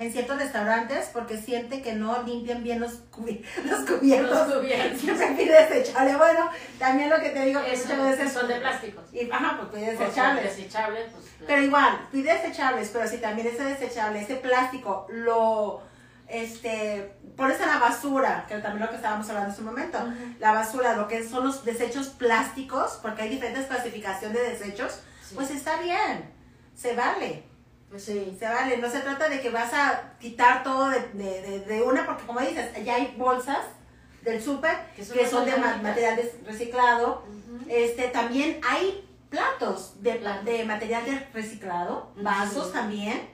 En 0.00 0.12
ciertos 0.12 0.38
restaurantes, 0.38 1.10
porque 1.12 1.36
siente 1.36 1.82
que 1.82 1.92
no 1.94 2.22
limpian 2.22 2.62
bien 2.62 2.78
los, 2.80 3.10
cubi- 3.10 3.42
los 3.64 3.80
cubiertos. 3.80 4.48
Los 4.48 4.58
cubiertos. 4.58 5.00
Siempre 5.02 5.26
pide 5.36 5.64
desechable. 5.66 6.16
Bueno, 6.16 6.48
también 6.78 7.10
lo 7.10 7.18
que 7.18 7.30
te 7.30 7.44
digo 7.46 7.60
que 7.64 7.72
Eso, 7.72 7.88
muchas 7.96 8.16
veces 8.18 8.32
son 8.32 8.46
de 8.48 8.54
plásticos. 8.60 9.04
Y, 9.12 9.28
ajá, 9.30 9.56
pues 9.58 9.68
pide 9.70 9.86
Pues 9.96 9.98
desechables. 9.98 10.56
Desechables, 10.56 11.04
pues. 11.12 11.24
Pero 11.46 11.62
igual, 11.62 12.08
pide 12.12 12.32
desechables, 12.32 12.90
pero 12.92 13.08
si 13.08 13.18
también 13.18 13.48
ese 13.48 13.64
desechable, 13.64 14.20
ese 14.22 14.36
plástico, 14.36 15.06
lo 15.10 15.82
este 16.28 17.14
pones 17.36 17.60
a 17.60 17.66
la 17.66 17.78
basura, 17.78 18.44
que 18.48 18.56
también 18.58 18.84
lo 18.84 18.90
que 18.90 18.96
estábamos 18.96 19.28
hablando 19.28 19.50
en 19.50 19.56
su 19.56 19.62
momento, 19.62 19.98
la 20.40 20.52
basura, 20.52 20.94
lo 20.96 21.08
que 21.08 21.26
son 21.26 21.46
los 21.46 21.64
desechos 21.64 22.08
plásticos, 22.08 22.98
porque 23.00 23.22
hay 23.22 23.28
diferentes 23.30 23.66
clasificaciones 23.66 24.36
de 24.36 24.50
desechos, 24.50 25.00
Sí. 25.22 25.34
pues 25.34 25.50
está 25.50 25.80
bien, 25.80 26.30
se 26.74 26.94
vale, 26.94 27.44
Sí. 27.96 28.36
se 28.38 28.48
vale. 28.48 28.76
No 28.78 28.90
se 28.90 29.00
trata 29.00 29.28
de 29.28 29.40
que 29.40 29.50
vas 29.50 29.72
a 29.72 30.14
quitar 30.20 30.62
todo 30.62 30.90
de, 30.90 31.00
de- 31.14 31.40
de- 31.42 31.60
de 31.60 31.82
una, 31.82 32.04
porque 32.06 32.24
como 32.24 32.40
dices, 32.40 32.84
ya 32.84 32.96
hay 32.96 33.14
bolsas 33.16 33.64
del 34.22 34.42
súper, 34.42 34.76
Que 34.94 35.02
que 35.02 35.24
son 35.26 35.30
son, 35.30 35.44
de 35.46 35.56
ma- 35.56 35.80
reciclado. 36.46 37.24
Este, 37.68 38.08
también 38.08 38.60
hay 38.68 39.04
platos 39.30 40.02
de, 40.02 40.14
Platos. 40.16 40.44
de 40.44 40.64
material 40.64 41.04
de 41.04 41.18
reciclado, 41.32 42.12
vasos 42.16 42.72
también. 42.72 43.28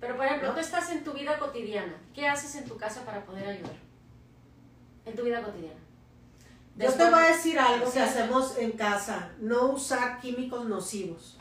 Pero 0.00 0.16
por 0.16 0.24
ejemplo, 0.24 0.48
¿No? 0.48 0.54
tú 0.54 0.60
estás 0.60 0.90
en 0.92 1.04
tu 1.04 1.12
vida 1.12 1.38
cotidiana. 1.38 1.94
¿Qué 2.14 2.26
haces 2.26 2.54
en 2.56 2.64
tu 2.66 2.76
casa 2.78 3.04
para 3.04 3.24
poder 3.24 3.46
ayudar? 3.48 3.76
En 5.04 5.14
tu 5.14 5.22
vida 5.24 5.42
cotidiana. 5.42 5.78
Yo 6.76 6.90
te 6.92 7.04
voy 7.04 7.14
a 7.18 7.26
decir 7.28 7.58
algo 7.58 7.90
que 7.92 8.00
hacemos 8.00 8.56
en 8.56 8.72
casa, 8.72 9.30
no 9.40 9.66
usar 9.72 10.18
químicos 10.20 10.64
nocivos, 10.66 11.38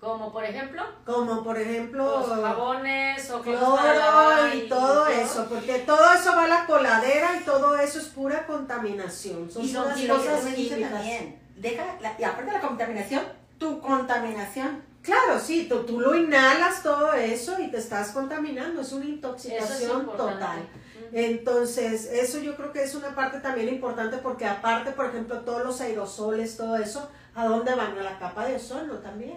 Como 0.00 0.32
por 0.32 0.44
ejemplo, 0.44 0.82
como 1.04 1.42
por 1.42 1.58
ejemplo 1.58 2.04
los 2.20 2.28
jabones 2.28 3.30
o 3.30 3.40
cloro 3.40 4.54
y 4.54 4.68
todo 4.68 5.06
eso, 5.08 5.46
porque 5.48 5.80
todo 5.80 6.12
eso 6.14 6.36
va 6.36 6.44
a 6.44 6.48
la 6.48 6.66
coladera 6.66 7.36
y 7.40 7.44
todo 7.44 7.76
eso 7.76 7.98
es 7.98 8.04
pura 8.06 8.46
contaminación, 8.46 9.50
son 9.50 9.64
Y, 9.64 9.68
son, 9.68 9.84
cosas 9.84 10.44
químicas. 10.54 10.92
también. 10.92 11.40
Deja, 11.56 11.84
la- 12.00 12.14
y 12.16 12.22
aparte 12.22 12.46
de 12.46 12.52
la 12.52 12.60
contaminación, 12.60 13.24
tu 13.58 13.80
contaminación. 13.80 14.82
Claro, 15.02 15.40
sí, 15.40 15.66
tú, 15.68 15.80
tú 15.84 15.98
lo 16.00 16.14
inhalas 16.14 16.82
todo 16.82 17.12
eso 17.14 17.58
y 17.58 17.68
te 17.68 17.78
estás 17.78 18.10
contaminando, 18.12 18.82
es 18.82 18.92
una 18.92 19.04
es 19.04 19.10
intoxicación 19.10 20.06
total. 20.16 20.68
Entonces, 21.12 22.04
eso 22.12 22.38
yo 22.38 22.54
creo 22.56 22.72
que 22.72 22.82
es 22.84 22.94
una 22.94 23.14
parte 23.14 23.40
también 23.40 23.68
importante 23.68 24.18
porque 24.18 24.44
aparte, 24.46 24.92
por 24.92 25.06
ejemplo, 25.06 25.40
todos 25.40 25.64
los 25.64 25.80
aerosoles, 25.80 26.56
todo 26.56 26.76
eso, 26.76 27.10
¿a 27.34 27.46
dónde 27.46 27.74
van? 27.74 27.98
A 27.98 28.02
la 28.02 28.18
capa 28.18 28.44
de 28.46 28.56
ozono 28.56 28.94
también. 28.98 29.36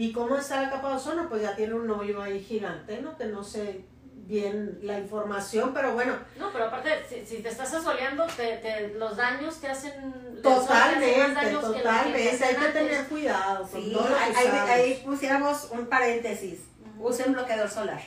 ¿Y 0.00 0.12
cómo 0.12 0.36
está 0.36 0.62
la 0.62 0.70
capa 0.70 0.90
de 0.90 0.94
ozono? 0.94 1.28
Pues 1.28 1.42
ya 1.42 1.56
tiene 1.56 1.74
un 1.74 1.90
hoyo 1.90 2.22
ahí 2.22 2.38
gigante, 2.42 3.00
¿no? 3.02 3.16
Que 3.18 3.24
no 3.26 3.42
sé 3.42 3.84
bien 4.14 4.78
la 4.82 4.98
información, 4.98 5.72
pero 5.74 5.92
bueno, 5.94 6.14
No, 6.38 6.52
pero 6.52 6.66
aparte, 6.66 6.90
si, 7.08 7.26
si 7.26 7.42
te 7.42 7.48
estás 7.48 7.72
asoleando, 7.74 8.24
te, 8.36 8.58
te- 8.58 8.94
los 8.94 9.16
daños 9.16 9.58
te 9.60 9.68
hacen... 9.68 9.92
el 10.36 10.42
totalmente, 10.42 11.14
que 11.14 11.48
que 11.48 11.56
totalmente, 11.56 12.36
te 12.38 12.44
hay 12.44 12.54
que 12.56 12.66
tener 12.68 13.06
cuidado 13.06 13.66
con 13.66 13.82
Sí, 13.82 13.90
todo 13.92 14.08
lo 14.08 14.14
que 14.16 14.22
ahí, 14.22 14.46
ahí- 14.70 15.02
pusiéramos 15.04 15.68
un 15.72 15.86
paréntesis. 15.86 16.60
Ujú. 16.96 17.08
Usen 17.08 17.32
bloqueador 17.32 17.68
solar. 17.70 18.00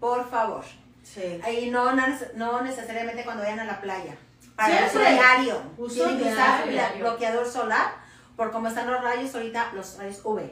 Por 0.00 0.28
favor. 0.28 0.64
Sí. 1.02 1.40
Ahí 1.44 1.70
no, 1.70 1.92
no 1.92 2.02
neces- 2.06 2.32
no 2.34 2.60
necesariamente 2.60 3.24
cuando 3.24 3.42
vayan 3.44 3.60
a 3.60 3.64
la 3.64 3.80
playa. 3.80 4.16
Para 4.56 4.76
Siempre. 4.88 5.00
uso 5.00 5.10
diario. 5.14 5.62
Uso 5.78 5.94
Tienen 5.94 6.18
que 6.18 6.32
usar 6.32 6.68
diario. 6.68 6.96
bla- 6.96 6.98
bloqueador 7.10 7.46
solar. 7.46 7.92
Por 8.36 8.50
cómo 8.50 8.68
están 8.68 8.90
los 8.90 9.02
rayos 9.02 9.34
ahorita, 9.34 9.70
los 9.74 9.96
rayos 9.96 10.20
UV. 10.24 10.50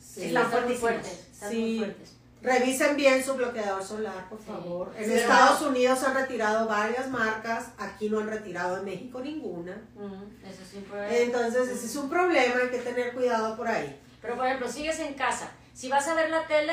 Sí. 0.00 0.24
Están 0.24 0.50
fuertísimos. 0.50 0.80
fuertes. 0.80 1.12
Están 1.32 1.50
Sí. 1.50 1.56
muy 1.60 1.78
fuertes. 1.78 2.16
Revisen 2.42 2.96
bien 2.96 3.22
su 3.22 3.34
bloqueador 3.34 3.84
solar, 3.84 4.28
por 4.30 4.38
Sí. 4.38 4.44
favor. 4.46 4.92
En 4.96 5.04
Sí. 5.04 5.12
Estados 5.12 5.60
Unidos 5.60 6.02
han 6.04 6.14
retirado 6.14 6.66
varias 6.66 7.08
marcas, 7.10 7.66
aquí 7.78 8.08
no 8.08 8.20
han 8.20 8.28
retirado 8.28 8.78
en 8.78 8.86
México 8.86 9.20
ninguna. 9.20 9.76
Ujú, 9.94 10.24
Eso 10.48 10.62
es 10.62 10.74
un 10.74 10.84
problema. 10.84 11.14
Entonces, 11.14 11.68
ese 11.68 11.86
es 11.86 11.96
un 11.96 12.08
problema, 12.08 12.54
hay 12.62 12.70
que 12.70 12.78
tener 12.78 13.12
cuidado 13.12 13.56
por 13.58 13.68
ahí. 13.68 14.00
Pero 14.22 14.36
por 14.36 14.46
ejemplo, 14.46 14.68
sigues 14.68 14.98
en 15.00 15.12
casa. 15.14 15.50
Si 15.74 15.90
vas 15.90 16.08
a 16.08 16.14
ver 16.14 16.30
la 16.30 16.46
tele, 16.46 16.72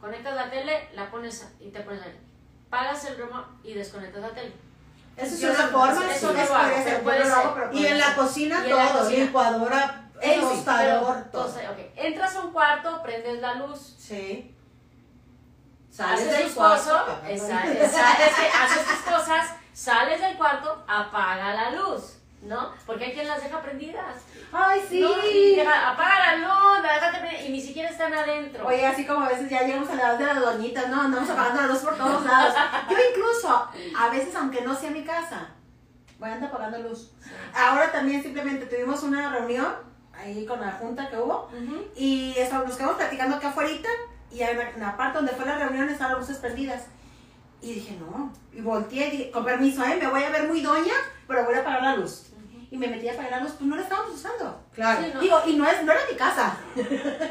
conectas 0.00 0.34
la 0.34 0.50
tele, 0.50 0.88
la 0.94 1.08
pones 1.10 1.46
y 1.60 1.68
te 1.70 1.80
pones 1.80 2.02
ahí. 2.02 2.18
Pagas 2.68 3.04
el 3.04 3.16
remoto 3.16 3.48
y 3.62 3.74
desconectas 3.74 4.22
la 4.22 4.30
tele. 4.30 4.52
Esa 5.16 5.34
es 5.34 5.42
una 5.44 5.68
forma. 5.68 6.14
eso 6.14 6.32
no 6.32 6.32
lo 6.32 6.40
hago, 6.40 6.54
puede 6.68 6.74
ser, 6.84 6.84
pero 6.84 7.02
puede 7.04 7.24
ser. 7.24 7.74
Y 7.74 7.86
en 7.86 7.98
la 7.98 8.14
cocina 8.16 8.64
en 8.64 8.70
todo, 8.70 9.10
licuadora, 9.10 10.09
Eso 10.20 10.54
sí, 10.54 10.62
pero, 10.64 11.14
entonces, 11.16 11.62
Entras 11.96 12.36
a 12.36 12.40
un 12.40 12.52
cuarto, 12.52 13.02
prendes 13.02 13.40
la 13.40 13.54
luz. 13.54 13.94
Sí. 13.98 14.54
Haces 15.98 16.30
del 16.30 16.44
tus 16.44 16.52
cuarto, 16.54 17.18
es 17.28 17.42
que 17.42 17.52
haces 17.52 18.86
tus 18.86 19.12
cosas, 19.12 19.50
sales 19.74 20.20
del 20.20 20.36
cuarto, 20.36 20.82
apaga 20.88 21.52
la 21.52 21.70
luz, 21.72 22.14
¿no? 22.42 22.72
Porque 22.86 23.06
hay 23.06 23.12
quien 23.12 23.28
las 23.28 23.42
deja 23.42 23.60
prendidas. 23.60 24.16
Ay, 24.52 24.80
sí. 24.88 25.00
No, 25.00 25.10
y 25.26 25.56
deja- 25.56 25.90
apaga 25.90 26.32
la 26.32 26.36
luz, 26.36 26.82
la 26.82 26.94
dejaste 26.94 27.18
prendida 27.18 27.42
y 27.42 27.52
ni 27.52 27.60
siquiera 27.60 27.90
están 27.90 28.14
adentro. 28.14 28.66
Oye, 28.66 28.86
así 28.86 29.04
como 29.06 29.24
a 29.26 29.28
veces 29.28 29.50
ya 29.50 29.62
llegamos 29.62 29.90
a 29.90 29.94
la 29.94 30.02
edad 30.10 30.18
de 30.18 30.24
las 30.26 30.40
doñitas, 30.40 30.88
¿no? 30.88 31.02
Andamos 31.02 31.28
apagando 31.28 31.62
la 31.62 31.68
luz 31.68 31.78
por 31.80 31.96
todos 31.96 32.24
lados. 32.24 32.54
Yo 32.90 32.96
incluso, 33.10 33.68
a 33.98 34.08
veces, 34.08 34.34
aunque 34.36 34.62
no 34.62 34.74
sea 34.74 34.90
mi 34.90 35.04
casa, 35.04 35.48
voy 36.18 36.30
a 36.30 36.34
andar 36.34 36.48
apagando 36.48 36.78
luz. 36.78 37.10
Ahora 37.54 37.92
también 37.92 38.22
simplemente 38.22 38.66
tuvimos 38.66 39.02
una 39.02 39.28
reunión 39.30 39.89
ahí 40.20 40.44
con 40.46 40.60
la 40.60 40.72
junta 40.72 41.08
que 41.10 41.16
hubo 41.16 41.48
Ujú. 41.52 41.84
y 41.96 42.34
eso, 42.36 42.58
nos 42.64 42.76
quedamos 42.76 42.96
platicando 42.96 43.36
acá 43.36 43.48
afuera 43.48 43.70
y 44.30 44.40
en 44.42 44.56
la, 44.58 44.70
en 44.70 44.80
la 44.80 44.96
parte 44.96 45.18
donde 45.18 45.32
fue 45.32 45.44
la 45.46 45.58
reunión 45.58 45.88
estaban 45.88 46.12
las 46.12 46.20
luces 46.20 46.38
prendidas. 46.38 46.84
Y 47.62 47.74
dije, 47.74 47.96
no. 48.00 48.32
Y 48.52 48.60
volteé 48.62 49.08
y 49.08 49.10
dije, 49.10 49.30
con 49.30 49.44
permiso, 49.44 49.84
¿eh? 49.84 49.96
Me 50.00 50.06
voy 50.06 50.22
a 50.22 50.30
ver 50.30 50.48
muy 50.48 50.62
doña, 50.62 50.94
pero 51.26 51.44
voy 51.44 51.54
a 51.54 51.60
apagar 51.60 51.82
la 51.82 51.96
luz. 51.96 52.26
Y 52.70 52.76
me 52.78 52.86
metí 52.86 53.08
a 53.08 53.12
apagar 53.12 53.32
la 53.32 53.40
luz, 53.40 53.52
pues 53.58 53.62
no 53.68 53.76
la 53.76 53.82
estábamos 53.82 54.14
usando. 54.14 54.64
Claro. 54.72 55.02
Sí, 55.04 55.10
no. 55.12 55.20
Digo, 55.20 55.40
y 55.46 55.56
no, 55.56 55.68
es, 55.68 55.82
no 55.84 55.92
era 55.92 56.00
mi 56.10 56.16
casa. 56.16 56.56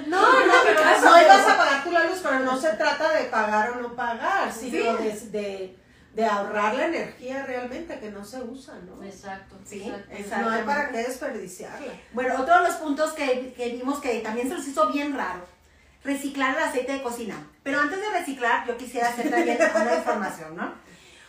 No, 0.07 0.21
no, 0.21 0.53
pero 0.65 0.77
pero 0.77 0.89
eso- 0.89 1.05
no 1.09 1.21
ibas 1.21 1.47
a 1.47 1.57
pagar 1.57 1.83
tú 1.83 1.91
la 1.91 2.03
luz, 2.03 2.19
pero 2.21 2.39
no 2.39 2.57
se 2.59 2.69
trata 2.73 3.11
de 3.13 3.23
pagar 3.25 3.71
o 3.71 3.75
no 3.81 3.95
pagar, 3.95 4.51
sino 4.51 4.97
Sí. 4.97 5.03
de, 5.03 5.39
de, 5.39 5.79
de 6.19 6.25
ahorrar 6.25 6.75
la 6.75 6.85
energía 6.87 7.45
realmente 7.45 7.99
que 7.99 8.11
no 8.11 8.23
se 8.25 8.41
usa, 8.41 8.75
¿no? 8.85 9.01
Exacto, 9.03 9.55
Sí, 9.65 9.83
exacto. 9.83 10.13
exacto. 10.15 10.49
No 10.49 10.55
hay 10.55 10.63
para 10.63 10.89
qué 10.89 10.97
desperdiciarla. 10.97 11.93
Bueno, 12.13 12.41
otro 12.41 12.55
de 12.57 12.63
los 12.67 12.75
puntos 12.75 13.13
que, 13.13 13.53
que 13.55 13.69
vimos 13.69 13.99
que 13.99 14.19
también 14.19 14.47
se 14.49 14.55
nos 14.55 14.67
hizo 14.67 14.91
bien 14.91 15.15
raro, 15.15 15.45
reciclar 16.03 16.55
el 16.57 16.63
aceite 16.63 16.91
de 16.93 17.01
cocina. 17.03 17.35
Pero 17.63 17.79
antes 17.79 17.99
de 18.01 18.09
reciclar, 18.09 18.65
yo 18.67 18.75
quisiera 18.77 19.09
hacer 19.09 19.29
también 19.29 19.57
una 19.75 19.95
información, 19.95 20.55
¿no? 20.55 20.73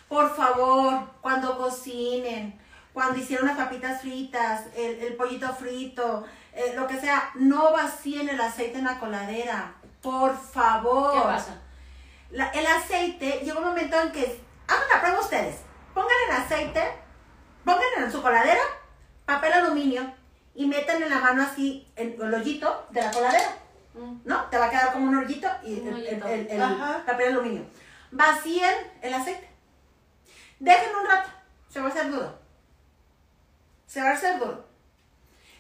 Por 0.09 0.35
favor, 0.35 1.09
cuando 1.21 1.57
cocinen, 1.57 2.59
cuando 2.93 3.19
hicieron 3.19 3.47
las 3.47 3.57
papitas 3.57 4.01
fritas, 4.03 4.63
el, 4.77 4.97
el 5.01 5.15
pollito 5.15 5.53
frito, 5.55 6.25
eh, 6.53 6.73
lo 6.75 6.87
que 6.89 6.99
sea, 6.99 7.31
no 7.37 7.73
vacíen 7.73 8.29
el 8.29 8.41
aceite 8.41 8.79
en 8.79 8.85
la 8.87 8.99
coladera. 8.99 9.75
Por 10.03 10.37
favor. 10.37 11.13
¿Qué 11.15 11.21
pasa? 11.21 11.61
La- 12.33 12.49
el 12.51 12.67
aceite, 12.67 13.41
llega 13.45 13.59
un 13.59 13.65
momento 13.67 14.01
en 14.01 14.11
que, 14.11 14.41
hagan 14.71 14.89
la 14.95 15.01
prueba 15.01 15.21
ustedes, 15.21 15.57
pongan 15.95 16.11
el 16.29 16.37
aceite, 16.37 16.83
pongan 17.65 17.83
en 17.99 18.11
su 18.13 18.23
coladera 18.23 18.61
papel 19.27 19.53
aluminio 19.53 20.13
y 20.55 20.67
metan 20.67 21.03
en 21.03 21.11
la 21.11 21.19
mano 21.19 21.43
así 21.43 21.87
en 21.97 22.17
el 22.21 22.35
hoyito 22.35 22.87
de 22.91 23.03
la 23.03 23.11
coladera, 23.11 23.57
Mm. 23.95 24.21
¿no? 24.25 24.45
Te 24.47 24.57
va 24.59 24.67
a 24.67 24.71
quedar 24.71 24.93
como 24.93 25.07
un 25.09 25.17
hoyito 25.17 25.49
y 25.65 25.81
Un 25.81 25.89
el, 25.89 26.07
el- 26.07 26.23
el- 26.23 26.49
el 26.51 26.63
Ajá. 26.63 27.03
papel 27.05 27.33
aluminio. 27.33 27.65
Vacíen 28.13 28.75
el 29.03 29.13
aceite. 29.15 29.49
Dejen 30.61 30.95
un 30.95 31.07
rato, 31.09 31.29
se 31.69 31.81
va 31.81 31.87
a 31.89 31.91
hacer 31.91 32.11
duro. 32.11 32.39
Se 33.87 34.01
va 34.03 34.11
a 34.11 34.13
hacer 34.13 34.39
duro. 34.39 34.65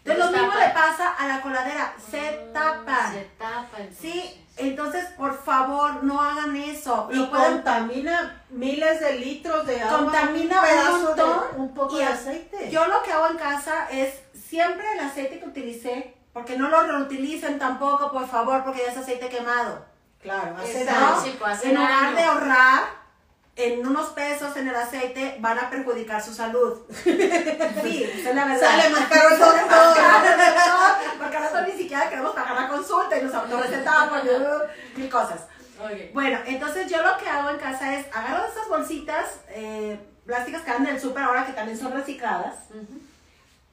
Entonces 0.05 0.25
lo 0.25 0.31
mismo 0.31 0.55
le 0.59 0.69
pasa 0.71 1.13
a 1.15 1.27
la 1.27 1.41
coladera, 1.43 1.95
se 2.11 2.51
tapan. 2.55 3.13
Se 3.13 3.25
tapa 3.39 3.79
entonces. 3.79 3.99
Sí, 3.99 4.47
entonces 4.69 5.07
por 5.17 5.43
favor 5.43 6.03
no 6.05 6.21
hagan 6.21 6.55
eso. 6.57 7.09
Y 7.13 7.17
Lo 7.17 7.31
pueden 7.31 7.53
contamina 7.63 8.43
miles 8.51 9.01
de 9.01 9.19
litros 9.19 9.67
de 9.67 9.81
agua. 9.83 9.99
Contamina 9.99 10.63
un 10.95 11.03
montón 11.05 11.41
de 11.55 11.61
un 11.61 11.75
poco 11.75 11.95
y 11.97 11.99
de 11.99 12.05
aceite. 12.05 12.71
Yo 12.71 12.87
lo 12.87 13.03
que 13.03 13.13
hago 13.13 13.29
en 13.29 13.37
casa 13.39 13.89
es 13.91 14.15
siempre 14.35 14.85
el 14.95 15.01
aceite 15.01 15.39
que 15.41 15.47
utilicé, 15.47 16.17
porque 16.33 16.57
no 16.57 16.69
lo 16.69 16.83
reutilicen 16.83 17.59
tampoco, 17.59 18.11
por 18.13 18.29
favor, 18.29 18.63
porque 18.65 18.83
ya 18.87 18.93
es 18.93 18.99
aceite 18.99 19.29
quemado. 19.29 19.85
claro, 20.21 20.57
hace 20.59 20.81
Es 20.81 20.87
daño. 20.87 21.15
tóxico, 21.15 21.45
hace 21.47 21.69
En 21.71 21.75
lugar 21.77 22.15
de 22.15 22.23
ahorrar 22.23 23.00
en 23.65 23.87
unos 23.87 24.11
pesos 24.11 24.57
en 24.57 24.69
el 24.69 24.75
aceite, 24.75 25.37
van 25.41 25.59
a 25.59 25.69
perjudicar 25.71 26.23
su 26.23 26.33
salud. 26.35 26.79
Sí, 27.83 28.05
es 28.05 28.35
la 28.35 28.45
verdad. 28.45 28.61
Sale 28.61 28.89
más 28.91 29.07
caro 29.09 29.31
doctor, 29.37 29.57
Porque 31.19 31.37
ahora 31.37 31.67
ni 31.67 31.73
siquiera 31.73 32.09
queremos 32.09 32.33
pagar 32.35 32.55
la 32.55 32.69
consulta 32.69 33.19
y 33.19 33.23
nos 33.23 33.35
autorrecetamos 33.35 34.21
y 34.97 34.99
mil 35.01 35.11
cosas. 35.11 35.41
Bueno, 36.13 36.39
entonces 36.47 36.91
yo 36.91 37.03
lo 37.03 37.17
que 37.17 37.27
hago 37.29 37.49
en 37.51 37.57
casa 37.59 37.95
es 37.97 38.07
agarro 38.15 38.45
esas 38.47 38.69
bolsitas 38.69 39.27
eh, 39.49 39.99
plásticas 40.27 40.61
que 40.63 40.71
dan 40.71 40.85
del 40.85 41.01
súper 41.01 41.23
ahora 41.23 41.47
que 41.47 41.53
también 41.55 41.79
son 41.79 41.93
recicladas, 41.93 42.55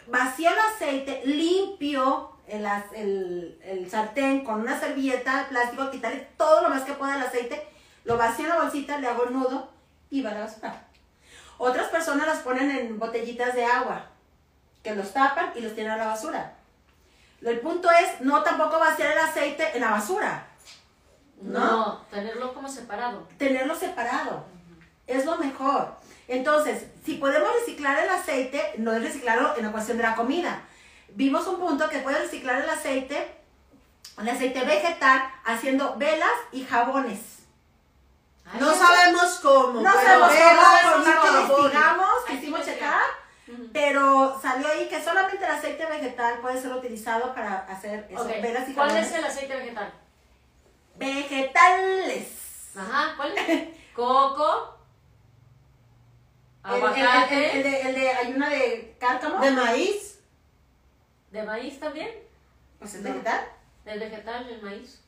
vacío 0.08 0.50
el 0.50 0.58
aceite, 0.60 1.22
limpio 1.26 2.32
el, 2.48 2.66
el- 2.96 3.60
el 3.64 3.92
sartén 3.92 4.46
con 4.46 4.62
una 4.62 4.80
servilleta 4.80 5.40
de 5.40 5.44
plástico, 5.46 5.92
quitarle 5.92 6.28
todo 6.38 6.62
lo 6.62 6.70
más 6.70 6.84
que 6.84 6.94
pueda 6.94 7.18
el 7.18 7.24
aceite, 7.24 7.68
lo 8.06 8.18
vacío 8.18 8.46
en 8.46 8.52
la 8.52 8.62
bolsita, 8.62 8.98
le 9.00 9.08
hago 9.08 9.26
el 9.26 9.34
nudo 9.34 9.70
y 10.10 10.22
va 10.22 10.32
a 10.32 10.34
la 10.34 10.40
basura. 10.42 10.88
Otras 11.58 11.88
personas 11.88 12.28
las 12.28 12.40
ponen 12.40 12.70
en 12.72 13.00
botellitas 13.00 13.56
de 13.56 13.66
agua, 13.66 14.06
que 14.84 14.96
los 14.96 15.12
tapan 15.12 15.52
y 15.56 15.62
los 15.62 15.74
tienen 15.74 15.94
a 15.94 15.98
la 15.98 16.08
basura. 16.08 16.54
El 17.42 17.60
punto 17.60 17.90
es 17.92 18.22
no 18.22 18.44
tampoco 18.44 18.80
vaciar 18.80 19.12
el 19.12 19.20
aceite 19.20 19.76
en 19.76 19.82
la 19.82 19.92
basura. 19.92 20.48
No, 21.42 22.06
tenerlo 22.10 22.54
como 22.54 22.68
separado. 22.68 23.28
tenerlo 23.38 23.76
separado. 23.76 24.46
Es 25.06 25.26
lo 25.26 25.38
mejor. 25.38 25.96
Entonces, 26.28 26.88
si 27.06 27.16
podemos 27.16 27.50
reciclar 27.60 28.04
el 28.04 28.10
aceite, 28.10 28.74
no 28.78 28.92
es 28.92 29.02
reciclarlo 29.02 29.56
en 29.56 29.66
la 29.66 29.72
cuestión 29.72 29.98
de 29.98 30.04
la 30.04 30.16
comida. 30.16 30.64
Vimos 31.10 31.48
un 31.48 31.60
punto 31.60 31.90
que 31.90 32.00
puede 32.00 32.20
reciclar 32.20 32.62
el 32.62 32.70
aceite, 32.70 33.36
el 34.20 34.28
aceite 34.28 34.66
vegetal, 34.66 35.30
haciendo 35.46 35.96
velas 35.98 36.30
y 36.52 36.66
jabones. 36.66 37.37
Ay, 38.52 38.60
No 38.60 38.74
sabemos 38.76 39.40
cómo. 39.42 39.82
No 39.82 39.92
pero 39.94 40.02
sabemos 40.04 40.30
cómo, 40.30 40.92
por 40.94 41.02
y 41.02 41.06
más 41.06 41.20
que 41.22 41.28
jabón. 41.28 41.50
investigamos, 41.52 42.10
Hay 42.28 42.36
hicimos 42.36 42.68
salió 44.42 44.68
ahí 44.68 44.88
que 44.90 45.04
solamente 45.04 45.46
el 45.46 45.52
aceite 45.52 45.86
vegetal 45.86 46.40
puede 46.40 46.62
ser 46.62 46.72
utilizado 46.74 47.34
para 47.34 47.60
hacer 47.66 48.08
eso, 48.10 48.22
Ok, 48.24 48.28
velas 48.42 48.68
y 48.70 48.74
¿Cuál 48.74 48.90
jamones. 48.90 49.10
es 49.12 49.18
el 49.18 49.24
aceite 49.26 49.56
vegetal? 49.56 49.94
Vegetales. 50.96 52.72
Ajá, 52.78 53.14
¿cuál 53.16 53.38
es? 53.38 53.68
Coco, 53.96 54.78
El, 56.66 56.74
el- 56.76 56.84
aguacate, 56.84 57.52
el- 57.52 57.58
el 57.58 57.64
de, 57.72 57.82
el 57.82 57.96
de- 57.96 58.10
hay 58.12 58.34
una 58.34 58.50
de 58.50 58.96
cárcamo. 59.00 59.40
¿De 59.40 59.52
maíz? 59.52 60.20
de 61.32 61.44
maíz 61.44 61.80
también. 61.80 62.10
Pues 62.80 62.94
es 62.96 63.04
vegetal. 63.04 63.48
Del 63.86 64.00
vegetal, 64.00 64.48
el 64.50 64.62
maíz. 64.62 65.02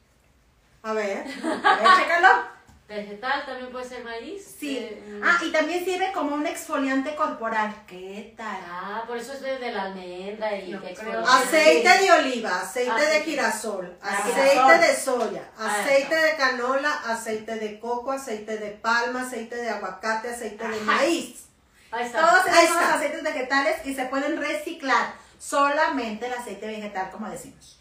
A 0.83 0.93
ver. 0.93 1.25
A 1.63 1.75
ver, 1.75 1.87
chécalo. 1.97 2.58
Vegetal 2.89 3.45
también 3.45 3.71
puede 3.71 3.87
ser 3.87 4.03
maíz. 4.03 4.55
Sí. 4.59 4.79
Eh, 4.79 5.21
Ah, 5.23 5.37
y 5.45 5.51
también 5.51 5.85
sirve 5.85 6.11
como 6.11 6.33
un 6.33 6.47
exfoliante 6.47 7.13
corporal. 7.13 7.83
¿Qué 7.85 8.33
tal? 8.35 8.57
Ah, 8.67 9.03
por 9.05 9.15
eso 9.15 9.33
es 9.33 9.41
de, 9.41 9.71
la 9.71 9.83
almendra 9.83 10.57
y 10.57 10.71
No. 10.71 10.81
Aceite 11.27 11.99
de 11.99 12.11
oliva, 12.11 12.61
aceite 12.61 12.89
de 12.99 13.05
Aceite. 13.07 13.25
girasol, 13.25 13.95
Ah, 14.01 14.17
aceite 14.17 14.49
girasol. 14.49 14.79
de 14.81 14.95
soya, 14.95 15.51
Ah, 15.55 15.81
aceite 15.81 16.15
de 16.15 16.35
canola, 16.35 16.91
aceite 17.05 17.55
de 17.57 17.79
coco, 17.79 18.11
aceite 18.11 18.57
de 18.57 18.71
palma, 18.71 19.21
aceite 19.21 19.55
de 19.55 19.69
aguacate, 19.69 20.29
aceite 20.29 20.67
de 20.67 20.79
maíz. 20.81 21.45
Ahí 21.91 22.05
está. 22.07 22.21
Todos 22.21 22.45
Ahí 22.47 22.65
esos 22.65 22.77
aceites 22.77 23.21
vegetales 23.23 23.85
y 23.85 23.93
se 23.93 24.05
pueden 24.05 24.35
reciclar. 24.37 25.13
Solamente 25.37 26.25
el 26.25 26.33
aceite 26.33 26.65
vegetal, 26.65 27.11
como 27.11 27.29
decimos. 27.29 27.79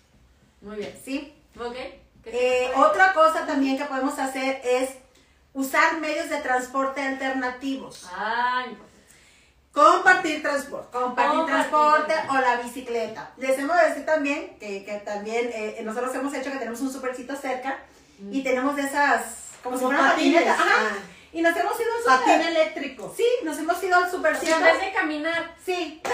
Muy 0.60 0.76
bien. 0.76 0.94
¿Sí? 1.02 1.34
Ok. 1.58 1.76
¿Qué 2.30 2.66
Eh, 2.66 2.72
otra 2.76 3.12
cosa 3.12 3.46
también 3.46 3.76
que 3.78 3.84
podemos 3.84 4.18
hacer 4.18 4.60
es 4.64 4.90
usar 5.54 5.98
medios 5.98 6.28
de 6.28 6.38
transporte 6.38 7.00
alternativos. 7.02 8.04
Importante. 8.04 8.88
Compartir 9.72 10.42
transporte. 10.42 10.88
Compartir 10.98 11.38
Compartir. 11.38 11.54
transporte 11.70 12.14
o 12.30 12.34
la 12.38 12.56
bicicleta. 12.56 13.30
Les 13.36 13.58
hemos 13.58 13.76
de 13.76 13.88
decir 13.88 14.06
también 14.06 14.56
que, 14.58 14.84
que 14.84 14.94
también 15.04 15.50
eh, 15.52 15.80
nosotros 15.84 16.14
hemos 16.14 16.32
hecho 16.34 16.50
que 16.50 16.58
tenemos 16.58 16.80
un 16.80 16.90
supercito 16.92 17.36
cerca 17.36 17.78
y 18.30 18.42
tenemos 18.42 18.74
de 18.74 18.82
esas, 18.82 19.22
como, 19.62 19.76
si 19.76 19.84
Como 19.84 19.96
fueran 19.96 20.12
patines. 20.16 20.44
patinetas. 20.56 20.98
Ah. 21.28 21.30
Y 21.32 21.42
nos 21.42 21.56
hemos 21.56 21.78
ido 21.80 21.90
al 21.94 22.18
Patín 22.18 22.34
super. 22.36 22.48
eléctrico. 22.48 23.14
Sí, 23.16 23.26
nos 23.44 23.58
hemos 23.58 23.82
ido 23.82 23.96
al 23.96 24.02
sea, 24.04 24.10
supercito. 24.10 24.56
en 24.56 24.62
vez 24.64 24.80
de 24.80 24.92
caminar. 24.92 25.54
Sí. 25.64 26.00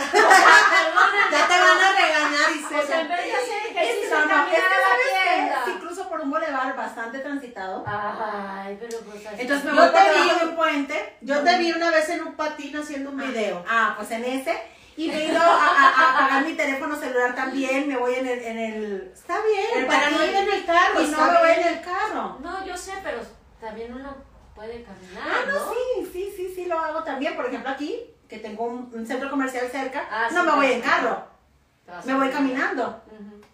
Perdónenme, 0.00 1.30
Ya 1.32 1.46
te 1.48 1.60
van 1.60 1.78
a 1.80 1.92
regañar, 1.92 2.82
O 2.82 2.86
sea, 2.86 3.00
en 3.00 3.08
vez 3.08 3.24
de 3.24 3.32
hacer 3.32 3.56
Es 3.56 3.72
que 3.72 3.80
ejercicio, 3.80 4.18
no, 4.18 4.24
no, 4.26 4.30
es 4.30 4.30
caminar 4.30 4.50
que 4.50 4.56
a 4.56 4.80
la 4.80 5.36
tienda. 5.36 5.62
si 5.64 5.72
cruzo 5.72 6.08
por 6.08 6.20
un 6.20 6.30
bulevar 6.30 6.76
bastante 6.76 7.18
transitado. 7.18 7.84
Ay, 7.86 8.76
pero 8.80 8.98
pues 9.00 9.26
así. 9.26 9.36
Entonces 9.40 9.64
me 9.64 9.72
Yo 9.76 9.82
voy 9.82 9.90
por 9.90 10.00
te 10.00 10.12
vi- 10.12 10.38
de 10.38 10.44
un 10.46 10.56
puente. 10.56 11.16
Yo 11.20 11.40
te 11.42 11.58
vi 11.58 11.72
una 11.72 11.90
vez 11.90 12.08
en 12.10 12.22
un 12.22 12.34
patín 12.34 12.76
haciendo 12.76 13.10
un 13.10 13.16
video. 13.18 13.64
Ah, 13.68 13.94
pues 13.96 14.10
en 14.12 14.24
ese. 14.24 14.60
Y 14.96 15.08
me 15.08 15.16
he 15.18 15.24
ido 15.28 15.40
a, 15.40 15.44
a- 15.66 16.10
a 16.14 16.18
pagar 16.18 16.44
mi 16.44 16.54
teléfono 16.54 16.94
celular 16.96 17.34
también. 17.34 17.88
Me 17.88 17.96
voy 17.96 18.14
en 18.14 18.26
el. 18.26 18.38
En 18.44 18.58
el 18.58 19.10
Está 19.14 19.34
bien, 19.42 19.66
El 19.82 19.86
para 19.86 20.10
no 20.10 20.18
patín. 20.18 20.30
ir 20.30 20.36
en 20.36 20.48
el 20.52 20.64
carro. 20.64 21.00
y 21.02 21.06
no 21.08 21.18
me 21.32 21.38
voy 21.38 21.50
en 21.50 21.66
el 21.68 21.80
carro. 21.80 22.38
No, 22.40 22.64
yo 22.66 22.76
sé, 22.76 22.92
pero 23.02 23.18
también 23.60 23.92
uno 23.94 24.14
caminar, 24.68 25.22
Ah, 25.24 25.40
no, 25.46 25.54
¿no? 25.54 25.72
sí, 25.72 26.10
sí, 26.12 26.32
sí, 26.36 26.52
sí, 26.54 26.64
lo 26.66 26.78
hago 26.78 27.02
también. 27.02 27.34
Por 27.36 27.46
ejemplo, 27.46 27.70
aquí, 27.70 28.00
que 28.28 28.38
tengo 28.38 28.64
un, 28.64 28.90
un 28.94 29.06
centro 29.06 29.30
comercial 29.30 29.68
cerca, 29.70 30.06
Ah, 30.10 30.28
no 30.32 30.42
sí, 30.42 30.46
me 30.48 30.54
voy 30.56 30.72
en 30.72 30.80
carro, 30.82 31.24
me 32.04 32.14
voy 32.14 32.30
caminando. 32.30 33.02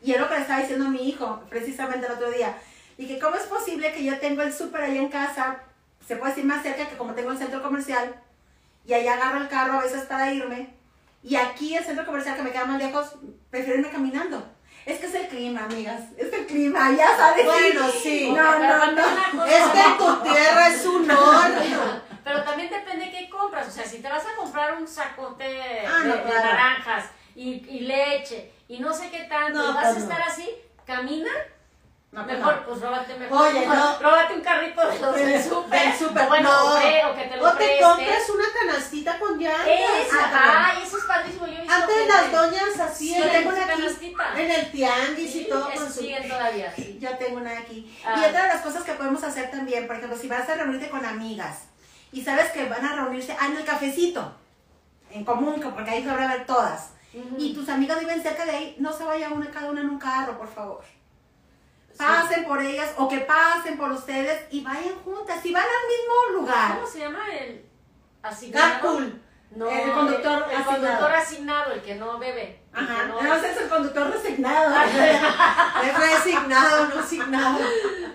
Y 0.02 0.12
es 0.12 0.20
lo 0.20 0.28
que 0.28 0.34
le 0.34 0.40
estaba 0.42 0.60
diciendo 0.60 0.86
a 0.86 0.90
mi 0.90 1.08
hijo, 1.08 1.40
precisamente 1.48 2.06
el 2.06 2.12
otro 2.12 2.30
día. 2.30 2.56
Y 2.98 3.06
que 3.08 3.18
cómo 3.18 3.36
es 3.36 3.42
posible 3.44 3.92
que 3.92 4.04
yo 4.04 4.18
tengo 4.18 4.42
el 4.42 4.52
súper 4.52 4.82
ahí 4.82 4.98
en 4.98 5.08
casa, 5.08 5.58
se 6.06 6.16
puede 6.16 6.32
decir 6.32 6.44
más 6.44 6.62
cerca 6.62 6.88
que 6.88 6.96
como 6.96 7.14
tengo 7.14 7.32
el 7.32 7.38
centro 7.38 7.62
comercial, 7.62 8.14
y 8.84 8.92
ahí 8.92 9.06
agarro 9.08 9.38
el 9.38 9.48
carro 9.48 9.74
a 9.78 9.82
veces 9.82 10.04
para 10.04 10.32
irme, 10.32 10.70
y 11.22 11.34
aquí 11.36 11.74
el 11.76 11.84
centro 11.84 12.06
comercial 12.06 12.36
que 12.36 12.42
me 12.42 12.52
queda 12.52 12.66
más 12.66 12.78
lejos, 12.78 13.16
prefiero 13.50 13.80
irme 13.80 13.90
caminando. 13.90 14.46
Es 14.86 15.00
que 15.00 15.06
es 15.06 15.14
el 15.14 15.26
clima, 15.26 15.64
amigas, 15.64 16.00
es 16.16 16.32
el 16.32 16.46
clima, 16.46 16.92
ya 16.96 17.16
sabes. 17.16 17.44
Bueno, 17.44 17.90
sí. 17.90 18.30
No, 18.30 18.58
no, 18.58 18.92
no. 18.92 19.44
Es 19.44 19.64
que 19.66 19.82
tu 19.98 20.16
tierra 20.22 20.68
es 20.68 20.86
un 20.86 21.10
horno. 21.10 22.02
Pero 22.22 22.42
también 22.44 22.70
depende 22.70 23.10
qué 23.10 23.28
compras. 23.28 23.66
O 23.66 23.70
sea, 23.70 23.84
si 23.84 23.98
te 24.00 24.08
vas 24.08 24.24
a 24.24 24.36
comprar 24.36 24.74
un 24.76 24.86
sacote 24.86 25.82
Ah, 25.86 26.00
de, 26.02 26.08
no, 26.08 26.14
de 26.16 26.34
naranjas 26.34 27.06
y, 27.34 27.64
y 27.68 27.80
leche 27.80 28.52
y 28.68 28.78
no 28.78 28.92
sé 28.92 29.10
qué 29.10 29.24
tanto, 29.24 29.58
No, 29.58 29.74
vas 29.74 29.96
a 29.96 29.98
estar 29.98 30.22
así, 30.22 30.48
camina. 30.86 31.30
No, 32.12 32.24
pues 32.24 32.38
mejor, 32.38 32.64
pues 32.64 32.80
róbate 32.80 33.14
mejor. 33.18 33.42
Oye, 33.48 33.66
no. 33.66 33.98
Róbate 34.00 34.34
un 34.34 34.40
carrito 34.40 34.88
de 34.88 34.98
los 35.00 35.14
del 35.16 35.42
súper. 35.50 35.80
Del 35.82 35.98
súper, 35.98 36.28
bueno, 36.28 36.50
no. 36.50 37.14
que 37.14 37.22
te 37.24 37.36
lo 37.36 37.44
O 37.46 37.50
te 37.50 37.56
prestes. 37.56 37.86
compras 37.86 38.30
una 38.30 38.44
canastita 38.60 39.18
con 39.18 39.38
llantas. 39.38 39.66
Esa, 39.68 40.30
Ah, 40.32 40.72
ay, 40.76 40.82
eso 40.86 40.96
es 40.98 41.04
padrísimo. 41.04 41.46
Yo 41.46 41.60
Antes 41.70 42.08
las 42.08 42.32
doñas 42.32 42.80
así 42.80 43.08
Sí, 43.08 43.14
en, 43.14 43.22
yo 43.24 43.30
tengo 43.30 43.50
el, 43.50 43.56
una 43.56 43.66
canastita. 43.66 44.40
en 44.40 44.50
el 44.50 44.70
tianguis 44.70 45.32
Sí, 45.32 45.40
y 45.42 45.48
todo 45.48 45.68
eso 45.70 45.80
con 45.84 45.92
su... 45.92 46.00
siguen 46.00 46.28
todavía, 46.28 46.72
sí. 46.74 46.98
Yo 47.02 47.18
tengo 47.18 47.36
una 47.38 47.58
aquí. 47.58 47.98
Ah. 48.06 48.14
Y 48.16 48.24
otra 48.24 48.42
de 48.42 48.48
las 48.48 48.62
cosas 48.62 48.82
que 48.84 48.92
podemos 48.92 49.22
hacer 49.22 49.50
también, 49.50 49.86
por 49.86 49.96
ejemplo, 49.96 50.16
si 50.16 50.28
vas 50.28 50.48
a 50.48 50.54
reunirte 50.54 50.88
con 50.88 51.04
amigas 51.04 51.64
y 52.12 52.22
sabes 52.22 52.50
que 52.52 52.66
van 52.68 52.84
a 52.86 52.94
reunirse 52.94 53.36
ah, 53.38 53.46
en 53.46 53.56
el 53.58 53.64
cafecito, 53.64 54.32
en 55.10 55.24
común, 55.24 55.60
que- 55.60 55.68
porque 55.68 55.90
ahí 55.90 56.02
se 56.02 56.08
van 56.10 56.22
a 56.22 56.28
ver 56.34 56.46
todas, 56.46 56.90
y 57.38 57.52
tus 57.54 57.68
amigas 57.68 57.98
viven 58.00 58.22
cerca 58.22 58.44
de 58.44 58.50
ahí, 58.52 58.76
no 58.78 58.92
se 58.92 59.04
vaya 59.04 59.28
una 59.30 59.50
cada 59.50 59.70
una 59.70 59.80
en 59.80 59.90
un 59.90 59.98
carro, 59.98 60.38
por 60.38 60.48
favor. 60.48 60.82
Pasen 61.98 62.44
por 62.44 62.62
ellas 62.62 62.90
o 62.96 63.08
que 63.08 63.18
pasen 63.20 63.76
por 63.78 63.90
ustedes 63.92 64.44
y 64.50 64.62
vayan 64.62 64.94
juntas. 65.04 65.40
Si 65.42 65.52
van 65.52 65.62
al 65.64 65.68
mismo 65.88 66.40
lugar, 66.40 66.74
¿Cómo 66.74 66.86
se 66.86 66.98
llama 67.00 67.20
el 67.34 67.64
asignado? 68.22 69.00
No, 69.54 69.70
El 69.70 69.92
conductor 69.92 70.44
el, 70.48 70.50
el 70.50 70.56
asignado. 70.56 70.64
conductor 70.72 71.12
asignado, 71.14 71.72
el 71.72 71.80
que 71.82 71.94
no 71.94 72.18
bebe. 72.18 72.60
Ajá, 72.72 73.04
no- 73.06 73.22
no, 73.22 73.34
ese 73.36 73.52
es 73.52 73.56
el 73.62 73.68
conductor 73.68 74.10
resignado. 74.10 74.74
Es 75.84 75.98
resignado, 75.98 76.88
no 76.88 77.00
asignado. 77.00 77.58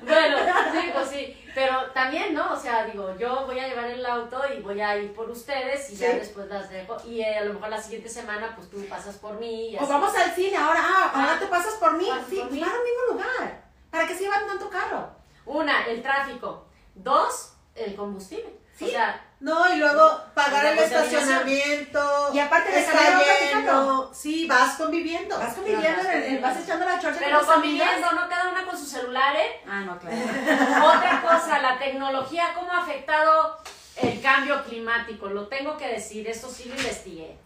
Bueno, 0.04 0.38
sí, 0.74 0.90
pues 0.94 1.08
sí. 1.10 1.38
Pero 1.56 1.86
también, 1.94 2.34
¿no? 2.34 2.54
O 2.54 2.56
sea, 2.60 2.86
digo, 2.86 3.16
yo 3.18 3.46
voy 3.46 3.60
a 3.60 3.68
llevar 3.68 3.86
el 3.86 4.06
auto 4.06 4.42
y 4.56 4.62
voy 4.62 4.80
a 4.82 4.98
ir 4.98 5.14
por 5.14 5.30
ustedes 5.30 5.90
y 5.92 5.96
ya 5.96 6.12
Sí. 6.12 6.18
después 6.20 6.48
las 6.48 6.70
dejo. 6.70 6.98
Y 7.06 7.22
eh, 7.22 7.38
a 7.40 7.46
lo 7.46 7.54
mejor 7.56 7.70
la 7.70 7.82
siguiente 7.82 8.10
semana, 8.10 8.54
pues 8.56 8.70
tú 8.70 8.86
pasas 8.88 9.16
por 9.18 9.34
mí 9.40 9.72
y 9.72 9.76
O 9.78 9.82
así. 9.82 9.90
vamos 9.92 10.16
al 10.16 10.32
cine 10.34 10.58
ahora, 10.58 10.82
ah, 10.84 11.12
ahora 11.14 11.34
Ah. 11.36 11.40
te 11.40 11.48
pasas 11.48 11.74
por 11.76 11.98
mí. 11.98 12.06
Sí, 12.30 12.36
por 12.38 12.48
pues 12.50 12.52
mí. 12.52 12.60
van 12.62 12.70
al 12.70 12.84
mismo 12.84 13.14
lugar. 13.14 13.64
¿Para 13.92 14.08
qué 14.08 14.16
se 14.16 14.24
llevan 14.24 14.48
tanto 14.48 14.70
carro? 14.70 15.10
Una, 15.46 15.86
el 15.86 16.02
tráfico. 16.02 16.66
Dos, 16.96 17.54
el 17.76 17.96
combustible. 17.96 18.60
Sí. 18.78 18.86
O 18.86 18.90
sea, 18.90 19.24
No, 19.42 19.72
y 19.74 19.78
luego 19.78 20.22
pagar 20.34 20.66
el 20.66 20.80
estacionamiento. 20.80 22.30
Y 22.34 22.40
aparte 22.40 22.72
de 22.72 22.82
lleno. 22.82 23.22
platicando. 23.24 24.12
Sí, 24.14 24.48
vas 24.48 24.76
conviviendo. 24.78 25.38
Vas 25.38 25.54
conviviendo, 25.54 25.88
vas 25.98 26.06
en 26.06 26.12
el- 26.12 26.14
conviviendo. 26.22 26.48
vas 26.48 26.58
echando 26.60 26.86
la 26.86 27.00
chorcha 27.00 27.20
pero 27.20 27.40
con 27.40 27.48
conviviendo, 27.56 28.12
no 28.14 28.30
cada 28.30 28.50
una 28.52 28.66
con 28.66 28.78
su 28.78 28.86
celular, 28.86 29.36
¿eh? 29.36 29.62
Ah, 29.68 29.82
no, 29.82 30.00
claro. 30.00 30.16
Otra 30.98 31.22
cosa, 31.22 31.60
la 31.60 31.78
tecnología, 31.80 32.54
¿cómo 32.56 32.72
ha 32.72 32.80
afectado 32.84 33.58
el 33.98 34.22
cambio 34.22 34.64
climático? 34.64 35.28
Lo 35.28 35.48
tengo 35.48 35.78
que 35.78 35.88
decir, 35.88 36.28
esto 36.28 36.50
sí 36.50 36.66
lo 36.66 36.76
investigué. 36.76 37.38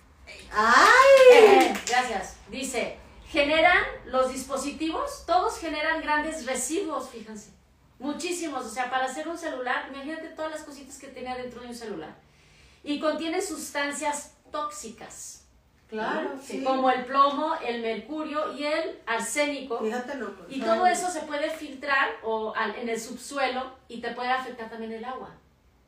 ¡Ay! 0.53 1.33
Eh, 1.33 1.73
gracias. 1.87 2.35
Dice, 2.49 2.97
generan 3.35 3.83
los 4.05 4.31
dispositivos, 4.31 5.25
todos 5.27 5.59
generan 5.59 6.01
grandes 6.01 6.45
residuos, 6.45 7.09
fíjense. 7.09 7.49
Muchísimos. 7.99 8.65
O 8.65 8.69
sea, 8.69 8.89
para 8.89 9.05
hacer 9.05 9.27
un 9.27 9.37
celular, 9.37 9.89
imagínate 9.93 10.29
todas 10.29 10.51
las 10.51 10.63
cositas 10.63 10.97
que 10.97 11.07
tenía 11.07 11.35
dentro 11.35 11.59
de 11.61 11.67
un 11.67 11.75
celular. 11.75 12.15
Y 12.83 12.99
contiene 12.99 13.41
sustancias 13.41 14.35
tóxicas. 14.51 15.41
Claro, 15.89 16.35
¿no? 16.35 16.41
sí. 16.41 16.63
Como 16.63 16.89
el 16.89 17.05
plomo, 17.05 17.55
el 17.63 17.81
mercurio 17.81 18.53
y 18.53 18.63
el 18.65 18.99
arsénico. 19.05 19.79
Fíjate, 19.79 20.15
no. 20.15 20.31
pues, 20.31 20.47
Y 20.55 20.61
todo 20.61 20.87
eso 20.87 21.09
se 21.09 21.21
puede 21.21 21.49
filtrar 21.49 22.09
o 22.23 22.53
al- 22.55 22.75
en 22.75 22.87
el 22.89 22.99
subsuelo 22.99 23.73
y 23.89 23.99
te 24.01 24.11
puede 24.11 24.29
afectar 24.31 24.69
también 24.69 24.93
el 24.93 25.05
agua. 25.05 25.29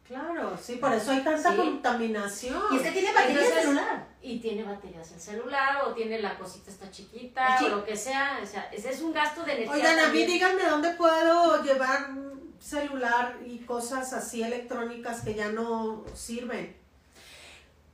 Claro, 0.07 0.57
sí, 0.61 0.75
por 0.77 0.93
eso 0.93 1.11
hay 1.11 1.21
tanta 1.21 1.51
Sí. 1.51 1.57
contaminación. 1.57 2.61
Y 2.71 2.77
es 2.77 2.81
que 2.81 2.91
tiene 2.91 3.11
batería 3.13 3.39
Entonces, 3.41 3.61
celular. 3.63 4.05
Y 4.21 4.39
tiene 4.39 4.63
baterías 4.63 5.11
el 5.11 5.19
celular 5.19 5.81
o 5.85 5.93
tiene 5.93 6.21
la 6.21 6.37
cosita 6.37 6.71
esta 6.71 6.89
chiquita 6.89 7.59
o 7.65 7.67
lo 7.67 7.85
que 7.85 7.95
sea. 7.97 8.39
O 8.41 8.45
sea, 8.45 8.69
ese 8.71 8.91
es 8.91 9.01
un 9.01 9.11
gasto 9.11 9.43
de 9.43 9.53
energía. 9.53 9.73
Oigan, 9.73 9.99
a 9.99 10.07
mí 10.09 10.23
díganme 10.25 10.63
dónde 10.63 10.91
puedo 10.91 11.61
llevar 11.63 12.09
celular 12.59 13.37
y 13.45 13.59
cosas 13.59 14.13
así 14.13 14.41
electrónicas 14.43 15.21
que 15.21 15.35
ya 15.35 15.49
no 15.49 16.05
sirven. 16.15 16.75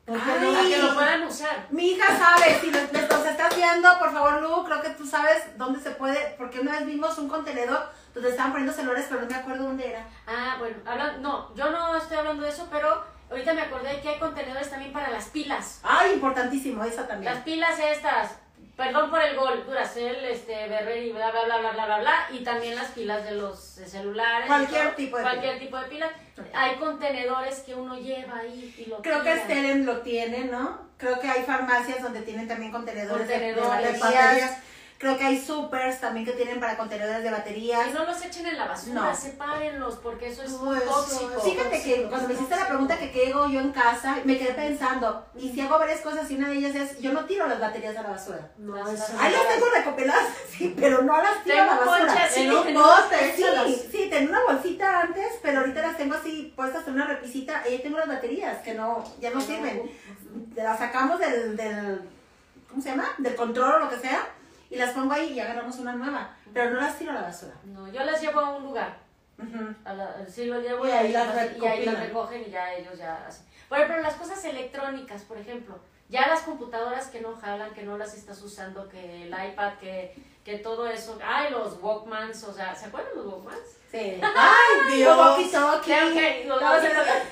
Porque 0.05 0.21
Ay. 0.23 0.53
no- 0.53 0.69
que 0.69 0.77
lo 0.79 0.93
puedan 0.93 1.23
usar. 1.23 1.67
Mi 1.71 1.91
hija 1.93 2.05
sabe, 2.17 2.59
si 2.61 2.69
nos, 2.69 2.91
nos 2.91 3.25
estás 3.25 3.55
viendo, 3.55 3.89
por 3.99 4.11
favor, 4.13 4.41
Lu, 4.41 4.63
creo 4.65 4.81
que 4.81 4.89
tú 4.89 5.05
sabes 5.07 5.57
dónde 5.57 5.79
se 5.79 5.91
puede, 5.91 6.35
porque 6.37 6.59
una 6.59 6.73
vez 6.77 6.85
vimos 6.85 7.17
un 7.17 7.29
contenedor 7.29 7.89
donde 8.13 8.29
estaban 8.29 8.51
poniendo 8.51 8.73
celulares, 8.73 9.05
pero 9.09 9.21
no 9.21 9.27
me 9.27 9.35
acuerdo 9.35 9.63
dónde 9.63 9.89
era. 9.89 10.05
Ah, 10.27 10.55
bueno, 10.59 10.75
habla- 10.85 11.17
no, 11.17 11.53
yo 11.55 11.69
no 11.71 11.95
estoy 11.97 12.17
hablando 12.17 12.43
de 12.43 12.49
eso, 12.49 12.67
pero 12.71 13.03
ahorita 13.29 13.53
me 13.53 13.61
acordé 13.61 13.99
que 14.01 14.09
hay 14.09 14.19
contenedores 14.19 14.69
también 14.69 14.93
para 14.93 15.09
las 15.09 15.25
pilas. 15.25 15.79
Ay, 15.83 16.13
importantísimo, 16.13 16.83
esa 16.83 17.07
también. 17.07 17.33
Las 17.33 17.43
pilas 17.43 17.79
estas 17.79 18.31
perdón 18.75 19.11
por 19.11 19.21
el 19.21 19.35
gol, 19.35 19.63
Duracell, 19.67 20.25
este, 20.25 20.67
Berrer 20.67 21.03
y 21.03 21.11
bla, 21.11 21.29
bla, 21.29 21.43
bla, 21.45 21.57
bla, 21.59 21.71
bla, 21.73 21.85
bla, 21.85 21.99
bla, 21.99 22.27
y 22.31 22.43
también 22.43 22.75
las 22.75 22.87
pilas 22.87 23.23
de 23.23 23.31
los 23.31 23.75
de 23.75 23.85
celulares. 23.85 24.47
Cualquier 24.47 24.85
todo, 24.87 24.95
tipo 24.95 25.17
de 25.17 25.23
Cualquier 25.23 25.59
tipo 25.59 25.77
de 25.77 25.85
pilas. 25.89 26.09
Hay 26.55 26.75
contenedores 26.77 27.59
que 27.59 27.75
uno 27.75 27.95
lleva 27.99 28.37
ahí 28.39 28.73
y 28.77 28.85
lo 28.89 28.99
Creo 29.03 29.21
que. 29.21 29.37
Steren 29.37 29.85
lo 29.85 30.01
tiene, 30.01 30.45
¿no? 30.45 30.79
Creo 30.97 31.19
que 31.19 31.29
hay 31.29 31.43
farmacias 31.43 32.01
donde 32.01 32.21
tienen 32.21 32.47
también 32.47 32.71
contenedores, 32.71 33.27
de- 33.27 33.39
de, 33.39 33.53
Contenedores. 33.53 33.99
baterías. 33.99 34.57
Creo 34.97 35.17
que 35.17 35.25
hay 35.25 35.37
supers 35.43 35.99
también 35.99 36.25
que 36.25 36.31
tienen 36.31 36.59
para 36.61 36.77
contenedores 36.77 37.23
de 37.23 37.29
baterías. 37.31 37.89
Y 37.89 37.93
no 37.93 38.05
los 38.05 38.23
echen 38.23 38.45
en 38.47 38.57
la 38.57 38.67
basura, 38.67 38.93
No. 39.01 39.15
sepárenlos, 39.15 39.95
porque 39.97 40.27
eso 40.27 40.43
es 40.43 40.51
tóxico. 40.57 41.41
Fíjate 41.41 41.81
que 41.83 42.03
cuando 42.07 42.27
me 42.29 42.33
hiciste 42.35 42.55
la 42.55 42.67
pregunta 42.67 42.97
que 42.97 43.11
qué 43.11 43.27
hago 43.33 43.47
yo 43.49 43.59
en 43.59 43.71
casa, 43.73 44.17
me 44.23 44.37
quedé 44.37 44.53
pensando, 44.53 45.25
y 45.35 45.49
si 45.51 45.59
hago 45.61 45.77
varias 45.77 45.99
cosas 46.01 46.29
y 46.31 46.35
una 46.37 46.47
de 46.49 46.55
ellas 46.57 46.75
es, 46.75 46.99
yo 46.99 47.11
no 47.11 47.25
tiro 47.25 47.47
las 47.47 47.59
baterías 47.59 47.97
a 47.97 48.03
la 48.03 48.11
basura. 48.11 48.51
No, 48.57 48.75
Ahí 48.75 48.93
las 49.33 49.47
tengo 49.49 49.65
recopiladas, 49.75 50.27
sí, 50.49 50.73
pero 50.79 51.01
no 51.03 51.17
las 51.21 51.43
tiro 51.43 51.61
a 51.61 51.65
la 51.65 51.75
basura. 51.75 51.97
conchas, 52.07 52.31
sí, 52.33 52.41
En 52.43 52.51
un 52.53 52.73
bote, 52.73 53.33
Sí, 53.35 53.87
sí, 53.91 54.07
tenía 54.09 54.29
una 54.29 54.43
bolsita 54.43 55.01
antes, 55.01 55.27
pero 55.41 55.59
ahorita 55.59 55.81
las 55.81 55.97
tengo 55.97 56.15
así 56.15 56.53
puestas 56.55 56.87
en 56.87 56.93
una 56.93 57.07
repisita. 57.07 57.63
Y 57.67 57.73
ahí 57.73 57.81
tengo 57.81 57.97
las 57.97 58.07
baterías 58.07 58.61
que 58.61 58.73
no, 58.73 59.03
ya 59.19 59.31
no 59.31 59.41
sirven. 59.41 59.91
Las 60.55 60.79
sacamos 60.79 61.19
del, 61.19 61.57
del, 61.57 62.01
¿cómo 62.69 62.81
se 62.81 62.89
llama? 62.89 63.05
Del 63.17 63.35
control 63.35 63.73
o 63.73 63.79
lo 63.79 63.89
que 63.89 63.97
sea. 63.97 64.19
Y 64.73 64.77
las 64.77 64.91
pongo 64.91 65.13
ahí 65.13 65.33
y 65.33 65.39
agarramos 65.39 65.77
una 65.79 65.93
nueva. 65.93 66.35
Pero 66.53 66.71
no 66.71 66.81
las 66.81 66.97
tiro 66.97 67.11
a 67.11 67.15
la 67.15 67.21
basura. 67.21 67.53
No, 67.65 67.87
yo 67.91 68.03
las 68.03 68.21
llevo 68.21 68.39
a 68.39 68.55
un 68.57 68.63
lugar. 68.63 68.97
A 69.85 69.93
la- 69.93 70.25
sí, 70.27 70.45
lo 70.45 70.59
llevo 70.61 70.85
Y 70.85 70.89
y, 70.89 70.91
ahí 70.91 71.11
las 71.11 71.35
las, 71.35 71.57
y 71.57 71.65
ahí 71.65 71.85
las 71.85 71.99
recogen 71.99 72.43
y 72.47 72.49
ya 72.51 72.73
ellos 72.73 72.97
ya 72.97 73.25
hacen. 73.27 73.45
Por 73.67 73.77
ejemplo, 73.79 74.01
las 74.01 74.13
cosas 74.15 74.43
electrónicas, 74.45 75.23
por 75.23 75.37
ejemplo, 75.37 75.79
ya 76.09 76.27
las 76.27 76.41
computadoras 76.41 77.07
que 77.07 77.21
no 77.21 77.35
jalan, 77.35 77.73
que 77.73 77.83
no 77.83 77.97
las 77.97 78.13
estás 78.13 78.41
usando, 78.41 78.87
que 78.89 79.23
el 79.23 79.29
iPad, 79.29 79.73
que, 79.79 80.15
que 80.45 80.57
todo 80.59 80.87
eso, 80.87 81.17
ay, 81.25 81.51
los 81.51 81.81
Walkmans, 81.81 82.43
o 82.43 82.53
sea, 82.53 82.75
¿se 82.75 82.85
acuerdan 82.85 83.15
los 83.15 83.25
Walkmans? 83.25 83.77
Sí. 83.93 84.19
¡Ay, 84.23 84.95
Dios! 84.97 85.17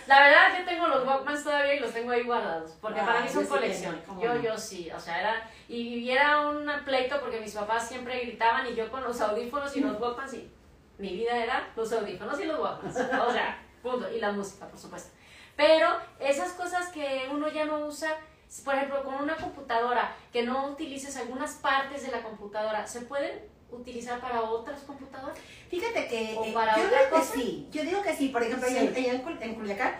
la 0.08 0.22
verdad 0.22 0.60
yo 0.60 0.66
tengo 0.66 0.88
los 0.88 1.08
Walkmans 1.08 1.44
todavía 1.44 1.74
y 1.76 1.80
los 1.80 1.92
tengo 1.92 2.12
ahí 2.12 2.22
guardados, 2.24 2.74
porque 2.80 3.00
Ah, 3.00 3.06
para 3.08 3.22
mí 3.22 3.28
yo 3.28 3.34
son 3.34 3.48
colección. 3.48 3.96
tengo, 3.96 4.06
¿cómo 4.08 4.22
Yo, 4.22 4.36
no? 4.36 4.42
yo 4.42 4.58
sí, 4.58 4.90
o 4.96 5.00
sea, 5.00 5.20
era, 5.20 5.50
y, 5.68 5.82
y 6.00 6.12
era 6.12 6.42
un 6.48 6.70
pleito 6.86 7.20
porque 7.20 7.40
mis 7.40 7.56
papás 7.56 7.88
siempre 7.88 8.20
gritaban 8.22 8.68
y 8.68 8.76
yo 8.76 8.92
con 8.92 9.04
los 9.04 9.20
audífonos 9.22 9.76
y 9.76 9.80
los 9.82 10.00
Walkmans 10.00 10.34
y 10.36 10.52
mi 11.00 11.16
vida 11.16 11.36
era 11.36 11.68
los 11.76 11.92
audífonos 11.94 12.40
y 12.40 12.46
los 12.46 12.60
Walkmans, 12.60 12.96
o 12.96 13.32
sea, 13.32 13.58
punto, 13.82 14.12
y 14.12 14.20
la 14.20 14.32
música, 14.32 14.68
por 14.68 14.78
supuesto. 14.80 15.10
Pero 15.56 15.88
esas 16.20 16.52
cosas 16.54 16.90
que 16.90 17.28
uno 17.32 17.48
ya 17.50 17.66
no 17.66 17.80
usa, 17.88 18.16
por 18.64 18.76
ejemplo, 18.76 19.04
con 19.04 19.16
una 19.16 19.36
computadora, 19.36 20.16
que 20.32 20.44
no 20.44 20.68
utilices 20.68 21.18
algunas 21.18 21.56
partes 21.56 22.04
de 22.06 22.12
la 22.12 22.22
computadora, 22.22 22.86
¿se 22.86 23.02
pueden 23.02 23.50
utilizar 23.72 24.20
para 24.20 24.42
otras 24.42 24.80
computadoras? 24.82 25.38
Fíjate 25.70 26.08
que 26.08 26.36
¿O 26.38 26.46
eh, 26.46 26.52
para 26.54 26.76
yo 26.78 26.86
otra 26.86 27.00
creo 27.10 27.20
que 27.22 27.28
sí. 27.40 27.68
Yo 27.72 27.84
digo 27.84 28.02
que 28.02 28.16
sí. 28.16 28.30
Por 28.30 28.44
ejemplo, 28.44 28.68
allá, 28.68 28.82
Sí. 28.82 28.88
allá 28.96 29.14
en, 29.14 29.24
Cul- 29.26 29.38
en 29.42 29.56
Culiacán 29.56 29.94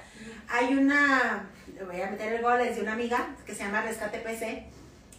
hay 0.50 0.74
una, 0.76 1.50
le 1.74 1.84
voy 1.86 2.02
a 2.02 2.08
meter 2.12 2.34
el 2.34 2.42
gol, 2.42 2.60
es 2.62 2.76
de 2.76 2.82
una 2.82 2.94
amiga 2.94 3.30
que 3.46 3.54
se 3.56 3.64
llama 3.64 3.82
Rescate 3.82 4.20
PC. 4.20 4.68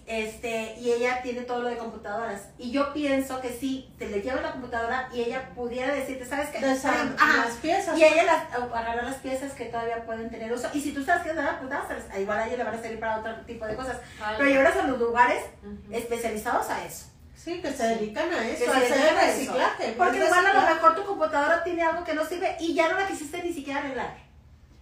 Este, 0.05 0.75
y 0.81 0.91
ella 0.93 1.23
tiene 1.23 1.43
todo 1.43 1.63
lo 1.63 1.69
de 1.69 1.77
computadoras. 1.79 2.49
Y 2.59 2.73
yo 2.73 2.93
pienso 2.93 3.41
que 3.41 3.51
sí, 3.51 3.89
te 3.99 4.09
le 4.09 4.21
lleva 4.21 4.41
la 4.43 4.51
computadora 4.53 5.09
y 5.13 5.23
ella 5.23 5.51
pudiera 5.55 5.95
decirte, 5.95 6.27
¿sabes 6.27 6.49
qué? 6.51 6.59
Desarm- 6.61 7.15
Ajá. 7.17 7.45
las 7.47 7.55
piezas. 7.59 7.97
Y 7.97 8.05
ella 8.05 8.25
las, 8.25 8.53
agarra 8.53 9.03
las 9.03 9.15
piezas 9.19 9.53
que 9.53 9.67
todavía 9.67 10.05
pueden 10.05 10.29
tener 10.29 10.53
uso. 10.53 10.69
Y 10.75 10.81
si 10.81 10.93
tú 10.93 11.05
sabes 11.05 11.23
que 11.23 11.31
es 11.31 11.37
nada, 11.37 11.57
pues 11.61 11.71
dáselas. 11.71 12.19
Igual 12.19 12.37
a 12.39 12.47
ella 12.49 12.57
le 12.57 12.65
van 12.65 12.75
a 12.75 12.83
servir 12.83 12.99
para 12.99 13.19
otro 13.21 13.33
tipo 13.47 13.65
de 13.65 13.77
cosas. 13.77 13.99
Pero 14.37 14.49
llevarlas 14.51 14.77
a 14.77 14.87
los 14.89 14.99
lugares 14.99 15.45
especializados 15.91 16.69
a 16.69 16.85
eso. 16.85 17.07
Sí, 17.37 17.61
que 17.61 17.73
se 17.73 17.83
dedican 17.89 18.33
a 18.33 18.39
Que 18.41 18.53
eso, 18.53 18.73
a 18.73 18.77
hacer 18.77 18.93
eso. 18.93 19.17
reciclaje. 19.21 19.95
Porque 19.99 20.19
¿no? 20.19 20.25
igual 20.27 20.47
a 20.47 20.53
lo 20.55 20.75
mejor 20.75 20.95
tu 20.95 21.05
computadora 21.05 21.65
tiene 21.65 21.83
algo 21.83 22.05
que 22.05 22.15
no 22.15 22.25
sirve 22.25 22.57
y 22.61 22.75
ya 22.75 22.89
no 22.89 22.99
la 22.99 23.07
quisiste 23.07 23.43
ni 23.43 23.53
siquiera 23.53 23.81
arreglar. 23.81 24.17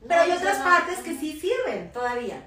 No, 0.02 0.08
Pero 0.08 0.20
hay 0.22 0.30
eso 0.30 0.38
otras 0.40 0.58
no. 0.58 0.64
partes 0.64 0.98
que 0.98 1.14
sí 1.14 1.38
sirven 1.40 1.90
todavía. 1.92 2.42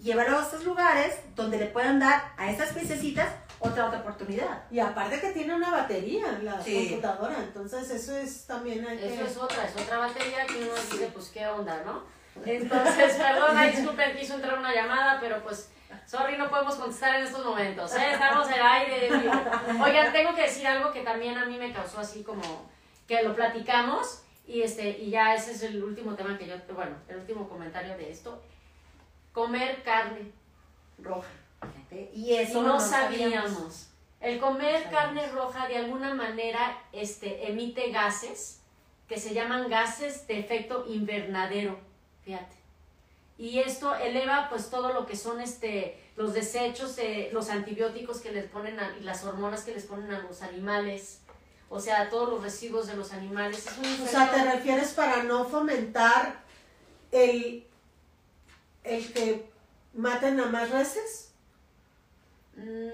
Llevarlo 0.00 0.38
a 0.38 0.42
estos 0.42 0.64
lugares 0.64 1.16
donde 1.34 1.58
le 1.58 1.66
puedan 1.66 1.98
dar 1.98 2.32
a 2.36 2.50
esas 2.50 2.70
piececitas 2.72 3.28
otra 3.58 3.86
otra 3.86 3.98
oportunidad. 4.00 4.62
Y 4.70 4.78
aparte 4.78 5.20
que 5.20 5.32
tiene 5.32 5.54
una 5.54 5.70
batería 5.70 6.38
la 6.42 6.62
Sí. 6.62 6.88
computadora, 6.90 7.36
entonces 7.40 7.90
eso 7.90 8.16
es 8.16 8.46
también 8.46 8.86
hay 8.86 8.96
que... 8.96 9.12
Eso 9.14 9.24
es 9.24 9.36
otra, 9.36 9.64
es 9.64 9.74
otra 9.76 9.98
batería 9.98 10.46
que 10.46 10.62
uno 10.62 10.72
dice, 10.74 11.10
pues 11.12 11.26
qué 11.30 11.46
onda, 11.48 11.82
¿no? 11.84 12.04
Entonces, 12.46 13.14
perdona, 13.18 13.64
disculpen, 13.66 14.16
quiso 14.16 14.34
entrar 14.34 14.58
una 14.58 14.72
llamada, 14.72 15.18
pero 15.20 15.42
pues, 15.42 15.70
sorry, 16.08 16.38
no 16.38 16.48
podemos 16.48 16.74
contestar 16.76 17.16
en 17.16 17.26
estos 17.26 17.44
momentos, 17.44 17.94
¿eh? 17.94 18.12
Estamos 18.12 18.48
en 18.48 18.60
aire. 18.62 19.10
Oigan, 19.84 20.12
tengo 20.12 20.34
que 20.34 20.42
decir 20.42 20.66
algo 20.66 20.90
que 20.90 21.02
también 21.02 21.36
a 21.36 21.44
mí 21.44 21.58
me 21.58 21.72
causó 21.72 22.00
así 22.00 22.22
como, 22.24 22.42
que 23.06 23.22
lo 23.22 23.34
platicamos, 23.34 24.22
y, 24.46 24.62
este, 24.62 24.88
y 24.98 25.10
ya 25.10 25.34
ese 25.34 25.52
es 25.52 25.62
el 25.62 25.84
último 25.84 26.14
tema 26.14 26.38
que 26.38 26.46
yo, 26.46 26.54
bueno, 26.74 26.96
el 27.08 27.18
último 27.18 27.46
comentario 27.46 27.94
de 27.98 28.10
esto, 28.10 28.42
comer 29.32 29.82
carne 29.82 30.32
roja. 30.98 31.28
Y 32.14 32.34
eso 32.34 32.60
Y 32.60 32.62
no 32.62 32.80
sabíamos. 32.80 33.52
sabíamos. 33.52 33.88
El 34.20 34.40
comer 34.40 34.86
No 34.86 34.90
carne 34.90 35.28
roja 35.28 35.68
de 35.68 35.76
alguna 35.76 36.14
manera 36.14 36.82
este, 36.92 37.48
emite 37.50 37.90
gases 37.90 38.62
que 39.06 39.18
se 39.18 39.32
llaman 39.32 39.68
gases 39.68 40.26
de 40.26 40.40
efecto 40.40 40.84
invernadero, 40.88 41.78
fíjate. 42.24 42.57
Y 43.38 43.60
esto 43.60 43.94
eleva 43.94 44.48
pues 44.50 44.68
todo 44.68 44.92
lo 44.92 45.06
que 45.06 45.16
son 45.16 45.40
este, 45.40 45.96
los 46.16 46.34
desechos, 46.34 46.98
eh, 46.98 47.30
los 47.32 47.48
antibióticos 47.50 48.18
que 48.20 48.32
les 48.32 48.46
ponen 48.46 48.78
a- 48.80 48.96
y 48.98 49.04
las 49.04 49.24
hormonas 49.24 49.62
que 49.62 49.72
les 49.72 49.84
ponen 49.84 50.10
a 50.12 50.18
los 50.18 50.42
animales, 50.42 51.20
o 51.70 51.78
sea, 51.78 52.10
todos 52.10 52.28
los 52.30 52.42
residuos 52.42 52.88
de 52.88 52.96
los 52.96 53.12
animales. 53.12 53.64
Es 53.66 54.00
O 54.00 54.06
sea, 54.06 54.30
te 54.30 54.42
refieres 54.42 54.92
para 54.92 55.22
no 55.22 55.44
fomentar 55.44 56.40
el, 57.12 57.64
el 58.82 59.12
que 59.12 59.48
maten 59.94 60.40
a 60.40 60.46
más 60.46 60.70
reses 60.70 61.32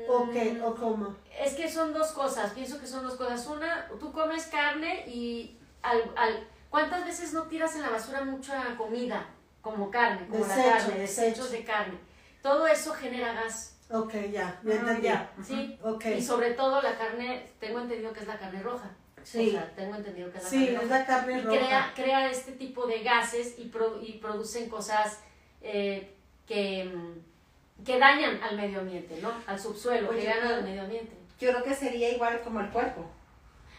o 0.09 0.29
qué 0.31 0.53
Mm, 0.53 0.63
o 0.65 0.75
cómo. 0.75 1.17
Es 1.41 1.55
que 1.55 1.71
son 1.73 1.95
dos 1.95 2.09
cosas, 2.13 2.53
pienso 2.53 2.79
que 2.79 2.87
son 2.87 3.03
dos 3.03 3.15
cosas. 3.17 3.47
Una, 3.47 3.89
tú 3.99 4.13
comes 4.13 4.45
carne 4.49 5.09
y 5.09 5.57
al, 5.83 6.03
al, 6.17 6.47
¿cuántas 6.69 7.07
veces 7.07 7.33
no 7.33 7.45
tiras 7.45 7.75
en 7.77 7.83
la 7.83 7.89
basura 7.89 8.25
mucha 8.25 8.77
comida? 8.77 9.27
Como 9.65 9.91
carne, 9.91 10.29
como 10.29 10.47
la 10.47 10.55
carne, 10.55 10.99
desechos 10.99 11.51
de 11.51 11.65
carne. 11.65 11.99
Todo 12.43 12.67
eso 12.67 12.93
genera 12.93 13.33
gas, 13.33 13.71
Ok, 13.91 14.13
ya, 14.15 14.31
ya 14.31 14.61
Ah, 14.67 14.75
entendí. 14.75 15.09
¿sí? 15.45 15.79
Ok. 15.83 16.05
Y 16.19 16.23
sobre 16.23 16.53
todo 16.53 16.81
la 16.83 16.97
carne, 16.99 17.49
tengo 17.59 17.81
entendido 17.81 18.13
que 18.13 18.21
es 18.21 18.27
la 18.27 18.39
carne 18.39 18.63
roja. 18.63 18.91
Sí. 19.23 19.49
O 19.49 19.53
sea, 19.53 19.71
tengo 19.75 19.95
entendido 19.95 20.31
que 20.31 20.37
es 20.39 20.45
la 20.45 20.51
Sí, 20.51 20.57
carne 20.67 20.75
es 20.75 20.83
roja. 20.83 20.99
la 20.99 21.07
carne 21.07 21.33
Y 21.39 21.41
roja. 21.43 21.57
crea, 21.59 21.93
crea 21.95 22.31
este 22.31 22.53
tipo 22.53 22.87
de 22.87 23.03
gases 23.03 23.59
y, 23.59 23.65
pro- 23.69 24.01
y 24.03 24.15
producen 24.19 24.69
cosas 24.69 25.21
eh, 25.63 26.15
que, 26.47 26.85
mm, 26.85 27.85
que 27.85 27.99
dañan 27.99 28.43
al 28.43 28.57
medio 28.57 28.81
ambiente, 28.81 29.19
¿no? 29.23 29.33
Al 29.47 29.59
subsuelo, 29.59 30.11
Oye, 30.11 30.21
que 30.21 30.27
dañan 30.27 30.47
al 30.53 30.63
medio 30.65 30.83
ambiente. 30.83 31.17
Yo 31.41 31.51
creo 31.53 31.63
que 31.65 31.75
sería 31.75 32.11
igual 32.11 32.43
como 32.43 32.61
el 32.61 32.69
cuerpo. 32.71 33.07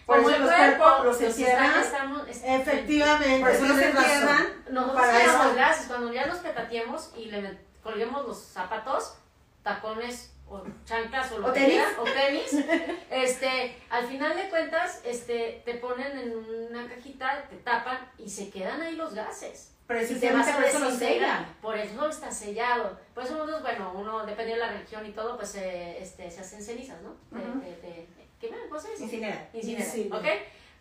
Por 0.05 0.17
Como 0.17 0.29
eso 0.29 0.37
el 0.37 0.43
los 0.45 0.53
cuerpo, 0.55 0.83
cuerpos 0.83 1.05
los 1.05 1.21
está- 1.21 1.81
estamos- 1.81 2.27
es- 2.27 2.43
Efectivamente. 2.43 3.39
Por 3.39 3.49
eso 3.49 3.65
los 3.65 3.77
entierran. 3.79 4.63
Nosotros 4.69 5.05
tenemos 5.11 5.55
gases, 5.55 5.87
cuando 5.87 6.13
ya 6.13 6.25
nos 6.27 6.37
petateemos 6.39 7.11
y 7.17 7.25
le 7.25 7.57
colguemos 7.81 8.25
los 8.27 8.37
zapatos, 8.37 9.15
tacones 9.63 10.31
o 10.47 10.61
chanclas 10.85 11.31
o 11.31 11.39
lo 11.39 11.47
¿O 11.49 11.53
que 11.53 11.59
tenis? 11.61 11.73
quieran, 11.73 11.93
o 11.99 12.03
tenis, 12.03 12.51
este, 13.09 13.81
al 13.89 14.05
final 14.07 14.35
de 14.35 14.49
cuentas, 14.49 15.01
este, 15.03 15.63
te 15.65 15.73
ponen 15.75 16.17
en 16.19 16.37
una 16.71 16.87
cajita, 16.87 17.43
te 17.49 17.55
tapan 17.57 17.97
y 18.19 18.29
se 18.29 18.49
quedan 18.51 18.81
ahí 18.81 18.95
los 18.95 19.13
gases. 19.15 19.71
Y 19.87 19.87
te 19.87 19.93
vas 20.33 20.45
Precisamente 20.47 20.53
por 20.53 20.63
eso 20.63 20.79
desintegrar. 20.79 21.37
sellan. 21.39 21.55
Por 21.61 21.77
eso 21.77 22.09
está 22.09 22.31
sellado. 22.31 22.99
Por 23.13 23.23
eso 23.23 23.45
bueno, 23.61 23.91
uno, 23.95 24.25
dependiendo 24.25 24.63
de 24.65 24.71
la 24.71 24.77
religión 24.77 25.05
y 25.05 25.11
todo, 25.11 25.35
pues 25.37 25.53
eh, 25.55 25.97
este, 26.01 26.29
se 26.31 26.41
hacen 26.41 26.63
cenizas, 26.63 26.97
¿no? 27.03 27.15
De- 27.37 27.47
Ujú. 27.47 27.59
de- 27.59 27.75
de- 27.81 28.07
¿Qué 28.49 28.55
me 28.63 28.69
cosa 28.69 28.87
es? 28.93 29.01
Incinera. 29.01 29.49
Incinera, 29.53 29.85
Incinera. 29.85 30.17
¿ok? 30.17 30.25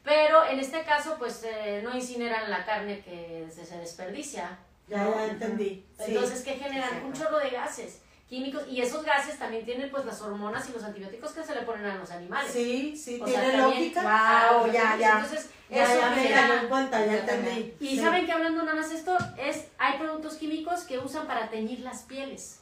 Pero 0.02 0.44
en 0.46 0.58
este 0.60 0.82
caso, 0.82 1.16
pues 1.18 1.42
eh, 1.44 1.80
no 1.82 1.94
incineran 1.94 2.50
la 2.50 2.64
carne 2.64 3.00
que 3.00 3.46
se, 3.54 3.64
se 3.64 3.78
desperdicia. 3.78 4.58
Ya, 4.88 5.08
ya 5.08 5.26
entendí. 5.26 5.86
Sí. 5.96 6.04
Entonces, 6.08 6.42
¿qué 6.42 6.54
generan? 6.56 6.90
cierto. 6.90 7.06
Un 7.06 7.12
chorro 7.14 7.38
de 7.38 7.50
gases 7.50 8.02
químicos 8.28 8.64
y 8.68 8.80
esos 8.82 9.04
gases 9.04 9.38
también 9.38 9.64
tienen 9.64 9.90
pues 9.90 10.04
las 10.04 10.20
hormonas 10.22 10.68
y 10.68 10.72
los 10.72 10.82
antibióticos 10.84 11.32
que 11.32 11.42
se 11.44 11.54
le 11.54 11.62
ponen 11.62 11.86
a 11.86 11.94
los 11.96 12.10
animales. 12.10 12.50
sí, 12.52 12.96
sí, 12.96 13.18
O 13.20 13.24
tiene 13.24 13.56
lógica. 13.56 14.02
Ah, 14.04 14.58
Wow, 14.62 14.72
ya, 14.72 14.96
ya. 14.98 15.20
Entonces, 15.20 15.50
Ya, 15.70 15.84
eso 15.84 16.00
ya 16.28 16.60
me 16.62 16.68
cuenta, 16.68 17.04
ya 17.06 17.18
entendí. 17.18 17.74
y 17.80 17.88
Sí. 17.96 17.98
saben 17.98 18.26
que 18.26 18.32
hablando 18.32 18.62
nada 18.62 18.76
más 18.80 18.90
esto, 18.92 19.16
es 19.38 19.68
hay 19.78 19.98
productos 19.98 20.34
químicos 20.36 20.80
que 20.84 20.98
usan 20.98 21.26
para 21.26 21.48
teñir 21.50 21.80
las 21.80 22.02
pieles. 22.02 22.60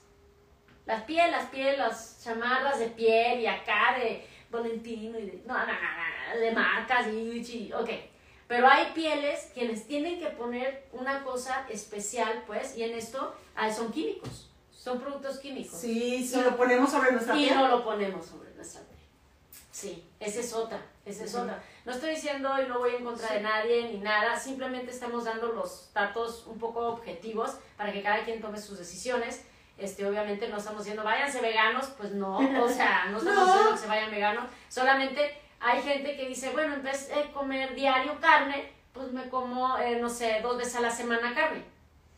Las 0.86 1.02
pieles, 1.04 1.30
las 1.30 1.46
pieles, 1.46 1.78
las 1.78 2.20
chamarras 2.22 2.78
de 2.78 2.86
piel 2.88 3.40
y 3.40 3.46
acá 3.46 3.96
de 3.98 4.26
Valentino 4.52 5.18
y 5.18 5.26
de, 5.26 5.42
no, 5.46 5.54
no, 5.58 5.66
no, 5.66 6.38
de 6.40 6.52
marcas 6.52 7.08
y, 7.08 7.10
y 7.40 7.72
ok. 7.72 7.90
Pero 8.46 8.68
hay 8.68 8.92
pieles 8.94 9.46
que 9.54 9.64
les 9.64 9.86
tienen 9.86 10.18
que 10.20 10.26
poner 10.26 10.86
una 10.92 11.24
cosa 11.24 11.66
especial, 11.70 12.44
pues, 12.46 12.76
y 12.76 12.84
en 12.84 12.94
esto 12.96 13.34
ah, 13.56 13.72
son 13.72 13.90
químicos. 13.90 14.50
Son 14.70 15.00
productos 15.00 15.38
químicos. 15.38 15.78
Sí, 15.80 16.16
Y 16.16 16.26
son- 16.28 16.44
lo 16.44 16.56
ponemos 16.56 16.90
sobre 16.90 17.12
nuestra 17.12 17.34
Y 17.36 17.44
piel. 17.46 17.54
no 17.56 17.68
lo 17.68 17.82
ponemos 17.84 18.26
sobre 18.26 18.52
nuestra 18.54 18.80
piel. 18.82 18.92
Sí, 19.70 20.04
esa 20.20 20.40
es 20.40 20.52
otra, 20.52 20.80
esa 21.06 21.24
es 21.24 21.34
otra. 21.34 21.62
No 21.86 21.92
estoy 21.92 22.10
diciendo 22.10 22.50
y 22.62 22.68
no 22.68 22.78
voy 22.78 22.96
en 22.96 23.04
contra 23.04 23.32
de 23.32 23.40
nadie 23.40 23.88
ni 23.90 23.98
nada, 23.98 24.38
simplemente 24.38 24.90
estamos 24.90 25.24
dando 25.24 25.48
los 25.48 25.90
datos 25.94 26.44
un 26.46 26.58
poco 26.58 26.80
objetivos 26.88 27.52
para 27.78 27.90
que 27.92 28.02
cada 28.02 28.22
quien 28.24 28.40
tome 28.42 28.60
sus 28.60 28.78
decisiones. 28.78 29.44
Este, 29.82 30.06
obviamente 30.06 30.48
no 30.48 30.56
estamos 30.58 30.80
diciendo 30.84 31.02
váyanse 31.04 31.40
veganos, 31.40 31.86
pues 31.98 32.12
no, 32.12 32.36
o 32.38 32.68
sea, 32.68 33.06
no 33.10 33.18
estamos 33.18 33.34
No. 33.38 33.46
diciendo 33.46 33.72
que 33.72 33.78
se 33.78 33.86
vayan 33.88 34.10
veganos, 34.10 34.44
solamente 34.68 35.38
hay 35.60 35.82
gente 35.82 36.16
que 36.16 36.28
dice, 36.28 36.50
bueno, 36.50 36.74
en 36.74 36.82
vez 36.82 37.08
de 37.08 37.30
comer 37.32 37.74
diario 37.74 38.18
carne, 38.20 38.72
pues 38.92 39.10
me 39.12 39.28
como, 39.28 39.78
eh, 39.78 39.98
no 40.00 40.08
sé, 40.08 40.40
dos 40.42 40.56
veces 40.58 40.76
a 40.76 40.80
la 40.80 40.90
semana 40.90 41.34
carne. 41.34 41.64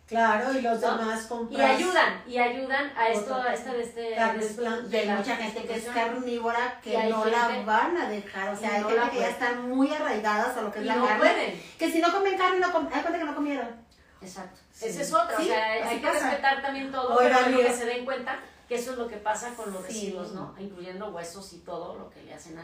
Claro, 0.06 0.52
y 0.52 0.60
los 0.60 0.80
¿No? 0.82 0.98
demás 0.98 1.24
Y 1.24 1.28
compras. 1.28 1.70
ayudan, 1.70 2.22
y 2.26 2.36
ayudan 2.38 2.92
a 2.94 3.08
esto, 3.08 3.34
a 3.34 3.54
esta 3.54 3.72
de 3.72 3.82
este... 3.82 4.14
Carnes 4.14 4.54
de- 4.56 4.62
blancas. 4.62 4.84
Y 4.86 4.88
de 4.90 4.98
hay 4.98 5.06
la 5.06 5.14
mucha 5.16 5.36
gente 5.36 5.64
que 5.64 5.74
es 5.76 5.84
carnívora 5.86 6.78
Y 6.84 6.90
que 6.90 7.04
no 7.04 7.24
la 7.24 7.48
van 7.64 7.96
a 7.96 8.08
dejar. 8.10 8.52
O 8.52 8.56
sea, 8.56 8.70
y 8.70 8.74
hay 8.74 8.80
no 8.82 8.88
gente 8.90 9.10
que 9.12 9.20
ya 9.20 9.28
están 9.30 9.70
muy 9.70 9.90
arraigadas 9.94 10.56
a 10.58 10.60
lo 10.60 10.70
que 10.70 10.80
es 10.80 10.84
Y 10.84 10.88
la 10.88 10.96
no 10.96 11.06
carne. 11.06 11.18
pueden. 11.20 11.62
Que 11.78 11.90
si 11.90 12.00
no 12.00 12.12
comen 12.12 12.36
carne, 12.36 12.60
no 12.60 12.70
comen. 12.70 12.92
Hay 12.92 13.02
que 13.02 13.24
no 13.24 13.34
comieron. 13.34 13.83
Exacto. 14.24 14.60
Sí. 14.72 14.86
Esa 14.86 15.02
es 15.02 15.12
otra, 15.12 15.36
Sí, 15.36 15.42
o 15.42 15.46
sea, 15.46 15.88
hay 15.88 16.00
que 16.00 16.06
pasa. 16.06 16.30
respetar 16.30 16.62
también 16.62 16.90
todo, 16.90 17.16
Oigan, 17.16 17.44
pero 17.44 17.58
que 17.58 17.72
se 17.72 17.84
den 17.86 18.04
cuenta 18.04 18.38
que 18.68 18.76
eso 18.76 18.92
es 18.92 18.98
lo 18.98 19.06
que 19.08 19.16
pasa 19.18 19.54
con 19.54 19.72
los 19.72 19.82
Sí. 19.82 19.88
residuos, 19.88 20.32
¿no? 20.32 20.54
Incluyendo 20.58 21.10
huesos 21.10 21.52
y 21.52 21.58
todo 21.58 21.98
lo 21.98 22.10
que 22.10 22.22
le 22.22 22.32
hacen 22.34 22.56
a, 22.58 22.62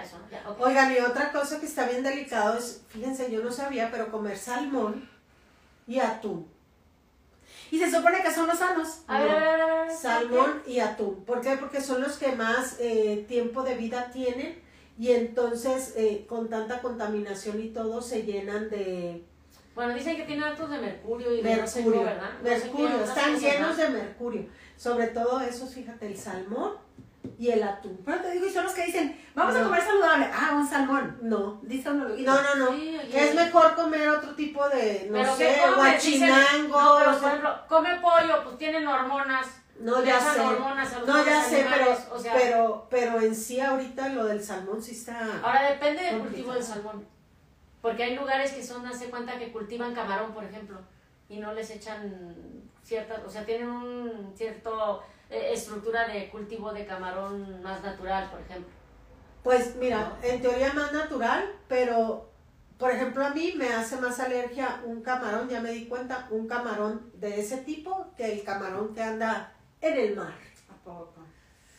eso, 0.00 0.18
¿no? 0.18 0.30
Ya. 0.30 0.44
Oigan, 0.58 0.92
y 0.94 0.98
otra 0.98 1.30
cosa 1.30 1.60
que 1.60 1.66
está 1.66 1.86
bien 1.86 2.02
delicado 2.02 2.58
es, 2.58 2.82
fíjense, 2.88 3.30
yo 3.30 3.42
no 3.42 3.52
sabía, 3.52 3.90
pero 3.90 4.10
comer 4.10 4.38
salmón 4.38 5.08
y 5.86 5.98
atún. 6.00 6.48
Y 7.70 7.78
se 7.78 7.90
supone 7.90 8.22
que 8.22 8.32
son 8.32 8.46
los 8.46 8.58
sanos. 8.58 9.00
A 9.08 9.18
ver, 9.20 9.28
ver, 9.28 9.36
a 9.36 9.56
ver, 9.56 9.60
a 9.60 9.82
ver. 9.84 9.90
Salmón 9.92 10.62
y 10.66 10.78
atún. 10.78 11.24
¿Por 11.24 11.40
qué? 11.40 11.56
Porque 11.56 11.80
son 11.80 12.00
los 12.00 12.16
que 12.16 12.32
más 12.32 12.76
eh, 12.78 13.24
tiempo 13.28 13.62
de 13.62 13.74
vida 13.74 14.10
tienen 14.12 14.62
y 14.98 15.10
entonces 15.12 15.92
eh, 15.96 16.24
con 16.28 16.48
tanta 16.48 16.80
contaminación 16.80 17.60
y 17.60 17.68
todo 17.68 18.00
se 18.00 18.22
llenan 18.22 18.70
de 18.70 19.24
Bueno, 19.76 19.92
dicen 19.94 20.16
que 20.16 20.22
tienen 20.24 20.42
altos 20.44 20.70
de 20.70 20.78
mercurio 20.78 21.32
y 21.34 21.42
de 21.42 21.56
no 21.56 21.66
sé 21.66 21.80
qué, 21.80 21.90
mercurio. 21.90 22.06
¿verdad? 22.06 22.30
No 22.42 22.48
sé 22.48 22.54
qué 22.54 22.64
mercurio, 22.64 23.04
están 23.04 23.38
llenos 23.38 23.76
de 23.76 23.88
mercurio. 23.90 24.46
Sobre 24.76 25.06
todo 25.08 25.40
esos, 25.40 25.72
fíjate, 25.74 26.06
el 26.06 26.16
salmón 26.16 26.72
y 27.38 27.50
el 27.50 27.62
atún. 27.62 28.00
Pero 28.04 28.22
te 28.22 28.30
digo, 28.30 28.46
y 28.46 28.50
son 28.50 28.64
los 28.64 28.72
que 28.72 28.86
dicen, 28.86 29.20
vamos 29.34 29.54
a 29.54 29.62
comer 29.62 29.82
saludable. 29.82 30.30
Ah, 30.32 30.54
un 30.56 30.66
salmón. 30.66 31.18
No. 31.22 31.60
Dice 31.62 31.90
uno. 31.90 32.08
No, 32.08 32.42
no, 32.42 32.54
no. 32.56 32.70
Sí, 32.72 32.98
es 33.12 33.34
mejor 33.34 33.74
comer 33.74 34.08
otro 34.08 34.34
tipo 34.34 34.66
de, 34.70 35.08
no 35.10 35.18
Pero 35.18 35.36
sé, 35.36 35.56
guachinango. 35.76 36.80
no, 36.80 36.96
pero, 36.98 37.10
o 37.16 37.18
por 37.18 37.28
ejemplo, 37.28 37.56
come 37.68 38.00
pollo, 38.00 38.44
pues 38.44 38.58
tienen 38.58 38.86
hormonas. 38.88 39.46
no, 39.80 40.02
ya 40.02 40.18
sé. 40.18 40.40
hormonas 40.40 40.88
No, 41.06 41.22
ya 41.24 41.42
sé, 41.42 41.66
pero, 41.68 41.74
animales, 41.74 42.06
o 42.10 42.18
sea- 42.18 42.32
pero, 42.34 42.86
pero 42.88 43.20
en 43.20 43.34
sí 43.34 43.60
ahorita 43.60 44.08
lo 44.08 44.24
del 44.24 44.42
salmón 44.42 44.82
sí 44.82 44.92
está... 44.92 45.18
Ahora 45.42 45.70
depende 45.70 46.02
del 46.02 46.18
Complicado. 46.18 46.22
cultivo 46.28 46.52
del 46.54 46.62
salmón. 46.62 47.15
Porque 47.86 48.02
hay 48.02 48.16
lugares 48.16 48.50
que 48.50 48.64
son, 48.64 48.84
hace 48.84 49.10
cuenta 49.10 49.38
que 49.38 49.52
cultivan 49.52 49.94
camarón, 49.94 50.32
por 50.32 50.42
ejemplo, 50.42 50.80
y 51.28 51.38
no 51.38 51.54
les 51.54 51.70
echan 51.70 52.68
ciertas, 52.82 53.20
o 53.24 53.30
sea, 53.30 53.46
tienen 53.46 53.68
un 53.68 54.32
cierto 54.36 55.04
eh, 55.30 55.50
estructura 55.52 56.08
de 56.08 56.28
cultivo 56.28 56.72
de 56.72 56.84
camarón 56.84 57.62
más 57.62 57.84
natural, 57.84 58.28
por 58.28 58.40
ejemplo. 58.40 58.72
Pues 59.44 59.76
mira, 59.76 60.18
en 60.20 60.42
teoría 60.42 60.72
más 60.72 60.92
natural, 60.92 61.48
pero 61.68 62.28
por 62.76 62.90
ejemplo 62.90 63.24
a 63.24 63.30
mí 63.30 63.54
me 63.56 63.68
hace 63.68 64.00
más 64.00 64.18
alergia 64.18 64.82
un 64.84 65.00
camarón, 65.00 65.48
ya 65.48 65.60
me 65.60 65.70
di 65.70 65.86
cuenta, 65.86 66.26
un 66.30 66.48
camarón 66.48 67.12
de 67.14 67.38
ese 67.38 67.58
tipo 67.58 68.12
que 68.16 68.32
el 68.32 68.42
camarón 68.42 68.96
que 68.96 69.02
anda 69.04 69.52
en 69.80 69.96
el 69.96 70.16
mar. 70.16 70.34
¿A 70.68 70.84
poco? 70.84 71.20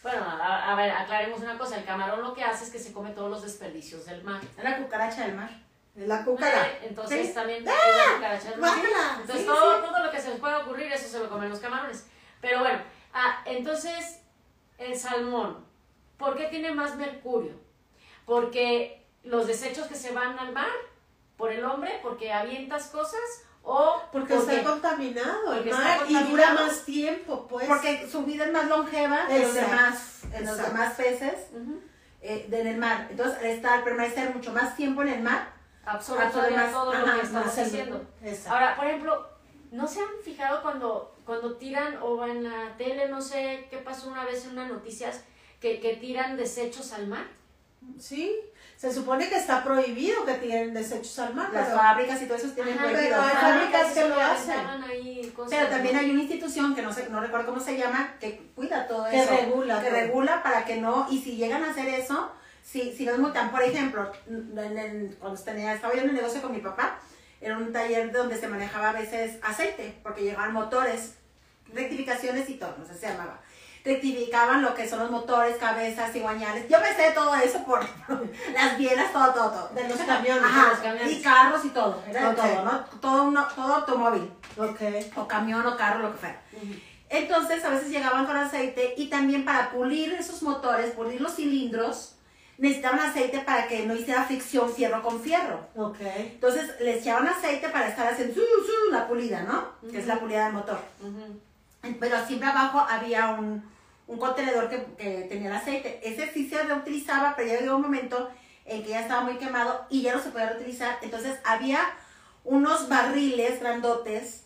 Bueno, 0.01 0.23
a, 0.23 0.71
a 0.71 0.75
ver, 0.77 0.89
aclaremos 0.89 1.41
una 1.41 1.57
cosa, 1.57 1.75
el 1.75 1.83
camarón 1.83 2.21
lo 2.21 2.33
que 2.33 2.45
hace 2.45 2.63
es 2.63 2.69
que 2.71 2.79
se 2.79 2.93
come 2.93 3.09
todos 3.09 3.29
los 3.29 3.41
desperdicios 3.41 4.05
del 4.05 4.23
mar. 4.23 4.39
Es 4.57 4.63
la 4.63 4.77
cucaracha 4.77 5.25
del 5.25 5.35
mar. 5.35 5.66
Es 5.97 6.07
la 6.07 6.23
cúcara. 6.23 6.67
Eh, 6.67 6.79
Entonces 6.89 7.27
Sí. 7.27 7.33
también 7.33 7.59
es 7.59 7.65
la 7.65 8.15
cucaracha. 8.15 8.51
Entonces 8.53 9.41
Sí, 9.41 9.45
todo, 9.45 9.77
sí. 9.81 9.87
todo 9.87 10.03
lo 10.05 10.11
que 10.11 10.21
se 10.21 10.29
les 10.29 10.39
pueda 10.39 10.59
ocurrir, 10.59 10.91
eso 10.91 11.07
se 11.09 11.19
lo 11.19 11.29
comen 11.29 11.49
los 11.49 11.59
camarones. 11.59 12.05
Pero 12.39 12.59
bueno, 12.59 12.79
ah, 13.13 13.41
entonces 13.45 14.19
el 14.77 14.97
salmón, 14.97 15.65
¿por 16.17 16.37
qué 16.37 16.45
tiene 16.45 16.71
más 16.71 16.95
mercurio? 16.97 17.53
Porque 18.25 19.05
los 19.23 19.47
desechos 19.47 19.87
que 19.87 19.95
se 19.95 20.11
van 20.11 20.37
al 20.37 20.53
mar 20.53 20.69
por 21.35 21.51
el 21.51 21.63
hombre, 21.65 21.99
porque 22.03 22.31
avientas 22.31 22.87
cosas 22.87 23.19
o 23.63 24.01
Porque 24.11 24.35
porque 24.35 24.55
está 24.55 24.69
contaminado 24.69 25.53
el 25.53 25.67
está 25.67 25.81
mar 25.83 25.99
y 26.07 26.13
dura 26.25 26.53
más 26.53 26.85
tiempo, 26.85 27.47
pues. 27.47 27.67
Porque 27.67 28.07
su 28.09 28.23
vida 28.23 28.45
es 28.45 28.51
más 28.53 28.67
longeva 28.67 29.27
que 29.27 29.39
los 29.39 29.53
demás, 29.53 30.21
en 30.31 30.45
los 30.45 30.57
demás 30.57 30.93
peces 30.93 31.47
eh, 32.21 32.45
de 32.49 32.61
en 32.61 32.67
el 32.67 32.77
mar. 32.77 33.07
Entonces, 33.09 33.37
al 33.39 33.45
estar, 33.45 33.73
al 33.79 33.83
permanecer 33.83 34.33
mucho 34.33 34.51
más 34.53 34.75
tiempo 34.75 35.01
en 35.01 35.09
el 35.09 35.21
mar, 35.21 35.53
absorbe 35.87 36.51
más, 36.51 36.71
todo 36.71 36.93
lo 36.93 37.05
que 37.19 37.25
estamos. 37.25 37.57
Exacto. 37.57 38.53
Ahora, 38.53 38.75
por 38.75 38.85
ejemplo, 38.85 39.27
¿no 39.71 39.87
se 39.87 40.01
han 40.01 40.07
fijado 40.23 40.61
cuando, 40.61 41.15
cuando 41.25 41.55
tiran 41.55 41.97
o 42.01 42.25
en 42.25 42.43
la 42.43 42.75
tele, 42.77 43.07
no 43.09 43.21
sé 43.21 43.67
qué 43.69 43.77
pasó 43.77 44.09
una 44.09 44.25
vez 44.25 44.45
en 44.45 44.51
unas 44.51 44.69
noticias, 44.69 45.21
que, 45.61 45.79
que 45.79 45.95
tiran 45.95 46.37
desechos 46.37 46.93
al 46.93 47.07
mar? 47.07 47.25
Sí, 47.99 48.35
se 48.75 48.93
supone 48.93 49.29
que 49.29 49.37
está 49.37 49.63
prohibido 49.63 50.25
que 50.25 50.33
tienen 50.35 50.73
desechos 50.73 51.17
al 51.19 51.33
mar, 51.33 51.49
las 51.53 51.67
pero 51.67 51.77
fábricas 51.79 52.21
y 52.21 52.25
todo 52.25 52.37
eso 52.37 52.49
tienen 52.49 52.73
Ajá, 52.77 52.83
prohibido. 52.89 53.09
pero 53.09 53.21
hay 53.21 53.35
fábricas 53.35 53.93
que 53.93 54.09
lo 54.09 54.19
hacen. 54.19 54.59
ahí 54.83 55.33
cosas, 55.35 55.51
Pero 55.57 55.69
también 55.69 55.95
hay 55.95 56.09
una 56.11 56.21
institución 56.21 56.75
que 56.75 56.81
no 56.81 56.91
sé, 56.91 57.07
no 57.09 57.21
recuerdo 57.21 57.45
cómo 57.47 57.59
se 57.61 57.77
llama, 57.77 58.15
que 58.19 58.51
cuida 58.55 58.87
todo 58.87 59.05
Que 59.09 59.23
eso. 59.23 59.31
regula 59.37 59.81
Que 59.81 59.89
regula 59.89 60.43
para 60.43 60.65
que 60.65 60.81
no, 60.81 61.07
y 61.09 61.19
si 61.21 61.37
llegan 61.37 61.63
a 61.63 61.71
hacer 61.71 61.87
eso, 61.87 62.29
si, 62.69 62.91
si 62.95 63.05
nos 63.05 63.17
multan, 63.19 63.49
por 63.51 63.61
ejemplo, 63.63 64.11
en 64.27 64.77
el- 64.77 65.15
cuando 65.19 65.41
tenía, 65.41 65.73
estaba 65.73 65.93
yo 65.93 66.01
en 66.01 66.09
el 66.09 66.15
negocio 66.15 66.41
con 66.41 66.51
mi 66.51 66.59
papá, 66.59 66.99
era 67.39 67.57
un 67.57 67.71
taller 67.71 68.11
donde 68.11 68.35
se 68.37 68.47
manejaba 68.47 68.89
a 68.89 68.93
veces 68.93 69.37
aceite, 69.41 69.97
porque 70.03 70.23
llegaban 70.23 70.51
motores, 70.53 71.13
rectificaciones 71.73 72.49
y 72.49 72.55
todo, 72.55 72.75
no 72.77 72.85
sé 72.85 72.93
si 72.95 72.99
se 73.01 73.07
llamaba. 73.09 73.39
Rectificaban 73.85 74.61
lo 74.63 74.75
que 74.75 74.87
son 74.89 74.99
los 74.99 75.11
motores, 75.11 75.55
cabezas, 75.57 76.11
cigüeñales. 76.11 76.67
Yo 76.67 76.77
me 76.81 76.87
sé 76.93 77.11
todo 77.13 77.33
eso 77.35 77.63
por 77.63 77.79
las 78.53 78.77
bielas, 78.77 79.13
todo, 79.13 79.33
todo, 79.33 79.49
todo. 79.51 79.69
de 79.73 79.87
los 79.87 79.97
camiones. 79.99 80.43
Ajá, 80.43 80.63
de 80.63 80.69
los 80.71 80.79
camiones. 80.79 81.11
y 81.13 81.21
carros 81.21 81.63
y 81.63 81.69
todo, 81.69 82.03
era 82.09 82.19
de 82.21 82.27
Ok. 82.27 82.35
todo, 82.35 82.65
¿no? 82.65 82.79
Todo, 82.99 83.23
uno- 83.23 83.47
todo 83.55 83.75
automóvil 83.75 84.29
o 85.15 85.27
camión 85.27 85.65
o 85.65 85.77
carro, 85.77 85.99
lo 85.99 86.11
que 86.11 86.17
fuera. 86.17 86.41
Entonces 87.09 87.63
a 87.63 87.69
veces 87.69 87.89
llegaban 87.89 88.25
con 88.25 88.35
aceite 88.35 88.93
y 88.97 89.07
también 89.09 89.45
para 89.45 89.69
pulir 89.71 90.11
esos 90.13 90.41
motores, 90.43 90.91
pulir 90.91 91.21
los 91.21 91.35
cilindros, 91.35 92.16
necesitaban 92.57 92.99
aceite 92.99 93.39
para 93.39 93.67
que 93.67 93.85
no 93.85 93.95
hiciera 93.95 94.23
fricción 94.23 94.73
fierro 94.73 95.01
con 95.03 95.21
fierro. 95.21 95.59
Ok. 95.75 95.99
Entonces 96.01 96.71
les 96.79 97.01
echaban 97.01 97.27
aceite 97.27 97.69
para 97.69 97.89
estar 97.89 98.11
haciendo 98.11 98.33
su, 98.33 98.41
su, 98.41 98.91
la 98.91 99.07
pulida, 99.07 99.41
¿no? 99.41 99.89
Que 99.89 99.99
es 99.99 100.07
la 100.07 100.19
pulida 100.19 100.45
del 100.45 100.53
motor. 100.53 100.79
Ujú. 101.01 101.39
Pero 101.99 102.25
siempre 102.25 102.49
abajo 102.49 102.79
había 102.79 103.29
un, 103.29 103.63
un 104.07 104.17
contenedor 104.17 104.69
que, 104.69 104.83
que 104.97 105.27
tenía 105.29 105.49
el 105.49 105.55
aceite. 105.55 106.01
Ese 106.03 106.31
sí 106.33 106.49
se 106.49 106.63
reutilizaba, 106.63 107.35
pero 107.35 107.49
ya 107.49 107.59
llegó 107.59 107.75
un 107.75 107.83
momento 107.83 108.29
en 108.65 108.83
que 108.83 108.89
ya 108.89 109.01
estaba 109.01 109.21
muy 109.21 109.37
quemado 109.37 109.85
y 109.89 110.01
ya 110.01 110.15
no 110.15 110.21
se 110.21 110.31
podía 110.31 110.49
reutilizar. 110.49 110.97
Entonces 111.01 111.39
había 111.45 111.79
unos 112.43 112.89
barriles 112.89 113.59
grandotes 113.59 114.43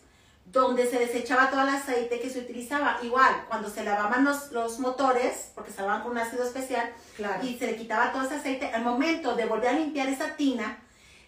donde 0.52 0.86
se 0.86 0.98
desechaba 0.98 1.48
todo 1.50 1.62
el 1.62 1.70
aceite 1.70 2.20
que 2.20 2.28
se 2.28 2.40
utilizaba. 2.40 2.98
Igual, 3.02 3.44
cuando 3.48 3.70
se 3.70 3.82
lavaban 3.84 4.22
los, 4.24 4.52
los 4.52 4.78
motores, 4.80 5.50
porque 5.54 5.70
se 5.72 5.80
lavaban 5.80 6.02
con 6.02 6.12
un 6.12 6.18
ácido 6.18 6.44
especial, 6.44 6.92
Claro. 7.16 7.42
y 7.42 7.58
se 7.58 7.66
le 7.66 7.76
quitaba 7.76 8.12
todo 8.12 8.22
ese 8.24 8.34
aceite, 8.36 8.66
al 8.66 8.82
momento 8.82 9.34
de 9.34 9.46
volver 9.46 9.68
a 9.70 9.72
limpiar 9.72 10.08
esa 10.08 10.36
tina, 10.36 10.78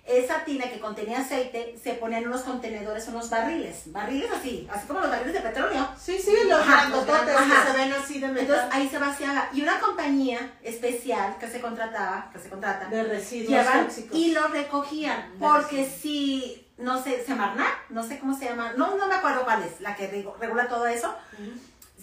esa 0.07 0.45
tina 0.45 0.69
que 0.69 0.79
contenía 0.81 1.21
aceite, 1.21 1.79
se 1.83 1.95
ponían 1.95 2.25
en 2.25 2.29
unos 2.29 2.43
contenedores, 2.43 3.09
unos 3.09 3.31
barriles, 3.31 3.85
barriles 3.91 4.31
así, 4.31 4.69
así 4.71 4.87
como 4.87 5.01
los 5.01 5.09
barriles 5.09 5.33
de 5.33 5.41
petróleo. 5.41 5.89
Sí, 5.99 6.19
sí, 6.19 6.33
los 6.47 6.61
Ajá, 6.61 6.81
grandototes 6.91 7.35
ajá. 7.35 7.65
que 7.65 7.71
se 7.73 7.77
ven 7.79 7.93
así 7.95 8.21
de 8.21 8.27
Entonces 8.27 8.49
metal. 8.51 8.69
ahí 8.73 8.89
se 8.91 8.99
vaciaba. 8.99 9.49
Y 9.55 9.63
una 9.63 9.81
compañía 9.81 10.53
especial 10.63 11.39
que 11.41 11.49
se 11.49 11.63
contrataba, 11.63 12.29
que 12.31 12.39
se 12.39 12.51
contrata, 12.51 12.89
De 12.91 13.03
residuos 13.05 13.65
tóxicos. 13.65 14.19
y 14.19 14.33
lo 14.33 14.47
recogían. 14.49 15.33
Porque 15.41 15.89
si, 15.89 16.64
no 16.79 17.03
sé, 17.03 17.25
Semarnat, 17.25 17.73
no 17.91 18.03
sé 18.03 18.19
cómo 18.19 18.37
se 18.37 18.47
llama, 18.47 18.73
no, 18.77 18.97
no 18.97 19.07
me 19.07 19.15
acuerdo 19.15 19.45
cuál 19.45 19.63
es, 19.63 19.81
la 19.81 19.95
que 19.95 20.11
regu- 20.11 20.37
regula 20.39 20.69
todo 20.69 20.87
eso. 20.87 21.15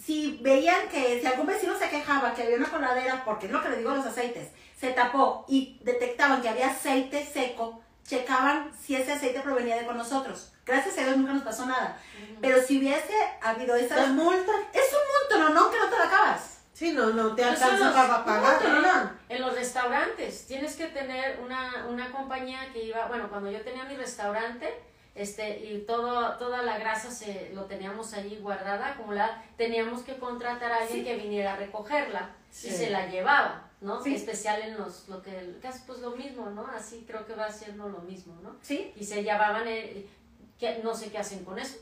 Si 0.04 0.38
veían 0.42 0.88
que 0.88 1.20
si 1.20 1.26
algún 1.26 1.46
vecino 1.46 1.78
se 1.78 1.88
quejaba 1.88 2.34
que 2.34 2.42
había 2.42 2.56
una 2.56 2.70
coladera, 2.70 3.22
porque 3.24 3.46
es 3.46 3.52
lo 3.52 3.62
que 3.62 3.68
le 3.68 3.76
digo 3.76 3.90
a 3.90 3.96
los 3.96 4.06
aceites, 4.06 4.48
se 4.78 4.90
tapó 4.90 5.44
y 5.48 5.78
detectaban 5.84 6.42
que 6.42 6.48
había 6.48 6.70
aceite 6.70 7.24
seco, 7.24 7.80
checaban 8.04 8.72
si 8.80 8.96
ese 8.96 9.12
aceite 9.12 9.40
provenía 9.40 9.76
de 9.76 9.86
con 9.86 9.96
nosotros. 9.96 10.52
Gracias 10.66 10.98
a 10.98 11.04
Dios 11.04 11.16
nunca 11.16 11.32
nos 11.34 11.42
pasó 11.44 11.66
nada. 11.66 11.98
Pero 12.40 12.60
si 12.62 12.78
hubiese 12.78 13.14
habido 13.40 13.76
¿Te 13.76 13.84
esa... 13.84 14.06
multan? 14.08 14.56
Es 14.72 14.84
un 14.92 15.38
monto, 15.38 15.38
no, 15.54 15.60
no, 15.60 15.70
que 15.70 15.78
no 15.78 15.88
te 15.88 15.96
lo 15.98 16.04
acabas. 16.04 16.51
Sí, 16.82 16.90
no, 16.90 17.10
no 17.10 17.32
te 17.36 17.44
alcanza 17.44 17.92
para 17.92 18.24
pagar. 18.24 18.60
no. 18.64 19.10
En 19.28 19.40
los 19.40 19.54
restaurantes 19.54 20.48
tienes 20.48 20.74
que 20.74 20.86
tener 20.88 21.38
una, 21.38 21.86
una 21.88 22.10
compañía 22.10 22.72
que 22.72 22.86
iba, 22.86 23.06
bueno, 23.06 23.28
cuando 23.30 23.52
yo 23.52 23.60
tenía 23.60 23.84
mi 23.84 23.94
restaurante, 23.94 24.68
este, 25.14 25.60
y 25.64 25.84
todo, 25.86 26.36
toda 26.38 26.62
la 26.64 26.78
grasa 26.78 27.12
se 27.12 27.50
lo 27.54 27.66
teníamos 27.66 28.14
allí 28.14 28.36
guardada, 28.38 28.88
acumulada, 28.88 29.44
teníamos 29.56 30.02
que 30.02 30.16
contratar 30.16 30.72
a 30.72 30.78
alguien 30.78 30.98
Sí. 30.98 31.04
que 31.04 31.16
viniera 31.18 31.52
a 31.52 31.56
recogerla 31.56 32.30
Sí. 32.50 32.66
y 32.66 32.70
se 32.72 32.90
la 32.90 33.06
llevaba, 33.06 33.70
¿no? 33.80 34.02
Sí. 34.02 34.16
Especial 34.16 34.60
en 34.62 34.76
los, 34.76 35.08
lo 35.08 35.22
que, 35.22 35.54
casi 35.62 35.84
pues 35.86 36.00
lo 36.00 36.10
mismo, 36.10 36.50
¿no? 36.50 36.66
Así 36.66 37.04
creo 37.06 37.24
que 37.28 37.36
va 37.36 37.44
haciendo 37.44 37.88
lo 37.90 37.98
mismo, 38.00 38.34
¿no? 38.42 38.56
¿Sí? 38.60 38.92
Y 38.96 39.04
se 39.04 39.22
llevaban, 39.22 39.68
el, 39.68 40.08
que, 40.58 40.80
no 40.82 40.96
sé 40.96 41.12
qué 41.12 41.18
hacen 41.18 41.44
con 41.44 41.60
eso. 41.60 41.76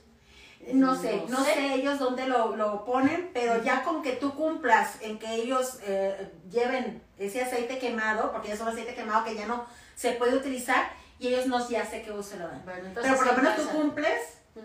No 0.72 0.94
sé, 0.94 1.24
No 1.28 1.38
no 1.38 1.44
sé. 1.44 1.54
sé 1.54 1.74
ellos 1.74 1.98
dónde 1.98 2.26
lo, 2.26 2.54
lo 2.54 2.84
ponen, 2.84 3.30
pero 3.32 3.62
ya 3.62 3.82
con 3.82 4.02
que 4.02 4.12
tú 4.12 4.34
cumplas 4.34 4.96
en 5.00 5.18
que 5.18 5.34
ellos 5.34 5.78
eh, 5.82 6.30
lleven 6.50 7.02
ese 7.18 7.42
aceite 7.42 7.78
quemado, 7.78 8.30
porque 8.30 8.48
ya 8.48 8.54
es 8.54 8.60
un 8.60 8.68
aceite 8.68 8.94
quemado 8.94 9.24
que 9.24 9.34
ya 9.34 9.46
no 9.46 9.64
se 9.96 10.12
puede 10.12 10.36
utilizar, 10.36 10.90
y 11.18 11.28
ellos 11.28 11.46
no 11.46 11.66
ya 11.68 11.84
sé 11.84 12.02
qué 12.02 12.12
uso 12.12 12.36
lo 12.36 12.46
dan. 12.46 12.62
Bueno, 12.64 12.86
entonces 12.88 13.10
Pero 13.12 13.16
por 13.16 13.26
lo 13.26 13.32
en 13.32 13.42
menos 13.42 13.56
tú 13.56 13.68
cumples 13.78 14.20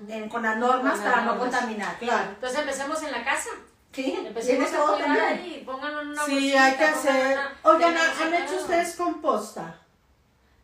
en- 0.09 0.29
con 0.29 0.43
las 0.43 0.57
normas 0.57 0.95
Con 0.95 1.03
las 1.05 1.13
para 1.13 1.25
no 1.25 1.39
contaminar. 1.39 1.97
Claro. 1.97 2.29
Entonces 2.29 2.59
empecemos 2.59 3.01
en 3.03 3.11
la 3.11 3.23
casa. 3.23 3.49
Sí, 3.93 4.13
Empecemos 4.27 4.73
a 4.73 4.81
cuidar 4.93 5.19
ahí, 5.19 5.63
pónganlo 5.65 6.01
en 6.01 6.07
una 6.09 6.25
Sí, 6.25 6.31
bolsita, 6.33 6.65
hay 6.65 6.73
que 6.75 6.83
hacer. 6.83 7.37
una- 7.37 7.53
Oigan, 7.63 7.95
¿han 7.97 8.33
hecho 8.33 8.55
ustedes 8.57 8.95
composta? 8.97 9.79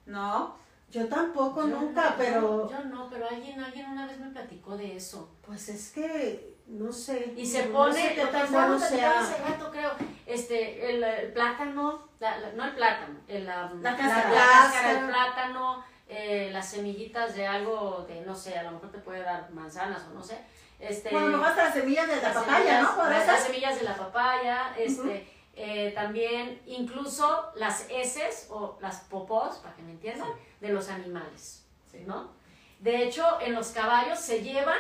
No, 0.06 0.58
Yo 0.92 1.08
tampoco, 1.08 1.62
Yo 1.62 1.68
nunca, 1.80 2.10
no, 2.12 2.16
pero 2.18 2.70
Yo 2.70 2.84
no, 2.86 3.10
pero 3.10 3.28
alguien, 3.30 3.60
alguien 3.64 3.90
una 3.90 4.06
vez 4.06 4.20
me 4.20 4.30
platicó 4.30 4.76
de 4.78 4.98
eso. 4.98 5.34
pues 5.46 5.70
es 5.70 5.92
que 5.92 6.52
no 6.68 6.92
sé. 6.92 7.34
Y 7.36 7.46
se 7.46 7.66
no 7.68 7.74
pone, 7.74 7.94
sé 7.94 8.16
qué 8.16 8.26
tan 8.28 8.52
bueno 8.52 8.80
sea. 8.80 9.20
hace 9.22 9.42
rato, 9.42 9.72
creo, 9.72 9.92
este, 10.26 10.90
el, 10.96 11.04
el 11.04 11.34
plátano, 11.34 12.08
la- 12.20 12.38
la- 12.38 12.52
no 12.54 12.64
el 12.66 12.76
plátano, 12.76 13.20
el, 13.28 13.46
la, 13.46 13.72
La 13.82 13.96
cáscara. 13.98 14.32
cáscara. 14.34 15.08
plátano, 15.08 15.84
eh, 16.08 16.50
las 16.54 16.70
semillitas 16.70 17.36
de 17.36 17.48
algo 17.48 18.06
de, 18.08 18.22
no 18.22 18.36
sé, 18.36 18.58
a 18.58 18.64
lo 18.64 18.72
mejor 18.72 18.92
te 18.92 19.00
puede 19.00 19.22
dar 19.22 19.50
manzanas 19.52 20.04
o 20.10 20.14
no 20.14 20.22
sé. 20.24 20.38
Este, 20.80 21.10
bueno, 21.12 21.44
hasta 21.44 21.66
las 21.66 21.74
semillas 21.74 22.08
de 22.08 22.16
la 22.18 22.22
las 22.24 22.34
papaya, 22.34 22.58
semillas- 22.58 22.84
¿no? 22.84 22.96
¿Podría 23.02 23.26
las, 23.26 23.44
semillas 23.44 23.76
de 23.80 23.84
la 23.84 23.96
papaya, 23.96 24.74
este, 24.78 25.28
eh, 25.64 25.92
también 25.94 26.62
incluso 26.66 27.52
las 27.56 27.88
heces 27.90 28.48
o 28.50 28.78
las 28.82 29.02
popós, 29.02 29.58
para 29.58 29.76
que 29.76 29.82
me 29.84 29.92
entiendan, 29.92 30.30
de 30.60 30.70
los 30.70 30.90
animales, 30.90 31.66
¿no? 32.06 32.32
De 32.80 33.04
hecho, 33.04 33.40
en 33.42 33.54
los 33.54 33.70
caballos 33.70 34.20
se 34.20 34.42
llevan 34.44 34.80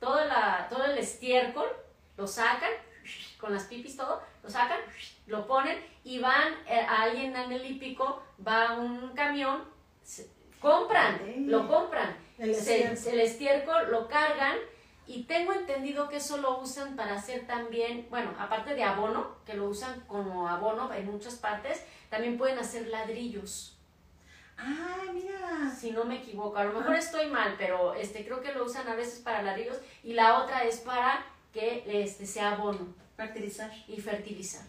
toda 0.00 0.24
la, 0.24 0.66
todo 0.68 0.84
el 0.84 0.98
estiércol, 0.98 1.68
lo 2.16 2.26
sacan, 2.26 2.70
con 3.38 3.52
las 3.54 3.64
pipis 3.64 3.96
todo, 3.96 4.20
lo 4.42 4.50
sacan, 4.50 4.80
lo 5.26 5.46
ponen 5.46 5.78
y 6.02 6.18
van, 6.18 6.54
eh, 6.66 6.80
a 6.80 7.02
alguien 7.02 7.36
en 7.36 7.52
el 7.52 7.64
hípico, 7.64 8.22
va 8.46 8.72
un 8.78 9.10
camión, 9.14 9.62
se- 10.02 10.28
compran, 10.60 11.18
Sí. 11.24 11.44
lo 11.46 11.68
compran, 11.68 12.16
El 12.38 12.54
se- 12.54 12.82
el 13.12 13.20
estiércol 13.20 13.90
lo 13.90 14.08
cargan 14.08 14.56
y 15.06 15.24
tengo 15.24 15.52
entendido 15.52 16.08
que 16.08 16.16
eso 16.16 16.36
lo 16.38 16.58
usan 16.60 16.96
para 16.96 17.14
hacer 17.14 17.46
también, 17.46 18.06
bueno, 18.10 18.34
aparte 18.38 18.74
de 18.74 18.82
abono, 18.82 19.36
que 19.44 19.54
lo 19.54 19.68
usan 19.68 20.00
como 20.08 20.48
abono 20.48 20.92
en 20.92 21.06
muchas 21.06 21.34
partes, 21.36 21.82
también 22.10 22.36
pueden 22.38 22.58
hacer 22.58 22.88
ladrillos, 22.88 23.72
Ah, 24.58 25.04
mira. 25.12 25.70
si 25.70 25.90
no 25.90 26.04
me 26.04 26.16
equivoco. 26.16 26.56
A 26.56 26.64
lo 26.64 26.72
mejor 26.78 26.94
estoy 26.96 27.26
mal, 27.26 27.56
pero 27.58 27.94
este 27.94 28.24
creo 28.24 28.40
que 28.40 28.52
lo 28.52 28.64
usan 28.64 28.88
a 28.88 28.94
veces 28.94 29.18
para 29.20 29.42
ladrillos 29.42 29.78
y 30.02 30.14
la 30.14 30.42
otra 30.42 30.64
es 30.64 30.78
para 30.80 31.24
que 31.52 31.84
este 32.02 32.24
sea 32.26 32.52
abono 32.52 32.86
Fertilizar. 33.16 33.70
y 33.86 34.00
fertilizar. 34.00 34.64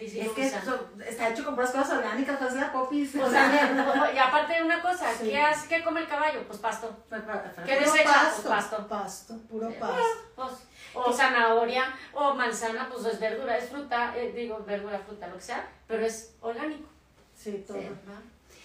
Sí, 0.00 0.08
sí, 0.08 0.20
es 0.20 0.30
que 0.32 0.48
so- 0.50 0.88
está 1.06 1.28
hecho 1.28 1.44
con 1.44 1.54
puras 1.54 1.70
cosas 1.72 1.90
orgánicas, 1.98 2.38
pues 2.38 2.54
la 2.54 2.72
popis. 2.72 3.14
O 3.16 3.30
sea, 3.30 4.10
y 4.14 4.18
aparte 4.18 4.54
de 4.54 4.62
una 4.62 4.80
cosa, 4.80 5.12
Sí. 5.12 5.28
¿qué, 5.28 5.40
hace, 5.40 5.68
¿qué 5.68 5.84
come 5.84 6.00
el 6.00 6.08
caballo? 6.08 6.42
Pues 6.46 6.58
pasto. 6.58 6.96
¿Qué 7.10 7.16
Puro 7.18 7.80
desecha? 7.92 8.04
pasto, 8.04 8.42
Pues 8.42 8.46
pasto. 8.54 8.88
pasto, 8.88 9.34
puro 9.50 9.68
pasto. 9.78 9.96
Pues, 10.34 10.50
o 10.94 11.12
zanahoria, 11.12 11.84
o 12.14 12.34
manzana, 12.34 12.88
pues 12.90 13.04
es 13.12 13.20
verdura, 13.20 13.58
es 13.58 13.68
fruta, 13.68 14.12
eh, 14.16 14.32
digo 14.34 14.64
verdura, 14.66 14.98
fruta, 15.06 15.26
lo 15.28 15.36
que 15.36 15.42
sea, 15.42 15.68
pero 15.86 16.04
es 16.04 16.34
orgánico. 16.40 16.88
Sí, 17.36 17.62
todo. 17.66 17.78
Sí. 17.78 17.88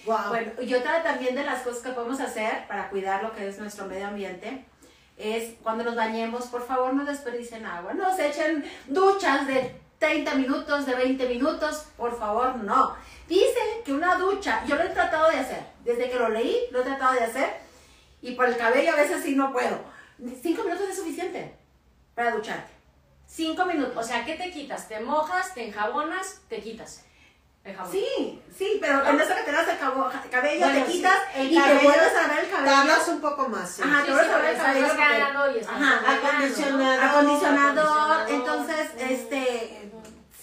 Wow. 0.06 0.30
Bueno, 0.30 0.52
y 0.62 0.74
otra 0.74 1.04
también 1.04 1.36
de 1.36 1.44
las 1.44 1.64
cosas 1.64 1.82
que 1.82 1.90
podemos 1.90 2.20
hacer 2.22 2.66
para 2.68 2.90
cuidar 2.90 3.24
lo 3.24 3.34
que 3.34 3.48
es 3.48 3.60
nuestro 3.60 3.86
medio 3.88 4.08
ambiente 4.08 4.66
es 5.18 5.56
cuando 5.64 5.84
nos 5.84 5.96
bañemos, 5.96 6.46
por 6.48 6.66
favor 6.66 6.94
no 6.94 7.06
desperdicien 7.06 7.66
agua, 7.66 7.94
no 7.94 8.16
se 8.16 8.28
echen 8.28 8.64
duchas 8.88 9.48
de 9.48 9.76
30 10.06 10.36
minutos, 10.36 10.86
de 10.86 10.94
20 10.94 11.28
minutos, 11.30 11.86
por 11.98 12.18
favor 12.20 12.56
no. 12.58 12.96
Dicen 13.28 13.82
que 13.84 13.92
una 13.92 14.16
ducha, 14.16 14.64
yo 14.68 14.76
lo 14.76 14.84
he 14.84 14.90
tratado 14.90 15.32
de 15.32 15.40
hacer, 15.40 15.64
desde 15.84 16.10
que 16.12 16.20
lo 16.20 16.30
leí 16.30 16.68
lo 16.72 16.82
he 16.82 16.84
tratado 16.84 17.14
de 17.14 17.24
hacer 17.24 17.50
y 18.22 18.32
por 18.36 18.46
el 18.46 18.56
cabello 18.56 18.94
a 18.94 18.98
veces 18.98 19.24
sí 19.24 19.36
no 19.36 19.52
puedo. 19.52 19.80
Cinco 20.44 20.64
minutos 20.64 20.90
es 20.90 20.96
suficiente 20.98 21.56
para 22.14 22.32
ducharte. 22.36 22.72
Cinco 23.28 23.66
minutos. 23.66 23.98
O 23.98 24.04
sea, 24.04 24.24
¿qué 24.24 24.36
te 24.36 24.52
quitas? 24.52 24.88
Te 24.88 25.00
mojas, 25.00 25.54
te 25.56 25.66
enjabonas, 25.68 26.40
te 26.50 26.62
quitas. 26.62 27.02
Sí, 27.92 28.40
sí, 28.56 28.78
pero 28.80 29.04
en 29.08 29.20
eso 29.20 29.34
que 29.36 29.42
te 29.42 29.52
das 29.52 29.68
el 29.68 29.80
cabo- 29.80 30.08
cabello, 30.30 30.60
Bueno, 30.68 30.86
te 30.86 30.86
sí, 30.86 30.98
quitas 30.98 31.18
y 31.36 31.50
te 31.50 31.74
vuelves 31.84 32.14
a 32.16 32.28
ver 32.28 32.44
el 32.46 32.50
cabello. 32.52 32.72
Tardas 32.76 33.08
un 33.08 33.22
poco 33.22 33.50
más. 33.50 33.68
sí. 33.72 33.82
Ajá, 33.84 34.02
Sí, 34.02 34.06
te 34.06 34.12
vuelves 34.14 34.28
sí, 34.30 34.34
a 34.36 34.38
ver 34.38 34.52
el 34.52 34.58
cabello. 34.62 34.88
porque- 34.88 35.58
y 35.58 35.66
acondicionador. 36.06 37.04
Acondicionador. 37.04 38.30
Entonces, 38.30 38.92
este, 39.00 39.90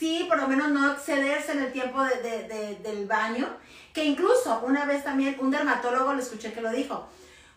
sí, 0.02 0.24
por 0.28 0.36
lo 0.38 0.48
menos 0.48 0.68
no 0.70 0.92
excederse 0.92 1.52
en 1.52 1.60
el 1.62 1.72
tiempo 1.72 2.02
de, 2.02 2.16
de- 2.22 2.48
de- 2.48 2.74
del 2.82 3.06
baño. 3.06 3.46
Que 3.94 4.02
incluso 4.04 4.60
una 4.66 4.84
vez 4.84 5.04
también 5.04 5.36
un 5.38 5.50
dermatólogo 5.50 6.12
lo 6.14 6.20
escuché 6.20 6.52
que 6.52 6.60
lo 6.60 6.70
dijo. 6.70 7.08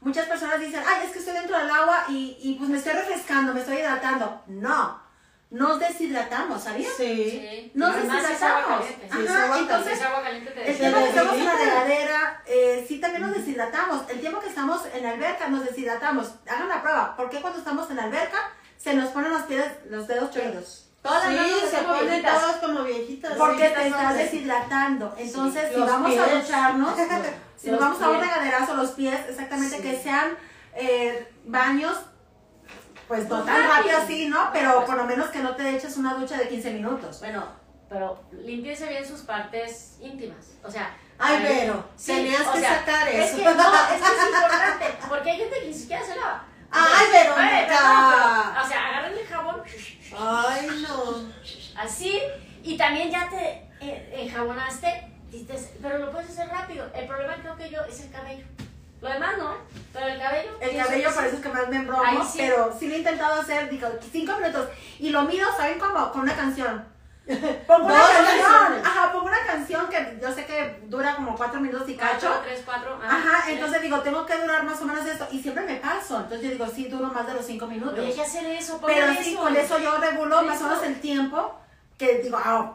Muchas 0.02 0.28
personas 0.28 0.60
dicen, 0.60 0.84
ay, 0.86 0.98
es 1.06 1.12
que 1.12 1.20
estoy 1.20 1.34
dentro 1.34 1.58
del 1.58 1.70
agua 1.70 2.06
y, 2.10 2.38
y 2.40 2.54
pues 2.60 2.70
me 2.70 2.78
estoy 2.78 2.94
refrescando, 2.94 3.54
me 3.54 3.62
estoy 3.62 3.78
hidratando. 3.78 4.44
No, 4.48 5.02
nos 5.50 5.80
deshidratamos, 5.80 6.62
¿sabías? 6.64 6.92
Sí. 6.98 7.16
Sí. 7.32 7.72
Nos 7.74 7.96
Además, 7.96 8.30
es 8.30 8.42
agua 8.44 8.80
deshidratamos. 8.80 9.24
es 9.24 9.30
Ajá, 9.32 9.44
agua 9.46 9.60
entonces, 9.60 9.94
Es 9.94 10.02
agua 10.06 10.24
caliente 10.24 10.52
te 10.52 10.72
el 10.72 10.78
tiempo 10.78 11.00
que 11.00 11.10
estamos 11.10 11.34
en 11.36 11.46
la 11.46 11.56
regadera, 11.56 12.44
eh, 12.46 12.86
sí 12.88 13.00
también 13.00 13.22
nos 13.24 13.34
deshidratamos. 13.36 14.10
El 14.10 14.20
tiempo 14.20 14.40
que 14.40 14.50
estamos 14.50 14.82
en 14.94 15.02
la 15.04 15.10
alberca 15.12 15.48
nos 15.48 15.66
deshidratamos. 15.66 16.26
Hagan 16.48 16.70
la 16.70 16.82
prueba. 16.84 17.16
¿Por 17.18 17.30
qué 17.32 17.42
cuando 17.42 17.58
estamos 17.60 17.90
en 17.90 17.96
la 17.96 18.04
alberca 18.04 18.38
se 18.78 18.94
nos 18.94 19.10
ponen 19.10 19.32
los 19.34 19.44
pies, 19.44 19.66
los 19.90 20.08
dedos 20.08 20.30
chorridos? 20.32 20.85
Todas 21.06 21.24
las 21.26 21.34
manos 21.36 21.52
Sí, 21.62 21.68
se 21.70 21.78
como 21.78 21.88
ponen 21.94 22.08
viejitas. 22.08 22.42
todas 22.42 22.56
como 22.58 22.84
viejitas. 22.84 23.34
Porque 23.38 23.68
sí. 23.68 23.74
te 23.76 23.88
estás 23.88 24.16
deshidratando. 24.16 25.16
Entonces, 25.18 25.70
si 25.72 25.80
los 25.80 25.90
vamos 25.90 26.18
a 26.18 26.26
pies. 26.26 26.42
ducharnos, 26.44 26.96
si 27.58 27.72
nos 27.72 27.80
Los 27.80 27.80
vamos 27.80 28.02
a 28.02 28.10
un 28.10 28.18
pies. 28.20 28.28
regaderazo, 28.30 28.74
los 28.76 28.92
pies, 28.92 29.20
exactamente, 29.30 29.78
Sí. 29.78 29.82
que 29.84 30.02
sean 30.02 30.38
eh, 30.76 31.32
baños, 31.46 31.96
pues 33.08 33.30
no 33.30 33.44
tan 33.44 33.68
rápido. 33.70 33.98
así, 34.00 34.28
¿no? 34.28 34.50
Pero 34.52 34.84
por 34.86 34.98
lo 34.98 35.06
menos 35.06 35.30
que 35.30 35.40
no 35.40 35.56
te 35.56 35.70
eches 35.76 35.96
una 35.98 36.16
ducha 36.16 36.38
de 36.38 36.48
15 36.50 36.72
minutos. 36.72 37.20
Bueno, 37.20 37.46
pero 37.88 38.20
limpiese 38.32 38.88
bien 38.88 39.08
sus 39.08 39.22
partes 39.22 39.98
íntimas. 40.02 40.56
O 40.64 40.72
sea. 40.72 40.96
Ay, 41.18 41.42
pero 41.48 41.86
tenías 42.06 42.46
o 42.46 42.52
que 42.52 42.60
sea, 42.60 42.80
sacar 42.80 43.08
es 43.08 43.30
eso. 43.30 43.38
que 43.38 43.44
no, 43.46 43.52
es 43.52 43.58
que 43.90 43.96
es 43.96 44.26
importante. 44.28 44.86
Porque 45.08 45.32
hay 45.32 45.38
gente 45.38 45.60
que 45.62 45.68
ni 45.68 45.74
siquiera 45.74 46.04
se 46.04 46.16
lava. 46.16 46.46
Ay, 46.72 47.06
Verónica. 47.12 47.66
pero, 47.68 48.66
o 48.66 48.68
sea, 48.68 48.88
agarren 48.90 49.18
el 49.18 49.28
jabón 49.28 49.62
Ay, 50.18 50.86
no. 50.88 51.32
así 51.82 52.22
y 52.64 52.78
también 52.78 53.12
ya 53.12 53.30
te 53.30 53.68
eh, 53.82 54.14
enjabonaste, 54.26 55.12
pero 55.82 55.98
lo 56.00 56.12
puedes 56.12 56.30
hacer 56.30 56.48
rápido. 56.50 56.90
El 56.96 57.08
problema 57.08 57.36
creo 57.36 57.56
que 57.56 57.70
yo 57.70 57.82
es 57.84 58.00
el 58.02 58.12
cabello. 58.12 58.46
Lo 59.02 59.10
demás 59.10 59.38
no, 59.38 59.56
pero 59.94 60.08
el 60.08 60.20
cabello. 60.20 60.58
El 60.60 60.78
cabello 60.78 61.14
por 61.14 61.26
eso 61.26 61.36
es 61.36 61.42
que 61.42 61.50
más 61.50 61.68
me 61.70 61.76
embromo, 61.78 62.04
Ahí 62.04 62.18
sí. 62.28 62.38
pero 62.40 62.76
sí 62.80 62.88
lo 62.88 62.96
he 62.96 62.98
intentado 63.00 63.42
hacer, 63.42 63.70
digo, 63.70 63.88
cinco 64.12 64.38
minutos. 64.38 64.70
Y 65.00 65.10
lo 65.10 65.24
mido, 65.24 65.48
¿saben 65.56 65.78
cómo? 65.78 66.12
Con 66.12 66.22
una 66.22 66.36
canción. 66.36 66.95
Pongo 67.68 67.86
una 67.88 67.96
canción, 68.02 68.86
ajá, 68.86 69.12
pongo 69.12 69.26
una 69.26 69.46
canción 69.48 69.90
que 69.90 70.20
yo 70.22 70.32
sé 70.32 70.46
que 70.46 70.80
dura 70.84 71.16
como 71.16 71.36
cuatro 71.36 71.60
minutos 71.60 71.90
y 71.90 71.96
Cuatro, 71.96 72.30
cacho. 72.30 72.42
tres, 72.44 72.62
cuatro. 72.64 73.00
Ajá, 73.04 73.44
sí. 73.46 73.54
entonces 73.54 73.82
digo, 73.82 74.00
tengo 74.02 74.26
que 74.28 74.38
durar 74.38 74.64
más 74.64 74.80
o 74.82 74.86
menos 74.86 75.06
esto. 75.08 75.28
Y 75.32 75.42
siempre 75.42 75.64
me 75.66 75.78
paso. 75.78 76.18
Entonces 76.18 76.42
yo 76.44 76.50
digo, 76.52 76.68
sí, 76.68 76.88
duro 76.88 77.08
más 77.08 77.26
de 77.26 77.34
los 77.34 77.46
cinco 77.46 77.66
minutos. 77.66 77.98
Oye, 77.98 78.08
hay 78.10 78.14
que 78.14 78.22
hacer 78.22 78.46
eso, 78.46 78.80
Pero 78.86 79.08
sí, 79.22 79.34
con 79.36 79.56
eso 79.56 79.80
yo 79.80 79.98
regulo 79.98 80.44
más 80.44 80.62
o 80.62 80.66
menos 80.66 80.84
el 80.84 81.00
tiempo. 81.02 81.60
Que 81.98 82.20
digo, 82.20 82.38
ah, 82.44 82.74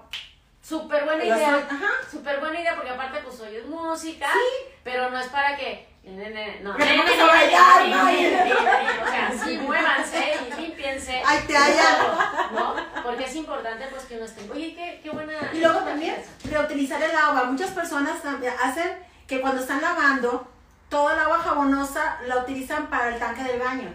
Súper 0.63 1.05
buena 1.05 1.25
idea. 1.25 1.37
soy- 1.51 1.77
ajá. 1.77 1.91
Súper 2.11 2.41
buena 2.41 2.61
idea 2.61 2.75
porque 2.75 2.91
aparte 2.91 3.21
pues 3.25 3.41
oyes 3.41 3.67
música, 3.67 4.29
pero 4.85 5.11
no 5.11 5.19
es 5.21 5.29
para 5.29 5.57
que... 5.57 5.89
ne, 6.05 6.31
ne, 6.31 6.61
No, 6.63 6.77
Que 6.77 6.85
te 6.85 6.91
ne, 6.91 6.97
pongas 6.99 7.17
ne, 7.17 7.23
a 7.23 7.27
ne, 7.27 7.33
bailar, 7.33 7.89
¿no? 7.89 9.05
O 9.05 9.11
sea, 9.11 9.33
sí, 9.45 9.59
muévanse 9.59 10.35
y 10.49 10.61
límpiense. 10.61 11.23
Ay, 11.25 11.45
te 11.47 11.57
hallan. 11.57 11.97
¿No? 12.53 12.75
Porque 13.03 13.25
es 13.25 13.37
importante 13.37 13.87
pues 13.91 14.05
que 14.05 14.17
uno 14.17 14.25
esté... 14.25 14.51
Oye, 14.51 14.75
qué, 14.75 15.01
qué 15.03 15.11
buena... 15.11 15.33
Y 15.53 15.61
luego 15.61 15.81
también 15.81 16.17
reutilizar 16.51 17.03
el 17.03 17.15
agua. 17.15 17.45
Muchas 17.45 17.71
personas 17.71 18.17
hacen 18.63 18.99
que 19.27 19.41
cuando 19.41 19.61
están 19.61 19.81
lavando, 19.81 20.49
toda 20.89 21.15
el 21.15 21.21
agua 21.21 21.39
jabonosa 21.39 22.19
la 22.27 22.39
utilizan 22.39 22.89
para 22.89 23.15
el 23.15 23.19
tanque 23.19 23.45
del 23.45 23.61
baño. 23.61 23.93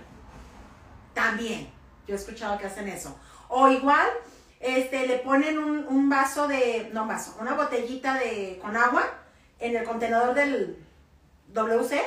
También. 1.13 1.69
Yo 2.07 2.13
he 2.13 2.17
escuchado 2.17 2.57
que 2.57 2.67
hacen 2.67 2.87
eso. 2.87 3.17
O 3.49 3.67
igual, 3.67 4.07
este, 4.59 5.07
le 5.07 5.17
ponen 5.19 5.57
un, 5.57 5.85
un 5.87 6.09
vaso 6.09 6.47
de, 6.47 6.89
no 6.93 7.03
un 7.03 7.07
vaso, 7.07 7.35
una 7.39 7.53
botellita 7.53 8.15
de, 8.15 8.59
con 8.61 8.75
agua 8.75 9.03
en 9.59 9.75
el 9.75 9.83
contenedor 9.83 10.33
del 10.33 10.84
WC 11.55 11.99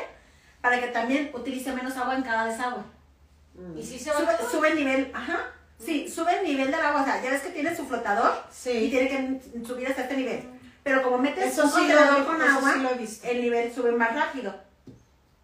para 0.61 0.81
que 0.81 0.87
también 0.89 1.31
utilice 1.35 1.73
menos 1.73 1.97
agua 1.97 2.15
en 2.15 2.23
cada 2.23 2.45
desagüe. 2.47 2.83
¿Y 3.77 3.83
si 3.83 3.99
se 3.99 4.11
va 4.13 4.21
Sube, 4.21 4.35
todo? 4.39 4.51
sube 4.51 4.69
el 4.71 4.77
nivel, 4.77 5.11
ajá. 5.13 5.41
Sí, 5.85 6.09
sube 6.09 6.39
el 6.39 6.45
nivel 6.45 6.71
del 6.71 6.81
agua. 6.81 7.03
O 7.03 7.05
sea, 7.05 7.21
ya 7.23 7.31
ves 7.31 7.43
que 7.43 7.51
tiene 7.51 7.75
su 7.75 7.85
flotador 7.87 8.33
y 8.67 8.89
tiene 8.91 9.09
que 9.09 9.65
subir 9.67 9.89
hasta 9.89 10.03
este 10.03 10.17
nivel. 10.17 10.49
Pero 10.85 11.03
como 11.03 11.19
metes 11.19 11.53
Eso 11.53 11.65
un 11.65 11.71
sí 11.71 11.77
contenedor 11.79 12.25
con 12.27 12.41
eso 12.41 12.51
agua, 12.59 12.73
sí 12.75 12.81
lo 12.81 12.91
he 12.91 12.95
visto. 12.95 13.27
el 13.29 13.41
nivel 13.43 13.75
sube 13.75 13.93
más 13.93 14.15
rápido. 14.15 14.55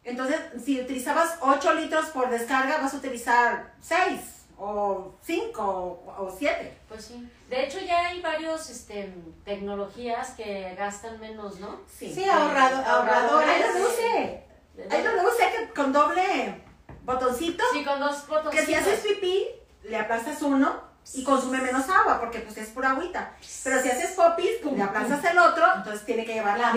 Entonces, 0.04 0.38
si 0.64 0.80
utilizabas 0.80 1.36
8 1.40 1.74
litros 1.74 2.06
por 2.06 2.30
descarga, 2.30 2.78
vas 2.78 2.94
a 2.94 2.96
utilizar 2.98 3.72
6 3.80 4.20
o 4.58 5.14
5 5.22 5.62
o 5.62 6.36
7. 6.38 6.76
Pues 6.88 7.04
sí. 7.06 7.28
De 7.48 7.64
hecho, 7.64 7.78
ya 7.80 8.06
hay 8.08 8.20
varios 8.22 8.70
este, 8.70 9.12
tecnologías 9.44 10.30
que 10.30 10.74
gastan 10.76 11.20
menos, 11.20 11.60
¿no? 11.60 11.80
Sí, 11.86 12.24
ahorrado, 12.28 12.78
Hay 12.78 12.84
ahorradores. 12.84 13.74
reduce. 13.74 14.44
Hay 14.90 15.02
reduce 15.02 15.50
que 15.50 15.72
con 15.74 15.92
doble 15.92 16.62
botoncito, 17.02 17.62
Sí, 17.72 17.84
con 17.84 18.00
dos 18.00 18.26
botoncitos. 18.26 18.50
que 18.60 18.66
si 18.66 18.74
haces 18.74 19.00
pipí, 19.00 19.46
le 19.84 19.96
aplastas 19.96 20.40
uno 20.42 20.82
y 21.12 21.22
consume 21.22 21.58
menos 21.60 21.88
agua, 21.90 22.18
porque 22.18 22.40
pues 22.40 22.56
es 22.56 22.70
pura 22.70 22.92
agüita. 22.92 23.36
Pero 23.62 23.80
si 23.82 23.90
haces 23.90 24.12
popis, 24.12 24.64
le 24.64 24.82
aplastas 24.82 25.22
el 25.30 25.38
otro, 25.38 25.66
entonces 25.76 26.04
tiene 26.06 26.24
que 26.24 26.32
llevar 26.34 26.58
la 26.58 26.70
el 26.70 26.72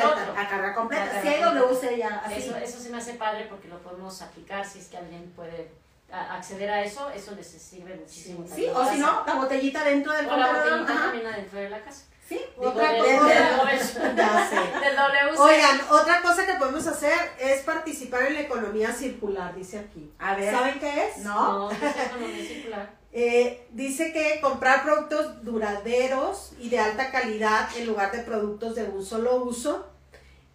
completa. 0.00 0.06
otro. 0.08 0.32
a 0.40 0.48
carga 0.48 0.74
completa. 0.74 1.04
Carga 1.04 1.22
Si 1.22 1.28
hay 1.28 1.42
completa. 1.42 1.66
WC 1.68 1.98
ya 1.98 2.22
así. 2.24 2.34
Eso, 2.34 2.56
eso 2.56 2.78
se 2.80 2.88
me 2.88 2.96
hace 2.96 3.14
padre 3.14 3.46
porque 3.50 3.68
lo 3.68 3.78
podemos 3.82 4.22
aplicar 4.22 4.64
si 4.66 4.78
es 4.78 4.86
que 4.88 4.96
alguien 4.96 5.30
puede 5.36 5.70
acceder 6.12 6.70
a 6.70 6.82
eso. 6.84 7.10
Eso 7.10 7.34
les 7.34 7.46
sirve 7.46 7.94
muchísimo. 7.96 8.44
Sí, 8.54 8.66
o 8.72 8.84
si 8.88 8.98
no, 8.98 9.24
la 9.26 9.34
botellita 9.34 9.84
dentro 9.84 10.12
del 10.12 10.28
O 10.28 10.36
la 10.36 10.52
botellita 10.52 10.92
ajá. 10.92 11.02
también 11.04 11.26
adentro 11.26 11.58
de 11.58 11.70
la 11.70 11.80
casa. 11.82 12.04
Sí. 12.28 12.40
Digo, 12.58 12.70
Otra 12.70 12.92
del- 12.92 13.18
cosa- 13.18 13.28
del- 13.28 14.16
Ya 14.16 14.48
sé. 14.48 14.80
del 14.80 14.96
WC. 14.96 15.38
Oigan, 15.42 15.80
otra 15.90 16.22
cosa 16.22 16.46
que 16.46 16.54
podemos 16.54 16.86
hacer 16.86 17.12
es 17.38 17.60
participar 17.62 18.22
en 18.22 18.34
la 18.34 18.40
economía 18.40 18.92
circular, 18.92 19.54
dice 19.54 19.78
aquí. 19.80 20.10
A 20.18 20.34
ver. 20.36 20.54
¿Saben 20.54 20.78
qué 20.78 21.08
es? 21.08 21.18
No. 21.18 21.68
No, 21.70 21.78
¿qué 21.78 21.86
es 21.86 21.96
economía 22.06 22.46
circular? 22.46 22.90
Eh, 23.14 23.66
dice 23.72 24.12
que 24.14 24.40
comprar 24.40 24.82
productos 24.84 25.44
duraderos 25.44 26.52
y 26.58 26.70
de 26.70 26.78
alta 26.78 27.10
calidad 27.10 27.68
en 27.76 27.86
lugar 27.86 28.10
de 28.12 28.20
productos 28.20 28.74
de 28.74 28.84
un 28.84 29.04
solo 29.04 29.36
uso 29.44 29.86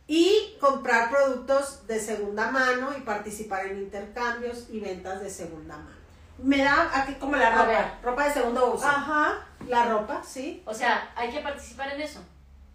y 0.07 0.55
comprar 0.61 1.09
productos 1.09 1.85
de 1.87 1.99
segunda 1.99 2.49
mano 2.51 2.95
y 2.97 3.01
participar 3.01 3.67
en 3.67 3.79
intercambios 3.79 4.67
y 4.69 4.79
ventas 4.79 5.21
de 5.21 5.29
segunda 5.29 5.75
mano. 5.77 5.97
Me 6.39 6.63
da 6.63 6.89
aquí 6.93 7.15
como 7.15 7.35
la 7.35 7.49
ropa. 7.49 7.65
ver. 7.65 7.85
Ropa 8.03 8.25
de 8.27 8.33
segundo 8.33 8.73
uso. 8.73 8.85
Ajá, 8.87 9.45
la 9.67 9.85
ropa, 9.85 10.21
sí. 10.23 10.61
O 10.65 10.73
sea, 10.73 11.11
hay 11.15 11.31
que 11.31 11.39
participar 11.41 11.93
en 11.93 12.01
eso. 12.01 12.21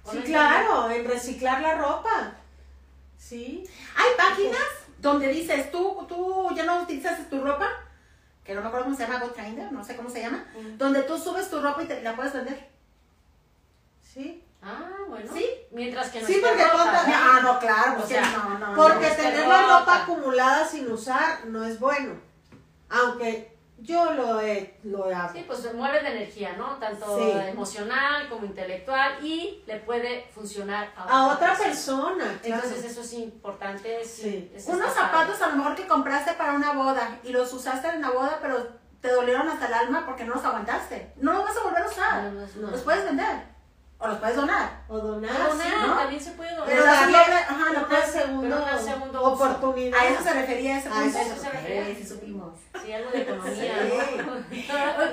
¿O 0.04 0.10
Sí, 0.10 0.18
no 0.18 0.24
claro, 0.24 0.90
en 0.90 1.04
reciclar 1.06 1.60
la 1.62 1.76
ropa. 1.76 2.32
Sí. 3.16 3.64
Hay 3.96 4.10
páginas 4.16 4.60
donde 4.98 5.28
dices, 5.28 5.70
tú, 5.70 6.04
tú 6.08 6.48
ya 6.56 6.64
no 6.64 6.82
utilizas 6.82 7.30
tu 7.30 7.40
ropa, 7.40 7.68
que 8.44 8.52
no 8.54 8.60
me 8.60 8.66
acuerdo 8.66 8.86
cómo 8.86 8.96
se 8.96 9.04
llama, 9.06 9.20
GoTrinder, 9.20 9.70
no 9.72 9.84
sé 9.84 9.94
cómo 9.96 10.10
se 10.10 10.20
llama, 10.20 10.44
Mm. 10.56 10.76
donde 10.76 11.02
tú 11.04 11.16
subes 11.16 11.48
tu 11.48 11.62
ropa 11.62 11.82
y 11.82 11.86
te 11.86 12.02
la 12.02 12.16
puedes 12.16 12.32
vender. 12.32 12.68
Sí. 14.02 14.44
Ah, 14.62 14.90
bueno. 15.08 15.30
Sí. 15.34 15.46
Mientras 15.72 16.10
que 16.10 16.20
no 16.20 16.26
Sí, 16.26 16.40
porque 16.40 16.62
¿no? 16.62 16.68
Ah, 16.74 17.40
no, 17.42 17.58
claro, 17.58 17.92
O 17.92 17.96
porque 17.96 18.14
sea, 18.14 18.30
no, 18.30 18.58
no, 18.58 18.74
Porque 18.76 19.08
no. 19.08 19.16
tener 19.16 19.48
la 19.48 19.78
ropa 19.78 20.02
acumulada 20.02 20.66
sin 20.66 20.90
usar 20.90 21.46
no 21.46 21.64
es 21.64 21.80
bueno. 21.80 22.14
Aunque 22.90 23.56
yo 23.78 24.12
lo 24.12 24.40
he, 24.40 24.78
lo 24.84 25.10
he 25.10 25.14
Sí, 25.32 25.44
pues 25.46 25.74
mueve 25.74 26.00
de 26.02 26.10
energía, 26.10 26.54
¿no? 26.56 26.76
Tanto 26.76 27.18
Sí. 27.18 27.30
emocional 27.48 28.28
como 28.28 28.44
intelectual 28.46 29.24
y 29.24 29.64
le 29.66 29.80
puede 29.80 30.28
funcionar 30.32 30.92
a, 30.96 31.02
a 31.04 31.26
otra 31.34 31.56
persona. 31.56 32.38
claro. 32.42 32.62
Entonces 32.62 32.84
eso 32.90 33.00
es 33.00 33.12
importante. 33.14 34.04
Sí, 34.04 34.52
Unos 34.66 34.92
zapatos 34.92 35.40
a 35.42 35.48
lo 35.48 35.56
mejor 35.56 35.74
que 35.74 35.86
compraste 35.88 36.34
para 36.34 36.52
una 36.52 36.72
boda 36.72 37.18
y 37.24 37.30
los 37.32 37.52
usaste 37.52 37.88
en 37.88 38.02
la 38.02 38.10
boda, 38.10 38.38
pero 38.40 38.68
te 39.00 39.10
dolieron 39.10 39.48
hasta 39.48 39.66
el 39.66 39.74
alma 39.74 40.04
porque 40.06 40.22
no 40.24 40.34
los 40.34 40.44
aguantaste. 40.44 41.14
No 41.16 41.32
los 41.32 41.42
vas 41.44 41.56
a 41.56 41.62
volver 41.64 41.82
a 41.82 41.86
usar. 41.88 42.22
No, 42.24 42.30
no, 42.42 42.46
no. 42.56 42.70
Los 42.70 42.82
puedes 42.82 43.04
vender 43.04 43.50
o 44.02 44.08
los 44.08 44.18
puedes 44.18 44.36
donar. 44.36 44.70
o 44.88 44.98
donar, 44.98 45.30
sí, 45.52 45.68
no, 45.70 45.86
¿no? 45.86 45.96
también 45.96 46.20
se 46.20 46.30
puede 46.32 46.50
donar. 46.50 46.66
Pero 46.66 46.82
Pero 46.82 46.92
darle- 46.94 47.34
ajá, 47.48 47.64
lo 47.72 47.78
una 47.78 47.88
puedes- 47.88 48.10
segundo, 48.12 48.40
pero 48.42 48.56
una 48.62 48.78
segundo 48.78 49.20
uso. 49.22 49.32
oportunidad. 49.44 50.00
A 50.00 50.04
eso 50.06 50.22
se 50.24 50.32
refería 50.32 50.78
ese 50.78 50.88
A 50.88 51.04
eso 51.04 51.18
se 51.40 51.50
refería. 51.50 51.86
Sí, 51.94 52.04
supimos. 52.06 52.54
Sí, 52.84 52.92
algo 52.92 53.10
de 53.12 53.22
economía, 53.22 53.74
Sí. 54.50 54.66
¿no? 54.68 54.72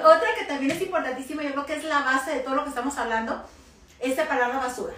O- 0.10 0.16
Otra 0.16 0.28
que 0.38 0.46
también 0.46 0.72
es 0.72 0.82
importantísima, 0.82 1.44
yo 1.44 1.52
creo 1.52 1.66
que 1.68 1.76
es 1.76 1.84
la 1.84 2.00
base 2.00 2.32
de 2.32 2.40
todo 2.40 2.56
lo 2.56 2.64
que 2.64 2.70
estamos 2.70 2.98
hablando, 2.98 3.44
es 4.00 4.16
separar 4.16 4.50
la 4.50 4.58
basura. 4.58 4.94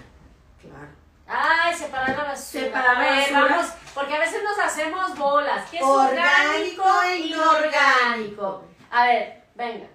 Claro. 0.61 0.87
Ay, 1.27 1.73
separar 1.75 2.09
la 2.09 2.23
basura. 2.23 2.63
Separar 2.65 2.97
la 2.97 2.99
A 2.99 3.15
ver, 3.15 3.33
basura. 3.33 3.55
Vamos, 3.57 3.71
porque 3.93 4.15
a 4.15 4.19
veces 4.19 4.41
nos 4.43 4.57
hacemos 4.59 5.17
bolas. 5.17 5.69
¿Qué 5.69 5.77
es 5.77 5.83
Orgánico 5.83 6.83
e 7.03 7.11
e 7.13 7.17
inorgánico? 7.27 8.63
A 8.89 9.03
ver, 9.05 9.43
venga. 9.55 9.87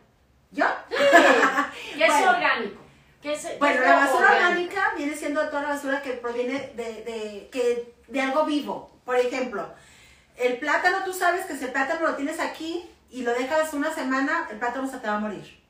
¿Yo? 0.51 0.67
¿Qué 0.89 2.05
es 2.05 2.13
Bueno. 2.13 2.31
orgánico? 2.31 2.81
¿Qué 3.27 3.33
es, 3.33 3.45
qué 3.45 3.57
Bueno, 3.59 3.75
es 3.83 3.89
la 3.89 3.97
basura 3.97 4.31
orgánica 4.37 4.93
viene 4.97 5.17
siendo 5.17 5.49
toda 5.49 5.63
la 5.63 5.69
basura 5.71 6.01
que 6.01 6.13
proviene 6.13 6.71
de, 6.77 6.85
de, 7.03 7.49
que, 7.51 7.93
de 8.07 8.21
algo 8.21 8.45
vivo. 8.45 9.01
Por 9.05 9.17
ejemplo, 9.17 9.69
el 10.37 10.59
plátano, 10.59 10.99
tú 11.05 11.13
sabes 11.13 11.45
que 11.47 11.57
si 11.57 11.65
el 11.65 11.73
plátano 11.73 12.07
lo 12.07 12.15
tienes 12.15 12.39
aquí 12.39 12.89
y 13.11 13.23
lo 13.23 13.33
dejas 13.35 13.75
una 13.75 13.93
semana, 13.93 14.47
el 14.49 14.59
plátano 14.59 14.89
se 14.89 14.99
te 14.99 15.09
va 15.09 15.17
a 15.17 15.19
morir. 15.19 15.61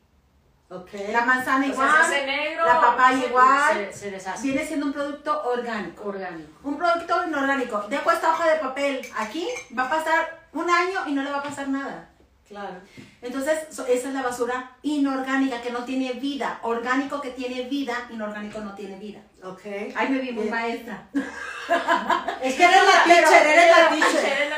Ok. 0.69 0.91
La 1.13 1.25
manzana 1.25 1.61
O 1.61 1.63
sea, 1.63 1.73
igual, 1.73 1.91
se 1.91 1.97
hace 2.17 2.27
negro, 2.27 2.67
la 2.67 2.81
papaya 2.81 3.21
se- 3.21 3.27
igual, 3.27 3.75
Se, 3.77 3.93
se 3.95 4.11
deshace. 4.11 4.43
viene 4.43 4.67
siendo 4.67 4.85
un 4.87 4.93
producto 4.93 5.43
orgánico. 5.45 6.05
Orgánico. 6.05 6.51
Un 6.63 6.77
producto 6.77 7.25
inorgánico. 7.27 7.87
Dejo 7.89 8.11
esta 8.11 8.33
hoja 8.33 8.51
de 8.53 8.59
papel 8.59 9.01
aquí, 9.17 9.49
va 9.79 9.85
a 9.85 9.89
pasar 9.91 10.41
un 10.53 10.69
año 10.69 11.07
y 11.07 11.13
no 11.13 11.23
le 11.23 11.31
va 11.31 11.39
a 11.39 11.43
pasar 11.43 11.69
nada. 11.69 12.11
Claro. 12.49 12.77
Entonces, 13.23 13.59
so- 13.71 13.87
esa 13.87 14.09
es 14.09 14.15
la 14.15 14.23
basura 14.23 14.77
inorgánica 14.83 15.61
que 15.61 15.71
no 15.71 15.85
tiene 15.85 16.13
vida. 16.13 16.61
Orgánico 16.63 17.21
que 17.21 17.31
tiene 17.31 17.63
vida, 17.63 18.09
inorgánico 18.11 18.61
no 18.61 18.75
tiene 18.75 18.97
vida. 18.99 19.21
Ok. 19.43 19.63
Ay, 19.95 20.09
me 20.09 20.19
vi 20.21 20.33
muy 20.33 20.49
maestra. 20.49 21.09
Es 22.43 22.55
que 22.55 22.63
eres 22.65 22.83
la 22.85 23.05
teacher, 23.05 23.47
eres 23.47 23.71
la 23.77 23.89
teacher. 23.89 24.53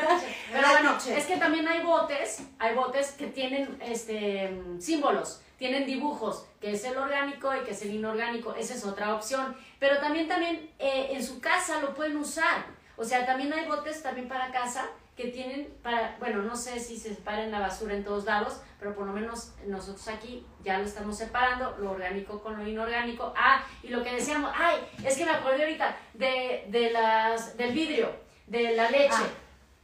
Pero 0.53 0.68
bueno, 0.68 0.99
es 1.16 1.24
que 1.26 1.36
también 1.39 1.66
hay 1.66 1.82
botes, 1.82 2.43
hay 2.59 2.74
botes 2.74 3.12
que 3.12 3.28
tienen 3.28 3.78
este 3.80 4.62
símbolos, 4.78 5.41
tienen 5.59 5.86
dibujos, 5.86 6.45
que 6.61 6.72
es 6.72 6.84
el 6.84 6.97
orgánico 6.99 7.55
y 7.57 7.61
que 7.64 7.70
es 7.70 7.82
el 7.82 7.95
inorgánico, 7.95 8.55
esa 8.55 8.74
es 8.74 8.84
otra 8.84 9.14
opción. 9.14 9.57
Pero 9.78 9.99
también, 9.99 10.28
también 10.28 10.70
eh, 10.78 11.09
en 11.12 11.24
su 11.24 11.41
casa 11.41 11.80
lo 11.80 11.95
pueden 11.95 12.16
usar. 12.18 12.66
O 12.97 13.05
sea, 13.05 13.24
también 13.24 13.53
hay 13.53 13.66
botes 13.66 14.03
también 14.03 14.28
para 14.28 14.51
casa 14.51 14.86
que 15.18 15.28
tienen 15.32 15.66
para, 15.82 16.16
bueno, 16.20 16.42
no 16.42 16.54
sé 16.54 16.78
si 16.78 16.96
se 16.96 17.12
separen 17.12 17.50
la 17.50 17.58
basura 17.58 17.92
en 17.94 18.04
todos 18.04 18.24
lados, 18.24 18.62
pero 18.78 18.94
por 18.94 19.04
lo 19.04 19.12
menos 19.12 19.52
nosotros 19.66 20.06
aquí 20.06 20.46
ya 20.62 20.78
lo 20.78 20.84
estamos 20.84 21.18
separando, 21.18 21.76
lo 21.80 21.90
orgánico 21.90 22.40
con 22.40 22.56
lo 22.56 22.66
inorgánico. 22.66 23.34
Ah, 23.36 23.64
y 23.82 23.88
lo 23.88 24.04
que 24.04 24.12
decíamos, 24.14 24.52
ay, 24.56 24.76
es 25.04 25.18
que 25.18 25.24
me 25.24 25.32
acordé 25.32 25.64
ahorita 25.64 25.96
de, 26.14 26.66
de 26.68 26.92
las, 26.92 27.56
del 27.56 27.72
vidrio, 27.72 28.12
de 28.46 28.76
la 28.76 28.88
leche. 28.90 29.10
Ah, 29.12 29.26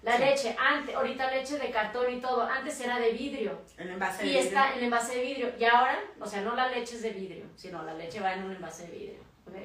la 0.03 0.17
sí. 0.19 0.23
leche, 0.23 0.57
antes, 0.57 0.95
ahorita 0.95 1.31
leche 1.33 1.59
de 1.59 1.71
cartón 1.71 2.13
y 2.13 2.21
todo, 2.21 2.43
antes 2.43 2.79
era 2.81 3.01
de 3.01 3.11
vidrio. 3.11 3.59
El 3.77 3.91
envase 3.91 4.25
Y 4.27 4.35
de 4.35 4.39
está 4.39 4.67
vidrio. 4.67 4.79
el 4.79 4.85
envase 4.85 5.17
de 5.17 5.23
vidrio. 5.25 5.53
Y 5.59 5.65
ahora, 5.65 5.99
o 6.21 6.27
sea, 6.27 6.43
no 6.43 6.55
la 6.55 6.69
leche 6.69 6.95
es 6.95 7.03
de 7.03 7.11
vidrio, 7.11 7.47
sino 7.57 7.83
la 7.83 7.95
leche 7.95 8.21
va 8.21 8.35
en 8.35 8.45
un 8.45 8.53
envase 8.53 8.87
de 8.87 8.93
vidrio. 8.97 9.21
¿ok? 9.49 9.57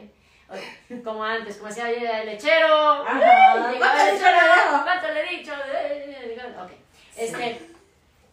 Como 1.04 1.24
antes, 1.24 1.58
como 1.58 1.70
decía 1.70 1.86
"Oye, 1.86 2.22
el 2.22 2.26
lechero. 2.26 3.04
¿Cuánto 3.04 4.06
lechero 4.06 4.12
lechero, 4.12 4.38
llegó? 4.72 4.84
¿Cuánto 4.84 5.08
le 5.10 5.24
he 5.24 5.38
dicho? 5.38 5.54
Ok. 5.54 6.72
Este. 7.16 7.70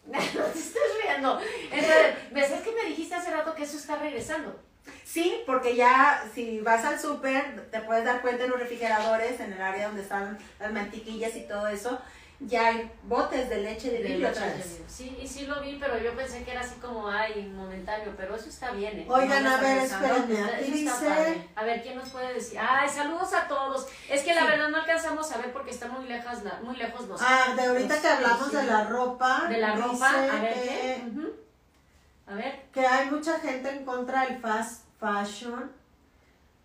No 0.05 0.17
te 0.17 0.59
estés 0.59 0.81
riendo. 1.03 1.39
Entonces, 1.71 2.15
¿ves? 2.31 2.51
Es 2.51 2.61
que 2.61 2.71
me 2.71 2.85
dijiste 2.85 3.13
hace 3.15 3.29
rato 3.31 3.53
que 3.53 3.63
eso 3.63 3.77
está 3.77 3.97
regresando. 3.97 4.57
Sí, 5.03 5.41
porque 5.45 5.75
ya 5.75 6.23
si 6.33 6.61
vas 6.61 6.85
al 6.85 6.99
súper, 6.99 7.69
te 7.69 7.81
puedes 7.81 8.05
dar 8.05 8.21
cuenta 8.21 8.45
en 8.45 8.51
los 8.51 8.59
refrigeradores, 8.59 9.39
en 9.39 9.53
el 9.53 9.61
área 9.61 9.87
donde 9.87 10.01
están 10.01 10.37
las 10.59 10.71
mantequillas 10.71 11.35
y 11.35 11.47
todo 11.47 11.67
eso, 11.67 12.01
ya 12.39 12.67
hay 12.67 12.91
botes 13.03 13.49
de 13.49 13.57
leche 13.61 13.89
de 13.89 13.97
De 13.97 14.03
vidrio 14.09 14.29
vidrio. 14.29 14.85
Sí, 14.87 15.17
y 15.21 15.27
sí 15.27 15.45
lo 15.47 15.61
vi, 15.61 15.77
pero 15.79 15.97
yo 15.97 16.15
pensé 16.15 16.43
que 16.43 16.51
era 16.51 16.61
así 16.61 16.75
como, 16.79 17.07
ay, 17.07 17.51
momentáneo, 17.55 18.13
pero 18.15 18.35
eso 18.35 18.49
está 18.49 18.71
bien, 18.71 18.99
¿eh? 18.99 19.05
Oigan, 19.09 19.43
No, 19.43 19.55
a 19.55 19.57
ver, 19.61 19.77
está 19.79 19.97
espérenme. 20.17 20.43
Aquí 20.53 20.85
está 20.87 20.99
dice. 20.99 21.47
A 21.55 21.63
ver, 21.63 21.81
¿quién 21.83 21.97
nos 21.97 22.09
puede 22.09 22.33
decir? 22.35 22.59
Ay, 22.59 22.87
saludos 22.89 23.33
a 23.33 23.47
todos. 23.47 23.87
Es 24.09 24.21
que 24.23 24.33
la 24.35 24.45
verdad 24.45 24.69
no 24.69 24.77
alcanzamos 24.77 25.31
a 25.31 25.37
ver 25.39 25.51
porque 25.51 25.71
están 25.71 25.91
muy 25.93 26.05
lejos, 26.07 26.43
la- 26.43 26.59
muy 26.63 26.75
lejos 26.75 27.07
los... 27.07 27.21
Ah, 27.23 27.53
de 27.55 27.63
ahorita 27.63 27.93
los- 27.93 28.01
que 28.01 28.07
hablamos 28.07 28.49
sí. 28.49 28.55
de 28.55 28.63
la 28.63 28.83
ropa. 28.85 29.45
De 29.49 29.57
la 29.57 29.75
ropa, 29.75 30.09
a 30.09 30.21
ver 30.41 30.53
que, 30.53 30.61
qué. 30.61 31.03
Ujú. 31.11 31.33
A 32.27 32.33
ver. 32.35 32.61
que 32.73 32.85
hay 32.85 33.09
mucha 33.09 33.39
gente 33.39 33.69
en 33.69 33.85
contra 33.85 34.25
del 34.25 34.37
fast 34.39 34.83
fashion. 34.99 35.71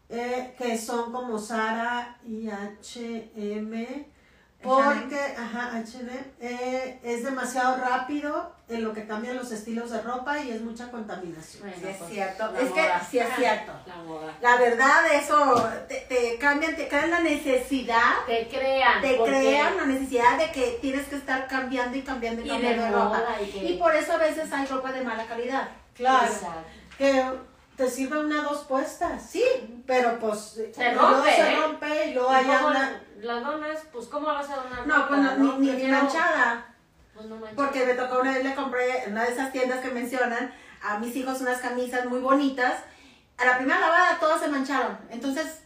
eh, 0.09 0.55
que 0.59 0.77
son 0.77 1.11
como 1.13 1.39
Sara 1.39 2.19
y 2.27 2.49
H&M 2.51 4.07
Porque, 4.63 5.19
ajá, 5.37 5.77
H&M, 5.77 6.13
eh, 6.41 7.01
es 7.03 7.25
demasiado 7.25 7.77
rápido 7.79 8.53
en 8.69 8.85
lo 8.85 8.93
que 8.93 9.07
cambian 9.07 9.37
los 9.37 9.51
estilos 9.53 9.91
de 9.91 10.01
ropa 10.03 10.39
y 10.39 10.51
es 10.53 10.61
mucha 10.61 10.91
contaminación. 10.91 11.63
Bueno, 11.65 11.77
Sí, 11.81 11.89
es 11.89 11.97
pues, 11.97 12.11
cierto. 12.11 12.53
la 12.53 12.61
Es 12.61 12.71
que 12.71 12.89
sí 13.11 13.19
es 13.19 13.29
cierto. 13.37 13.73
La 13.87 13.97
moda. 13.97 14.35
La 14.41 14.57
verdad, 14.57 15.01
eso 15.15 15.69
te, 15.89 15.97
te 16.09 16.39
cambian, 16.39 16.77
te 16.77 16.89
crean 16.89 17.11
la 17.11 17.21
necesidad, 17.21 18.25
Te 18.27 18.49
crean. 18.49 19.03
te 19.03 19.17
crean 19.23 19.77
la 19.77 19.87
necesidad 19.87 20.39
de 20.39 20.53
que 20.53 20.79
tienes 20.81 21.07
que 21.09 21.17
estar 21.17 21.47
cambiando 21.49 21.97
y 21.99 22.03
cambiando 22.03 22.41
y 22.43 22.45
Y 22.45 22.49
de 22.49 22.53
cambiando 22.55 22.85
de 22.85 22.91
ropa. 22.91 23.23
Y, 23.43 23.51
que- 23.51 23.65
Y 23.65 23.77
por 23.79 23.95
eso 23.95 24.13
a 24.13 24.19
veces 24.19 24.53
hay 24.53 24.67
ropa 24.67 24.93
de 24.93 25.03
mala 25.03 25.27
calidad. 25.27 25.69
Claro, 25.95 26.27
Exacto. 26.33 26.63
que 26.99 27.25
te 27.77 27.91
sirve 27.91 28.19
una 28.19 28.43
dos 28.43 28.65
puestas. 28.65 29.23
Sí, 29.29 29.43
pero 29.87 30.19
pues 30.19 30.59
Se 30.75 30.95
rompe, 30.95 31.33
se 31.35 31.41
¿eh? 31.53 31.57
rompe 31.57 32.07
y 32.07 32.15
luego 32.15 32.31
¿Y 32.33 32.35
ahí 32.37 32.45
cómo 33.23 33.33
anda. 33.39 33.51
la 33.51 33.51
donas? 33.51 33.81
Pues, 33.93 34.07
¿cómo 34.09 34.27
la 34.29 34.33
vas 34.35 34.51
a 34.51 34.57
donar? 34.57 34.87
No, 34.87 35.09
pues 35.09 35.21
no, 35.21 35.37
ni, 35.37 35.49
ni- 35.49 35.59
ni 35.59 35.69
Prefiero- 35.73 35.97
manchada. 35.99 36.67
Pues 37.15 37.27
no 37.27 37.37
manchada. 37.37 37.57
Porque 37.57 37.87
me 37.87 37.95
tocó 37.95 38.21
una 38.21 38.33
vez 38.33 38.45
le 38.45 38.55
compré 38.55 39.05
en 39.05 39.13
una 39.13 39.25
de 39.25 39.33
esas 39.33 39.53
tiendas 39.53 39.81
que 39.81 39.91
mencionan 39.91 40.53
a 40.83 40.99
mis 40.99 41.15
hijos 41.17 41.41
unas 41.41 41.59
camisas 41.59 42.07
muy 42.07 42.21
bonitas. 42.21 42.75
A 43.39 43.45
la 43.45 43.57
primera 43.59 43.81
lavada 43.81 44.19
todas 44.19 44.41
se 44.41 44.49
mancharon. 44.49 44.99
Entonces, 45.11 45.63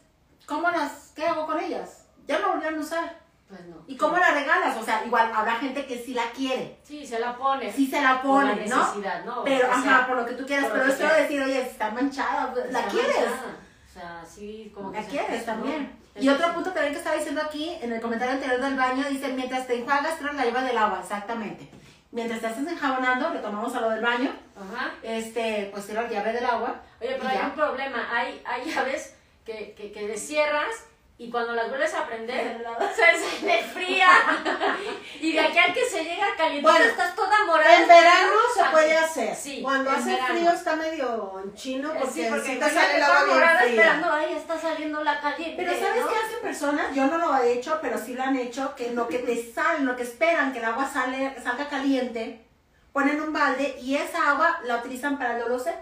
¿cómo 0.47 0.71
las, 0.71 1.13
qué 1.15 1.27
hago 1.27 1.47
con 1.47 1.59
ellas? 1.61 2.05
Ya 2.27 2.39
no 2.41 2.49
volvieron 2.53 2.79
a 2.79 2.83
usar. 2.83 3.27
Pues 3.49 3.65
no. 3.67 3.77
¿Y 3.87 3.97
cómo 3.97 4.17
la 4.17 4.33
regalas? 4.33 4.77
O 4.77 4.83
sea, 4.83 5.05
igual 5.05 5.31
habrá 5.33 5.55
gente 5.57 5.87
que 5.87 6.03
sí 6.03 6.15
la 6.15 6.31
quiere, 6.33 6.81
Sí, 6.83 7.07
se 7.07 7.21
la 7.21 7.37
pone. 7.37 7.73
sí 7.73 7.87
se 7.87 8.03
la 8.03 8.21
por 8.21 8.43
la 8.45 8.51
pone, 8.55 8.67
¿no? 8.67 8.79
necesidad, 8.81 9.25
¿no? 9.25 9.45
Pero, 9.45 9.69
O 9.69 9.83
sea, 9.83 9.97
ajá, 9.99 10.07
por 10.09 10.17
lo 10.17 10.27
que 10.27 10.33
tú 10.35 10.45
quieras, 10.45 10.69
pero 10.73 10.85
solo 10.87 10.97
sea. 10.97 11.15
decir, 11.15 11.41
oye, 11.41 11.63
está 11.63 11.91
manchada, 11.93 12.53
pues, 12.53 12.73
la 12.73 12.83
quieres. 12.87 13.17
O 13.19 13.93
sea, 13.93 14.25
sí, 14.29 14.73
como 14.75 14.91
que 14.91 15.01
La 15.01 15.07
quieres 15.07 15.47
también. 15.47 15.97
Y 16.19 16.29
otro 16.29 16.53
punto 16.55 16.71
también 16.73 16.93
que 16.93 16.99
estaba 16.99 17.17
diciendo 17.17 17.43
aquí, 17.43 17.77
en 17.81 17.93
el 17.93 18.01
comentario 18.01 18.35
anterior 18.35 18.61
del 18.61 18.77
baño, 18.77 19.05
dice, 19.09 19.29
mientras 19.29 19.67
te 19.67 19.75
enjuagas, 19.79 20.19
tras 20.19 20.35
la 20.35 20.45
lleva 20.45 20.63
del 20.63 20.79
agua, 20.79 21.01
exactamente. 21.03 21.69
Mientras 22.13 22.41
te 22.41 22.47
estás 22.47 22.67
enjabonando, 22.67 23.31
retomamos 23.31 23.75
a 23.75 23.81
lo 23.81 23.91
del 23.91 24.03
baño, 24.03 24.31
Ajá. 24.57 24.93
este, 25.03 25.69
pues 25.73 25.87
tira 25.87 26.03
la 26.03 26.09
llave 26.09 26.33
del 26.33 26.47
agua. 26.47 26.81
Oye, 27.01 27.17
pero 27.19 27.29
hay 27.29 27.37
ya. 27.39 27.47
un 27.47 27.53
problema. 27.53 28.09
Hay, 28.11 28.43
hay 28.47 28.71
llaves 28.71 29.15
que, 29.45 29.75
que, 29.77 29.93
que 29.93 30.07
descierras 30.09 30.87
y 31.19 31.31
cuando 31.31 31.55
las 31.55 31.69
vuelves 31.71 31.95
a 31.95 32.07
prender, 32.07 32.63
se, 32.95 33.41
se 33.47 33.63
fría. 33.65 34.09
y 35.21 35.33
de 35.33 35.41
aquí 35.41 35.59
al 35.59 35.73
que 35.73 35.85
se 35.87 36.05
llega 36.05 36.27
caliente, 36.37 36.63
Bueno, 36.69 36.85
estás 36.85 37.15
toda 37.15 37.45
morada. 37.47 37.81
En 37.81 37.89
verano 37.89 38.33
se 38.55 38.65
puede 38.65 38.99
hacer. 38.99 39.35
Sí, 39.35 39.63
Cuando 39.63 39.91
hace 39.91 40.11
verano. 40.11 40.35
frío 40.35 40.51
está 40.51 40.77
medio 40.77 41.41
en 41.43 41.55
chino 41.55 41.91
Eh, 41.93 41.97
porque, 42.01 42.13
sí, 42.15 42.27
porque 42.29 42.47
sí 42.53 42.59
te 42.59 42.71
sale 42.71 43.03
agua 43.03 43.27
morada 43.27 43.59
fría. 43.61 43.71
esperando, 43.71 44.13
ay, 44.13 44.35
está 44.35 44.61
saliendo 44.61 45.03
la 45.03 45.21
caliente. 45.21 45.57
Pero 45.65 45.81
¿sabes 45.81 46.05
¿no? 46.05 46.09
qué 46.11 46.17
hacen 46.17 46.41
personas? 46.43 46.95
Yo 46.95 47.07
no 47.07 47.17
lo 47.19 47.37
he 47.39 47.53
hecho, 47.55 47.79
pero 47.81 47.97
sí 47.99 48.13
lo 48.15 48.23
han 48.23 48.37
hecho, 48.37 48.75
que 48.77 48.91
lo 48.93 49.09
que 49.09 49.21
te 49.21 49.53
salen, 49.55 49.87
lo 49.87 49.97
que 49.97 50.03
esperan 50.03 50.53
que 50.53 50.59
el 50.59 50.65
agua 50.67 50.87
sale, 50.93 51.35
salga 51.43 51.69
caliente, 51.69 52.45
ponen 52.93 53.23
un 53.23 53.33
balde 53.33 53.77
y 53.81 53.97
esa 53.97 54.31
agua 54.33 54.61
la 54.65 54.77
utilizan 54.77 55.17
para 55.19 55.35
el 55.37 55.41
dolose. 55.41 55.75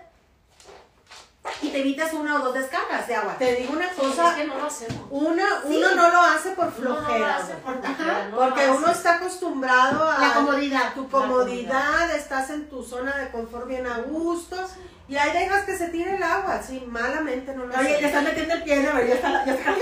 Y 1.61 1.69
te 1.69 1.81
evitas 1.81 2.13
una 2.15 2.37
o 2.37 2.39
dos 2.45 2.55
descargas 2.55 3.07
de 3.07 3.15
agua. 3.17 3.37
Te 3.39 3.55
digo 3.57 3.75
una 3.75 3.89
cosa, 3.91 4.31
es 4.31 4.35
que 4.37 4.45
no 4.47 4.59
lo 4.59 4.67
hacemos. 4.67 5.07
uno, 5.11 5.43
Sí. 5.67 5.77
uno 5.77 5.95
no 5.95 6.09
lo 6.11 6.21
hace 6.23 6.51
por 6.53 6.67
Uno 6.67 6.75
no 6.79 6.95
lo 6.95 6.97
flojera. 7.05 7.37
hace 7.37 7.55
por 7.55 7.81
flojera, 7.83 8.29
no 8.31 8.37
porque 8.37 8.71
uno 8.71 8.91
está 8.91 9.15
acostumbrado 9.17 10.11
a 10.11 10.19
La 10.19 10.35
comodidad. 10.35 10.95
tu 10.95 11.09
comodidad, 11.09 12.11
estás 12.15 12.51
en 12.51 12.69
tu 12.69 12.83
zona 12.83 13.17
de 13.19 13.29
confort 13.31 13.67
bien 13.69 13.87
a 13.87 13.99
gusto 13.99 14.57
y 15.07 15.17
ahí 15.17 15.33
dejas 15.33 15.65
que 15.65 15.77
se 15.77 15.89
tire 15.89 16.17
el 16.17 16.23
agua, 16.23 16.63
sí, 16.63 16.83
malamente 16.89 17.55
no 17.55 17.67
lo 17.67 17.75
Oye, 17.75 17.81
hacemos. 17.95 18.03
están 18.05 18.25
metiendo 18.25 18.55
el 18.55 18.63
pie, 18.63 18.77
¿no? 18.83 18.99
ya 19.03 19.15
está, 19.15 19.45
ya 19.45 19.53
está 19.53 19.77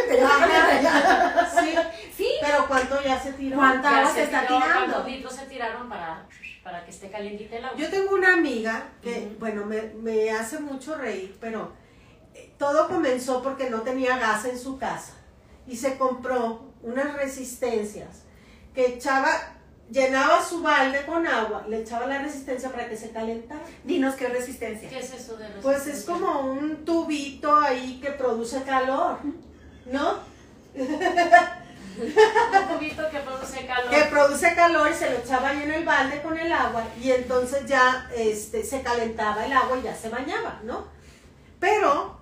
ya 0.47 0.81
ya. 0.83 1.51
Sí, 1.61 1.75
Sí. 2.17 2.29
pero 2.41 2.67
¿cuánto 2.67 3.01
ya 3.03 3.21
se 3.23 3.33
tiró? 3.35 3.57
¿Cuánta 3.57 3.89
Ya 3.91 3.99
agua 3.99 4.13
se 4.13 4.23
está 4.25 4.41
tirando? 4.47 4.67
¿Cuántos 4.75 5.07
litros 5.07 5.33
se 5.37 5.47
tiraron 5.47 5.89
para, 5.89 6.27
para 6.63 6.85
que 6.85 6.91
esté 6.91 7.11
calientita 7.11 7.57
el 7.57 7.65
agua? 7.65 7.79
Yo 7.79 7.91
tengo 7.91 8.15
una 8.15 8.35
amiga 8.35 8.89
que, 9.03 9.35
bueno, 9.39 9.65
me, 9.67 9.83
me 10.03 10.31
hace 10.31 10.59
mucho 10.61 10.95
reír, 10.97 11.37
pero 11.41 11.73
eh, 12.35 12.53
todo 12.59 12.89
comenzó 12.89 13.43
porque 13.43 13.69
no 13.71 13.83
tenía 13.83 14.19
gas 14.19 14.45
en 14.45 14.59
su 14.59 14.79
casa 14.79 15.15
y 15.67 15.77
se 15.77 15.97
compró 15.99 16.73
unas 16.83 17.15
resistencias 17.15 18.23
que 18.75 18.87
echaba, 18.87 19.31
llenaba 19.91 20.43
su 20.43 20.63
balde 20.63 21.05
con 21.05 21.27
agua, 21.27 21.65
le 21.69 21.81
echaba 21.83 22.07
la 22.07 22.19
resistencia 22.23 22.71
para 22.71 22.89
que 22.89 22.97
se 22.97 23.11
calentara. 23.11 23.61
Dinos 23.85 24.15
qué 24.15 24.29
resistencia. 24.29 24.89
¿Qué 24.89 24.99
es 25.01 25.13
eso 25.13 25.37
de 25.37 25.47
Pues 25.63 25.79
es 25.81 25.87
resistencia? 25.87 26.27
como 26.27 26.53
un 26.53 26.85
tubito 26.85 27.55
ahí 27.61 28.01
que 28.03 28.11
produce 28.13 28.63
calor, 28.63 29.19
¿no? 29.87 30.19
un 31.99 32.69
tubito 32.79 33.11
que 33.11 33.19
produce 33.21 33.67
calor. 33.67 33.91
Que 33.91 34.03
produce 34.05 34.55
calor 34.55 34.91
y 34.91 34.95
se 34.95 35.11
lo 35.11 35.19
echaba 35.19 35.49
ahí 35.51 35.63
en 35.63 35.71
el 35.73 35.85
balde 35.85 36.23
con 36.23 36.37
el 36.39 36.53
agua 36.53 36.85
y 37.01 37.11
entonces 37.13 37.67
ya 37.67 38.09
este, 38.15 38.65
se 38.65 38.83
calentaba 38.83 39.45
el 39.47 39.53
agua 39.53 39.79
y 39.79 39.83
ya 39.83 39.95
se 39.95 40.09
bañaba, 40.09 40.61
¿no? 40.65 40.87
Pero, 41.61 42.19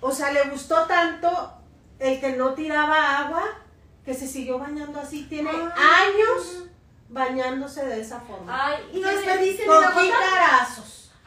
o 0.00 0.12
sea, 0.12 0.32
le 0.32 0.44
gustó 0.50 0.86
tanto 0.86 1.52
el 1.98 2.20
que 2.20 2.32
no 2.32 2.54
tiraba 2.54 3.18
agua 3.18 3.44
que 4.04 4.14
se 4.14 4.26
siguió 4.26 4.58
bañando 4.58 4.98
así. 5.00 5.24
Tiene 5.24 5.50
años 5.50 6.64
bañándose 7.08 7.84
de 7.84 8.00
esa 8.00 8.20
forma. 8.20 8.66
Ay, 8.66 8.90
Y 8.92 9.00
no 9.00 9.08
¿qué- 9.08 9.16
desperdicien 9.16 9.66
Con 9.68 9.84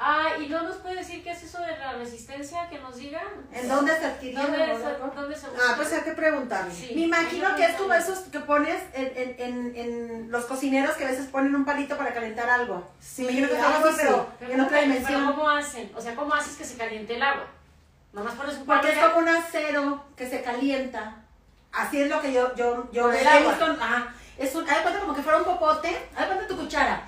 Ay, 0.04 0.45
¿y 0.45 0.49
no 0.49 0.64
nos 0.64 0.78
puede 0.78 0.95
decir 0.95 1.24
qué 1.24 1.30
es 1.32 1.43
eso 1.43 1.60
de 1.62 1.78
la 1.78 1.93
resistencia? 1.93 2.68
Que 2.70 2.80
nos 2.80 2.95
digan. 2.95 3.22
¿En 3.54 3.68
dónde 3.68 3.95
se 3.99 4.06
adquirió? 4.06 4.41
¿Dónde, 4.41 4.58
no? 4.68 4.78
se- 4.80 5.16
dónde 5.22 5.36
se 5.36 5.45
Ah, 5.47 5.74
pues 5.76 5.93
hay 5.93 6.02
que 6.02 6.14
preguntarle. 6.14 6.74
Sí. 6.74 6.91
Me 6.95 7.02
imagino 7.02 7.56
que 7.56 7.66
es 7.66 7.76
como 7.76 7.93
esos 7.93 8.20
que 8.20 8.39
pones 8.39 8.82
en, 8.93 9.12
en, 9.16 9.36
en, 9.39 9.76
en 9.76 10.32
los 10.32 10.45
cocineros 10.45 10.95
que 10.95 11.06
a 11.06 11.10
veces 11.10 11.28
ponen 11.28 11.54
un 11.56 11.66
palito 11.66 11.95
para 11.97 12.14
calentar 12.16 12.49
algo. 12.49 12.89
Sí, 12.99 13.24
me 13.26 13.32
imagino 13.34 13.49
que 13.49 13.58
algo 13.60 13.88
así, 13.89 13.97
pero 14.02 14.28
Pero 14.39 14.52
en 14.54 14.58
¿cómo- 14.58 14.68
otra 14.68 14.80
pero 14.80 14.91
dimensión. 14.93 15.26
¿Cómo 15.28 15.49
hacen? 15.49 15.91
O 15.95 16.02
sea, 16.02 16.16
¿cómo 16.16 16.34
haces 16.34 16.56
que 16.58 16.64
se 16.66 16.78
caliente 16.78 17.16
el 17.16 17.22
agua? 17.22 17.45
Nomás 18.14 18.34
pones 18.34 18.58
un 18.58 18.66
Porque 18.66 18.89
es 18.91 18.97
como 18.97 19.18
un 19.20 19.30
acero 19.30 20.04
que 20.18 20.28
se 20.28 20.41
calienta. 20.41 21.18
Así 21.72 22.02
es 22.02 22.10
lo 22.10 22.20
que 22.22 22.34
yo, 22.34 22.56
yo, 22.56 22.89
yo 22.91 23.12
el 23.12 23.28
agua. 23.28 23.56
Ajá. 23.80 24.14
Es 24.38 24.56
un, 24.56 24.66
de 24.66 24.72
cuenta 24.82 24.99
como 24.99 25.14
que 25.14 25.22
fuera 25.22 25.38
un 25.38 25.45
popote. 25.45 25.89
De 25.89 26.26
cuenta 26.26 26.47
tu 26.47 26.58
cuchara. 26.58 27.04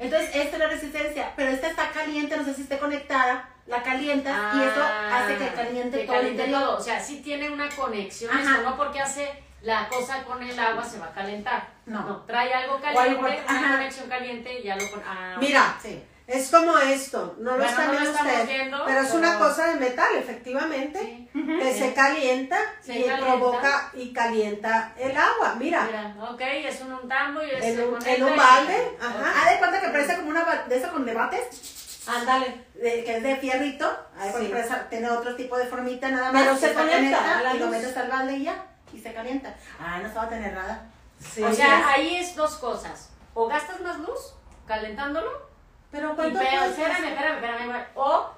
Entonces, 0.00 0.30
esta 0.34 0.56
es 0.56 0.58
la 0.58 0.66
resistencia. 0.68 1.32
Pero 1.36 1.50
esta 1.50 1.68
está 1.68 1.90
caliente, 1.90 2.36
no 2.36 2.44
sé 2.44 2.54
si 2.54 2.62
esté 2.62 2.78
conectada. 2.78 3.48
La 3.66 3.82
calientas 3.84 4.34
y 4.56 4.62
eso 4.62 4.82
Ah, 4.82 5.20
hace 5.22 5.36
que 5.36 5.46
caliente 5.54 6.00
que 6.00 6.06
todo 6.06 6.16
el 6.16 6.20
caliente 6.22 6.42
interior. 6.46 6.60
todo. 6.70 6.78
O 6.78 6.80
sea, 6.80 6.98
sí 6.98 7.20
tiene 7.22 7.50
una 7.50 7.68
conexión 7.68 8.36
esto, 8.36 8.62
no 8.62 8.76
porque 8.76 9.00
hace 9.00 9.30
la 9.62 9.88
cosa 9.88 10.24
con 10.24 10.42
el 10.42 10.58
agua 10.58 10.82
se 10.84 10.98
va 10.98 11.06
a 11.06 11.12
calentar. 11.12 11.68
No. 11.86 12.24
trae 12.26 12.52
algo 12.52 12.74
algo 12.74 12.82
caliente, 12.82 13.20
por- 13.20 13.30
una 13.56 13.66
ajá. 13.68 13.76
conexión 13.76 14.08
caliente 14.08 14.58
y 14.58 14.62
ya 14.64 14.74
lo 14.76 14.90
pone. 14.90 15.02
Ah, 15.06 15.36
Mira, 15.38 15.76
Sí. 15.80 16.02
Es 16.32 16.48
como 16.50 16.78
esto, 16.78 17.34
no 17.38 17.52
lo 17.52 17.56
Bueno, 17.58 17.70
están 17.70 17.86
no 17.86 17.92
viendo 18.00 18.18
viendo, 18.46 18.84
pero 18.86 19.00
es 19.00 19.12
una 19.14 19.38
cosa 19.38 19.66
de 19.68 19.74
metal, 19.76 20.08
efectivamente. 20.16 21.28
sí. 21.32 21.46
que 21.60 21.74
se 21.74 21.94
calienta 21.94 22.58
Se 22.80 22.98
y 22.98 23.04
calienta. 23.04 23.26
provoca 23.26 23.90
y 23.94 24.12
calienta 24.12 24.94
el 24.98 25.16
agua. 25.16 25.54
Mira, 25.58 25.84
Mira, 25.86 26.14
ok, 26.30 26.40
es 26.40 26.80
un 26.80 27.08
tambo 27.08 27.42
y 27.42 27.50
es 27.50 27.64
En 27.64 27.76
se 27.76 27.84
un- 27.86 28.06
en 28.06 28.22
un 28.24 28.34
y- 28.34 28.36
balde, 28.36 28.96
ajá. 29.00 29.32
Haz 29.44 29.50
de 29.52 29.58
cuenta 29.58 29.80
que 29.80 29.88
parece 29.88 30.16
como 30.16 30.28
una 30.30 30.44
de 30.68 30.76
eso 30.76 30.92
con 30.92 31.04
debates. 31.06 31.76
ándale. 32.08 32.64
de- 32.80 33.04
que 33.04 33.16
es 33.18 33.22
de 33.22 33.36
fierrito, 33.36 33.86
cuenta 34.32 34.74
Sí. 34.74 34.80
tiene 34.88 35.10
otro 35.10 35.36
tipo 35.36 35.56
de 35.58 35.66
formita 35.66 36.08
nada 36.08 36.32
más. 36.32 36.42
Pero 36.42 36.54
y 36.54 36.58
se 36.58 36.66
está 36.68 36.80
conecta 36.80 37.18
conecta, 37.18 37.38
a 37.38 37.42
la 37.42 37.54
y 37.54 37.58
lo 37.58 37.66
metes 37.66 37.96
al 37.96 38.08
balde 38.08 38.36
y 38.38 38.44
ya, 38.44 38.64
y 38.92 38.98
se 38.98 39.12
calienta. 39.12 39.54
Ah, 39.78 39.98
no 40.00 40.08
estaba 40.08 40.28
tan 40.30 40.42
errada. 40.42 40.86
Sí, 41.20 41.42
o 41.42 41.52
sea, 41.52 41.80
es- 41.80 41.86
ahí 41.86 42.16
es 42.16 42.34
dos 42.34 42.56
cosas. 42.56 43.10
O 43.34 43.46
gastas 43.48 43.80
más 43.82 43.98
luz 43.98 44.34
calentándolo, 44.66 45.49
pero 45.90 46.12
y 46.12 46.16
cuánto 46.16 46.38
pero, 46.38 46.64
espérame, 46.64 47.04
espérame, 47.08 47.34
espérame, 47.36 47.86
o 47.94 48.30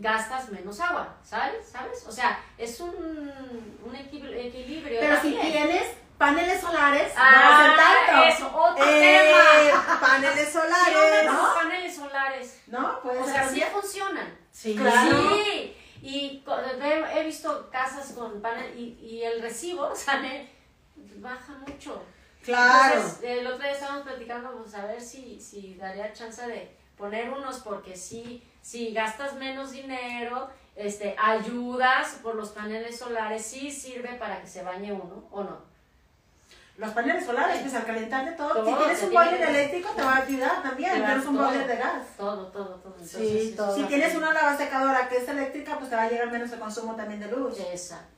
gastas 0.00 0.50
menos 0.50 0.78
agua, 0.80 1.14
¿sabes? 1.22 1.66
¿Sabes? 1.70 2.04
O 2.06 2.12
sea, 2.12 2.38
es 2.58 2.78
un, 2.80 2.90
un 3.84 3.94
equil- 3.94 4.34
equilibrio. 4.34 5.00
Pero 5.00 5.20
si 5.22 5.32
tienes 5.34 5.96
paneles 6.18 6.60
solares, 6.60 7.14
no 7.14 7.20
Ah, 7.22 7.74
hacen 7.74 7.76
tanto. 8.06 8.24
eso, 8.28 8.56
otro 8.56 8.84
Eh, 8.86 9.32
tema. 9.66 10.00
paneles 10.00 10.48
¿Qué 10.52 10.58
onda 10.58 10.76
solares. 10.76 11.24
¿no? 11.32 11.54
paneles 11.54 11.96
solares? 11.96 12.62
¿No? 12.66 13.00
Puede 13.00 13.18
O 13.20 13.24
ser 13.24 13.34
sea, 13.34 13.48
sí 13.48 13.62
funcionan. 13.72 14.38
Sí, 14.50 14.76
Claro. 14.76 15.30
Sí, 15.30 15.76
y 16.02 16.44
he, 16.82 17.18
he 17.20 17.24
visto 17.24 17.68
casas 17.72 18.12
con 18.12 18.40
panel 18.42 18.78
y, 18.78 18.98
y 19.00 19.22
el 19.24 19.40
recibo 19.40 19.94
sale, 19.94 20.50
baja 21.16 21.52
mucho. 21.66 22.02
Claro. 22.44 22.96
Entonces, 22.96 23.22
el 23.22 23.46
otro 23.46 23.58
día 23.62 23.72
estábamos 23.72 24.02
platicando, 24.02 24.50
pues 24.62 24.74
a 24.74 24.86
ver 24.86 25.00
si, 25.00 25.40
si 25.40 25.74
daría 25.74 26.12
chance 26.12 26.46
de 26.46 26.70
poner 26.96 27.30
unos, 27.30 27.58
porque 27.60 27.96
si, 27.96 28.42
si 28.62 28.92
gastas 28.92 29.34
menos 29.34 29.72
dinero, 29.72 30.50
este, 30.76 31.14
ayudas 31.18 32.18
por 32.22 32.34
los 32.34 32.50
paneles 32.50 32.98
solares, 32.98 33.44
sí 33.44 33.70
sirve 33.70 34.14
para 34.14 34.40
que 34.40 34.46
se 34.46 34.62
bañe 34.62 34.92
uno, 34.92 35.24
¿o 35.30 35.42
no? 35.44 35.74
Los 36.76 36.90
paneles 36.90 37.24
solares, 37.24 37.60
pues 37.62 37.72
al 37.74 37.84
calentar 37.84 38.24
de 38.24 38.32
todo. 38.32 38.52
Todo, 38.52 38.66
si 38.66 38.74
tienes 38.74 39.02
un 39.04 39.12
boiler 39.14 39.42
eléctrico, 39.48 39.90
te 39.94 40.02
va 40.02 40.14
a 40.16 40.22
ayudar 40.22 40.60
también. 40.60 40.92
Te 40.92 41.00
va 41.00 41.06
Tienes 41.06 41.26
un 41.26 41.36
boiler 41.36 41.66
de 41.68 41.76
gas. 41.76 42.02
Todo, 42.16 42.46
todo, 42.48 42.64
todo. 42.80 42.94
Entonces, 42.98 43.42
Sí, 43.42 43.54
todo. 43.56 43.74
Si 43.76 43.82
es- 43.82 43.88
tienes 43.88 44.14
una 44.16 44.32
lavasecadora 44.32 45.08
que 45.08 45.18
es 45.18 45.28
eléctrica, 45.28 45.78
pues 45.78 45.88
te 45.88 45.94
va 45.94 46.02
a 46.02 46.10
llegar 46.10 46.32
menos 46.32 46.50
el 46.50 46.58
consumo 46.58 46.96
también 46.96 47.20
de 47.20 47.28
luz. 47.28 47.60
Exacto. 47.60 48.13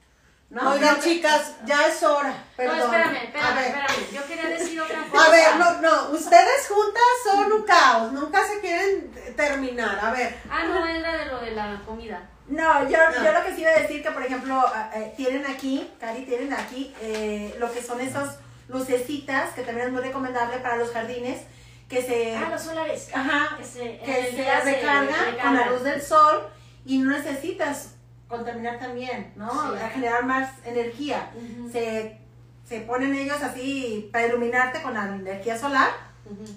¿No? 0.51 0.71
Oigan, 0.73 1.01
chicas, 1.01 1.53
ya 1.65 1.87
es 1.89 2.03
hora. 2.03 2.33
Perdón. 2.57 2.79
No, 2.79 2.85
espérame, 2.85 3.17
espérame, 3.17 3.59
espérame. 3.67 4.13
Yo 4.13 4.27
quería 4.27 4.49
decir 4.49 4.81
otra 4.81 5.05
cosa. 5.11 5.27
A 5.27 5.31
ver, 5.31 5.57
no, 5.57 5.81
no, 5.81 6.11
ustedes 6.11 6.69
juntas 6.69 7.03
son 7.25 7.53
un 7.53 7.63
caos, 7.65 8.13
nunca 8.13 8.47
se 8.47 8.61
quieren 8.61 9.11
terminar. 9.37 9.99
A 10.03 10.11
ver, 10.13 10.37
Ah, 10.51 10.65
no, 10.65 10.87
era 10.87 11.17
de 11.19 11.27
lo 11.27 11.41
de 11.41 11.51
la 11.53 11.83
comida. 11.85 12.29
No, 12.49 12.89
yo, 12.89 12.97
No. 12.97 13.25
yo 13.25 13.33
lo 13.33 13.45
que 13.45 13.55
sí 13.57 13.63
iba 13.63 13.71
a 13.73 13.81
decir 13.81 14.03
que, 14.05 14.11
por 14.13 14.23
ejemplo, 14.23 14.65
eh, 14.95 15.13
tienen 15.17 15.45
aquí, 15.47 15.91
Cari, 15.99 16.23
tienen 16.25 16.53
aquí 16.53 16.95
eh, 17.01 17.57
lo 17.59 17.73
que 17.73 17.83
son 17.83 18.01
esas 18.01 18.39
lucecitas, 18.69 19.51
que 19.55 19.63
también 19.63 19.89
es 19.89 19.93
muy 19.93 20.03
recomendable 20.03 20.59
para 20.59 20.77
los 20.77 20.93
jardines, 20.93 21.41
que 21.89 22.03
se, 22.03 22.37
Ah, 22.37 22.49
los 22.51 22.63
solares. 22.63 23.09
ajá, 23.13 23.57
Que 23.59 23.65
se, 23.65 23.99
que 23.99 24.27
se 24.31 24.43
día 24.43 24.61
recargan 24.61 25.37
con 25.43 25.57
la 25.57 25.67
luz 25.67 25.83
del 25.83 26.01
sol 26.01 26.49
y 26.85 26.99
no 26.99 27.11
necesitas 27.17 27.96
contaminar 28.29 28.79
también, 28.79 29.33
¿no? 29.37 29.51
Sí. 29.51 29.83
A 29.83 29.89
generar 29.89 30.25
más 30.25 30.51
energía. 30.65 31.31
Se, 31.71 32.19
se 32.65 32.81
ponen 32.81 33.15
ellos 33.15 33.43
así 33.43 34.09
para 34.13 34.27
iluminarte 34.27 34.83
con 34.83 34.95
la 34.95 35.05
energía 35.05 35.57
solar 35.59 35.91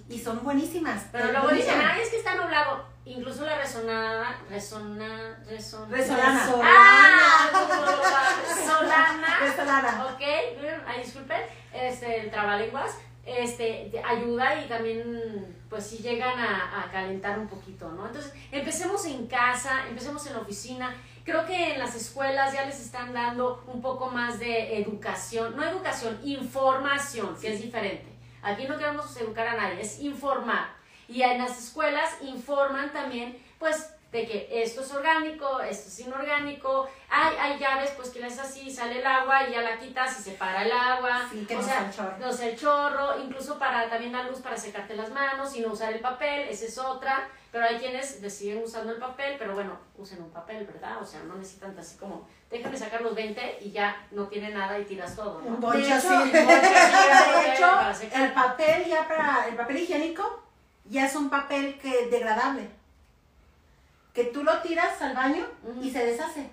y 0.09 0.19
son 0.19 0.43
buenísimas. 0.43 1.05
Pero 1.11 1.31
luego 1.31 1.49
dicen, 1.49 1.79
ay, 1.79 2.01
es 2.01 2.09
que 2.09 2.17
está 2.17 2.35
nublado. 2.35 2.87
Incluso 3.05 3.43
la 3.43 3.57
resonada, 3.57 4.39
resona, 4.49 5.39
reson... 5.47 5.89
Resolana. 5.89 6.47
Ah, 6.63 7.49
solana. 8.67 9.47
Es 9.47 9.55
solana. 9.55 10.05
Ok, 10.13 10.21
ay, 10.85 11.03
disculpen, 11.03 11.41
este, 11.73 12.21
el 12.21 12.29
trabalenguas, 12.29 12.91
este, 13.37 13.89
te 13.91 14.03
ayuda 14.03 14.63
y 14.63 14.67
también, 14.67 15.57
pues 15.69 15.85
sí 15.85 15.97
llegan 15.97 16.39
a, 16.39 16.81
a 16.81 16.91
calentar 16.91 17.37
un 17.37 17.47
poquito, 17.47 17.89
¿no? 17.91 18.07
Entonces, 18.07 18.33
empecemos 18.51 19.05
en 19.05 19.27
casa, 19.27 19.87
empecemos 19.87 20.25
en 20.27 20.33
la 20.33 20.39
oficina. 20.39 20.95
Creo 21.23 21.45
que 21.45 21.73
en 21.73 21.79
las 21.79 21.95
escuelas 21.95 22.53
ya 22.53 22.65
les 22.65 22.79
están 22.79 23.13
dando 23.13 23.63
un 23.67 23.81
poco 23.81 24.09
más 24.09 24.39
de 24.39 24.79
educación, 24.79 25.55
no 25.55 25.63
educación, 25.63 26.19
información, 26.23 27.35
que 27.39 27.53
es 27.53 27.61
diferente. 27.61 28.07
Aquí 28.41 28.65
no 28.67 28.77
queremos 28.77 29.15
educar 29.17 29.47
a 29.47 29.55
nadie, 29.55 29.81
es 29.81 29.99
informar. 29.99 30.69
Y 31.07 31.21
en 31.21 31.39
las 31.39 31.57
escuelas 31.57 32.09
informan 32.21 32.91
también, 32.93 33.37
pues, 33.57 33.93
de 34.11 34.25
que 34.25 34.49
esto 34.63 34.81
es 34.81 34.91
orgánico, 34.91 35.59
esto 35.61 35.87
es 35.87 35.99
inorgánico. 35.99 36.87
Hay, 37.09 37.35
hay 37.37 37.59
llaves, 37.59 37.91
pues, 37.91 38.09
que 38.09 38.23
así, 38.23 38.71
sale 38.71 38.99
el 38.99 39.05
agua 39.05 39.47
y 39.47 39.51
ya 39.53 39.61
la 39.61 39.77
quitas 39.77 40.19
y 40.19 40.23
se 40.23 40.31
para 40.31 40.63
el 40.63 40.71
agua. 40.71 41.27
Sí, 41.31 41.45
que 41.45 41.55
o 41.55 41.59
no 41.59 41.63
sea, 41.65 41.73
sea 41.75 41.85
el 41.87 41.93
chorro. 41.95 42.17
no 42.19 42.33
sea 42.33 42.49
el 42.49 42.57
chorro, 42.59 43.19
incluso 43.23 43.59
para 43.59 43.89
también 43.89 44.11
la 44.11 44.23
luz 44.23 44.39
para 44.39 44.57
secarte 44.57 44.95
las 44.95 45.11
manos 45.11 45.55
y 45.55 45.61
no 45.61 45.73
usar 45.73 45.93
el 45.93 45.99
papel, 45.99 46.47
esa 46.49 46.65
es 46.65 46.77
otra. 46.77 47.29
Pero 47.51 47.65
hay 47.65 47.77
quienes 47.77 48.21
deciden 48.21 48.63
usando 48.63 48.91
el 48.93 48.99
papel, 48.99 49.35
pero 49.39 49.53
bueno, 49.55 49.77
usen 49.97 50.21
un 50.21 50.29
papel, 50.31 50.65
¿verdad? 50.67 51.01
O 51.01 51.05
sea, 51.05 51.21
no 51.23 51.35
necesitan 51.35 51.77
así 51.79 51.97
como, 51.97 52.27
déjame 52.49 52.77
sacar 52.77 53.01
los 53.01 53.15
20 53.15 53.59
y 53.61 53.71
ya 53.71 54.05
no 54.11 54.27
tiene 54.27 54.49
nada 54.51 54.77
y 54.77 54.85
tiras 54.85 55.15
todo, 55.15 55.41
¿no? 55.41 55.47
un 55.47 55.59
De 55.59 55.65
bonche 55.67 55.87
hecho, 55.97 56.09
así. 56.15 56.29
de 56.31 56.45
Para 56.45 57.91
hecho, 57.91 57.99
secar. 57.99 58.21
el 58.21 58.33
papel 58.33 58.85
ya 58.85 59.07
para 59.07 59.47
el 59.47 59.55
papel 59.55 59.77
higiénico 59.77 60.43
ya 60.85 61.05
es 61.05 61.15
un 61.15 61.29
papel 61.29 61.79
que 61.79 62.07
degradable. 62.07 62.69
Que 64.19 64.25
tú 64.31 64.43
lo 64.43 64.57
tiras 64.59 65.01
al 65.01 65.15
baño 65.15 65.45
y 65.81 65.89
se 65.89 66.05
deshace. 66.05 66.49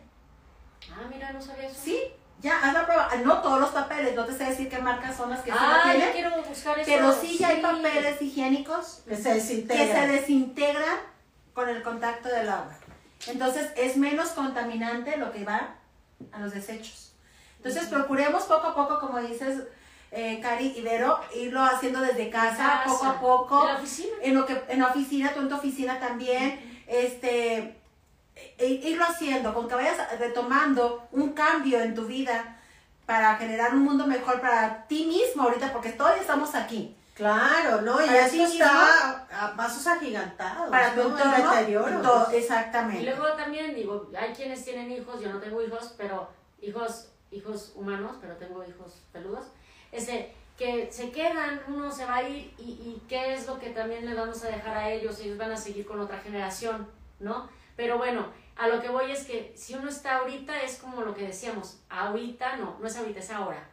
Ah, 0.93 1.09
mira, 1.13 1.33
no 1.33 1.41
sabía 1.41 1.67
eso. 1.67 1.81
Sí, 1.83 1.99
ya 2.41 2.59
haz 2.63 2.73
la 2.73 2.85
prueba. 2.87 3.11
No 3.25 3.41
todos 3.43 3.61
los 3.61 3.71
papeles, 3.71 4.15
no 4.15 4.25
te 4.25 4.33
sé 4.33 4.45
decir 4.45 4.69
qué 4.69 4.79
marcas 4.79 5.17
son 5.17 5.31
las 5.31 5.41
que 5.41 5.51
sí 5.51 5.57
ah, 5.61 5.83
yo 5.87 5.91
tienen. 5.91 6.13
quiero 6.13 6.43
buscar 6.43 6.79
eso. 6.79 6.89
Pero 6.89 7.13
sí 7.13 7.39
ya 7.39 7.49
hay 7.49 7.61
papeles 7.61 8.23
higiénicos 8.23 9.03
Que 9.09 9.17
se 9.17 9.23
que 9.25 9.35
desintegra. 9.35 10.01
se 10.01 10.07
desintegran 10.13 10.99
con 11.55 11.69
el 11.69 11.83
contacto 11.83 12.29
del 12.29 12.49
agua. 12.49 12.77
Entonces 13.27 13.73
es 13.77 13.97
menos 13.97 14.29
contaminante 14.29 15.17
lo 15.17 15.33
que 15.33 15.45
va 15.45 15.75
a 16.31 16.39
los 16.39 16.53
desechos. 16.53 17.15
Entonces 17.57 17.87
procuremos 17.89 18.45
poco 18.45 18.69
a 18.69 18.75
poco, 18.77 19.01
como 19.01 19.19
dices, 19.19 19.65
eh, 20.13 20.39
Cari 20.41 20.75
y 20.77 20.83
Vero, 20.83 21.19
irlo 21.35 21.65
haciendo 21.65 22.01
desde 22.01 22.31
casa, 22.31 22.57
Casa, 22.57 22.85
poco 22.85 23.07
a 23.07 23.21
poco. 23.21 23.61
En 23.63 23.75
la 23.75 23.81
oficina. 23.81 24.15
En 24.23 24.35
lo 24.35 24.47
que 24.47 24.63
en 24.69 24.79
la 24.79 24.87
oficina, 24.87 25.33
tú 25.35 25.41
en 25.41 25.49
tu 25.49 25.57
oficina 25.57 25.99
también, 25.99 26.76
este 26.87 27.81
e- 28.59 28.67
irlo 28.85 29.05
haciendo, 29.05 29.55
con 29.55 29.69
que 29.69 29.75
vayas 29.75 30.19
retomando 30.19 31.09
un 31.13 31.33
cambio 31.33 31.81
en 31.81 31.95
tu 31.95 32.07
vida 32.07 32.59
para 33.07 33.37
generar 33.37 33.73
un 33.75 33.81
mundo 33.85 34.07
mejor 34.07 34.41
para 34.41 34.87
ti 34.87 35.07
mismo 35.07 35.45
ahorita, 35.45 35.73
porque 35.73 35.91
todavía 35.93 36.23
estamos 36.23 36.55
aquí. 36.55 36.97
Claro, 37.15 37.81
¿no? 37.81 38.05
Y 38.05 38.09
mismo. 38.11 38.45
está 38.45 39.27
a 39.33 39.57
pasos 39.57 39.87
agigantados. 39.87 40.69
Para 40.69 40.95
tu 40.95 41.09
¿no? 41.09 41.17
Deterioro. 41.17 42.03
todo, 42.03 42.29
Y 42.33 42.37
exactamente. 42.37 43.03
luego 43.05 43.33
también 43.37 43.75
digo, 43.75 44.11
hay 44.19 44.35
quienes 44.35 44.63
tienen 44.65 44.91
hijos, 44.93 45.21
yo 45.23 45.33
no 45.33 45.39
tengo 45.39 45.63
hijos, 45.63 45.95
pero 45.97 46.29
hijos, 46.61 47.09
hijos 47.31 47.73
humanos, 47.75 48.17
pero 48.21 48.35
tengo 48.37 48.63
hijos 48.65 49.01
peludos, 49.13 49.47
este, 49.93 50.35
que 50.57 50.91
se 50.91 51.11
quedan, 51.11 51.61
uno 51.69 51.91
se 51.91 52.05
va 52.07 52.17
a 52.17 52.29
ir 52.29 52.55
y, 52.59 52.63
y 52.63 53.03
qué 53.09 53.35
es 53.35 53.47
lo 53.47 53.59
que 53.59 53.71
también 53.71 54.07
le 54.07 54.15
vamos 54.15 54.43
a 54.45 54.49
dejar 54.49 54.77
a 54.77 54.91
ellos, 54.91 55.19
ellos 55.21 55.37
van 55.39 55.53
a 55.53 55.57
seguir 55.57 55.87
con 55.87 56.01
otra 56.01 56.19
generación, 56.19 56.89
¿no? 57.21 57.49
Pero 57.77 57.99
bueno, 57.99 58.27
a 58.57 58.69
lo 58.69 58.81
que 58.81 58.89
voy 58.89 59.11
es 59.11 59.25
que 59.27 59.53
si 59.55 59.75
uno 59.75 59.89
está 59.91 60.17
ahorita 60.19 60.63
es 60.63 60.77
como 60.79 61.03
lo 61.03 61.15
que 61.15 61.25
decíamos, 61.27 61.81
ahorita 61.91 62.57
no, 62.57 62.79
no 62.81 62.87
es 62.87 62.97
ahorita, 62.97 63.21
es 63.21 63.31
ahora. 63.31 63.69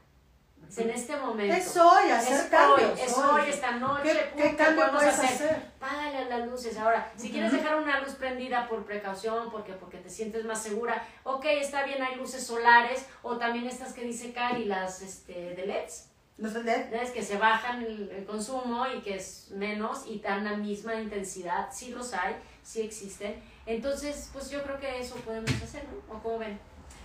Es 0.68 0.78
en 0.78 0.90
este 0.90 1.16
momento. 1.18 1.54
Es 1.56 1.76
hoy, 1.78 2.10
hacer 2.10 2.34
Es 2.34 2.42
cambios. 2.44 2.92
hoy, 2.92 3.02
es 3.06 3.18
hoy, 3.18 3.42
esta 3.50 3.72
noche, 3.72 4.32
¿Qué, 4.36 4.42
qué 4.42 4.56
cambio 4.56 4.86
podemos 4.88 5.04
puedes 5.04 5.20
hacer? 5.20 5.50
hacer? 5.50 5.72
Págale 5.80 6.18
a 6.18 6.26
las 6.26 6.48
luces. 6.48 6.78
Ahora, 6.78 7.12
si 7.16 7.32
quieres 7.32 7.52
dejar 7.52 7.76
una 7.78 8.00
luz 8.00 8.14
prendida 8.16 8.68
por 8.68 8.86
precaución, 8.86 9.52
porque, 9.52 9.74
porque 9.74 9.98
te 9.98 10.10
sientes 10.10 10.46
más 10.46 10.64
segura, 10.64 11.06
ok, 11.24 11.46
está 11.46 11.84
bien, 11.84 12.02
hay 12.02 12.16
luces 12.16 12.48
solares, 12.48 13.06
o 13.22 13.38
también 13.38 13.68
estas 13.68 13.94
que 13.94 14.04
dice 14.04 14.32
Cari, 14.34 14.66
las 14.66 15.02
este, 15.02 15.54
de 15.54 15.66
LEDs, 15.68 16.10
No 16.38 16.50
sé 16.50 16.64
de- 16.64 16.90
¿ves? 16.92 17.12
que 17.12 17.22
se 17.24 17.38
bajan 17.38 17.84
el, 17.84 18.10
el 18.10 18.26
consumo 18.26 18.86
y 18.88 19.02
que 19.02 19.16
es 19.18 19.50
menos 19.52 20.06
y 20.08 20.20
dan 20.20 20.44
la 20.44 20.56
misma 20.58 20.96
intensidad, 20.96 21.70
sí 21.72 21.92
los 21.92 22.14
hay, 22.14 22.36
sí 22.64 22.82
existen. 22.82 23.36
Entonces, 23.66 24.30
pues 24.34 24.50
yo 24.50 24.62
creo 24.64 24.80
que 24.80 25.00
eso 25.00 25.16
podemos 25.18 25.52
hacer, 25.62 25.84
¿no? 25.86 26.14
¿O 26.16 26.20
cómo 26.22 26.40
ven? 26.40 26.60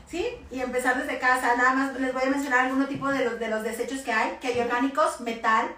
Sí, 0.09 0.27
y 0.51 0.61
empezar 0.61 0.97
desde 0.99 1.19
casa. 1.19 1.55
Nada 1.57 1.75
más 1.75 2.01
les 2.01 2.13
voy 2.15 2.23
a 2.23 2.31
mencionar 2.31 2.61
algún 2.67 2.87
tipo 2.87 3.09
de 3.09 3.25
los, 3.27 3.39
de 3.39 3.49
los 3.49 3.63
desechos 3.63 4.01
que 4.01 4.11
hay, 4.13 4.39
que 4.41 4.49
hay 4.49 4.61
orgánicos, 4.61 5.21
metal, 5.21 5.69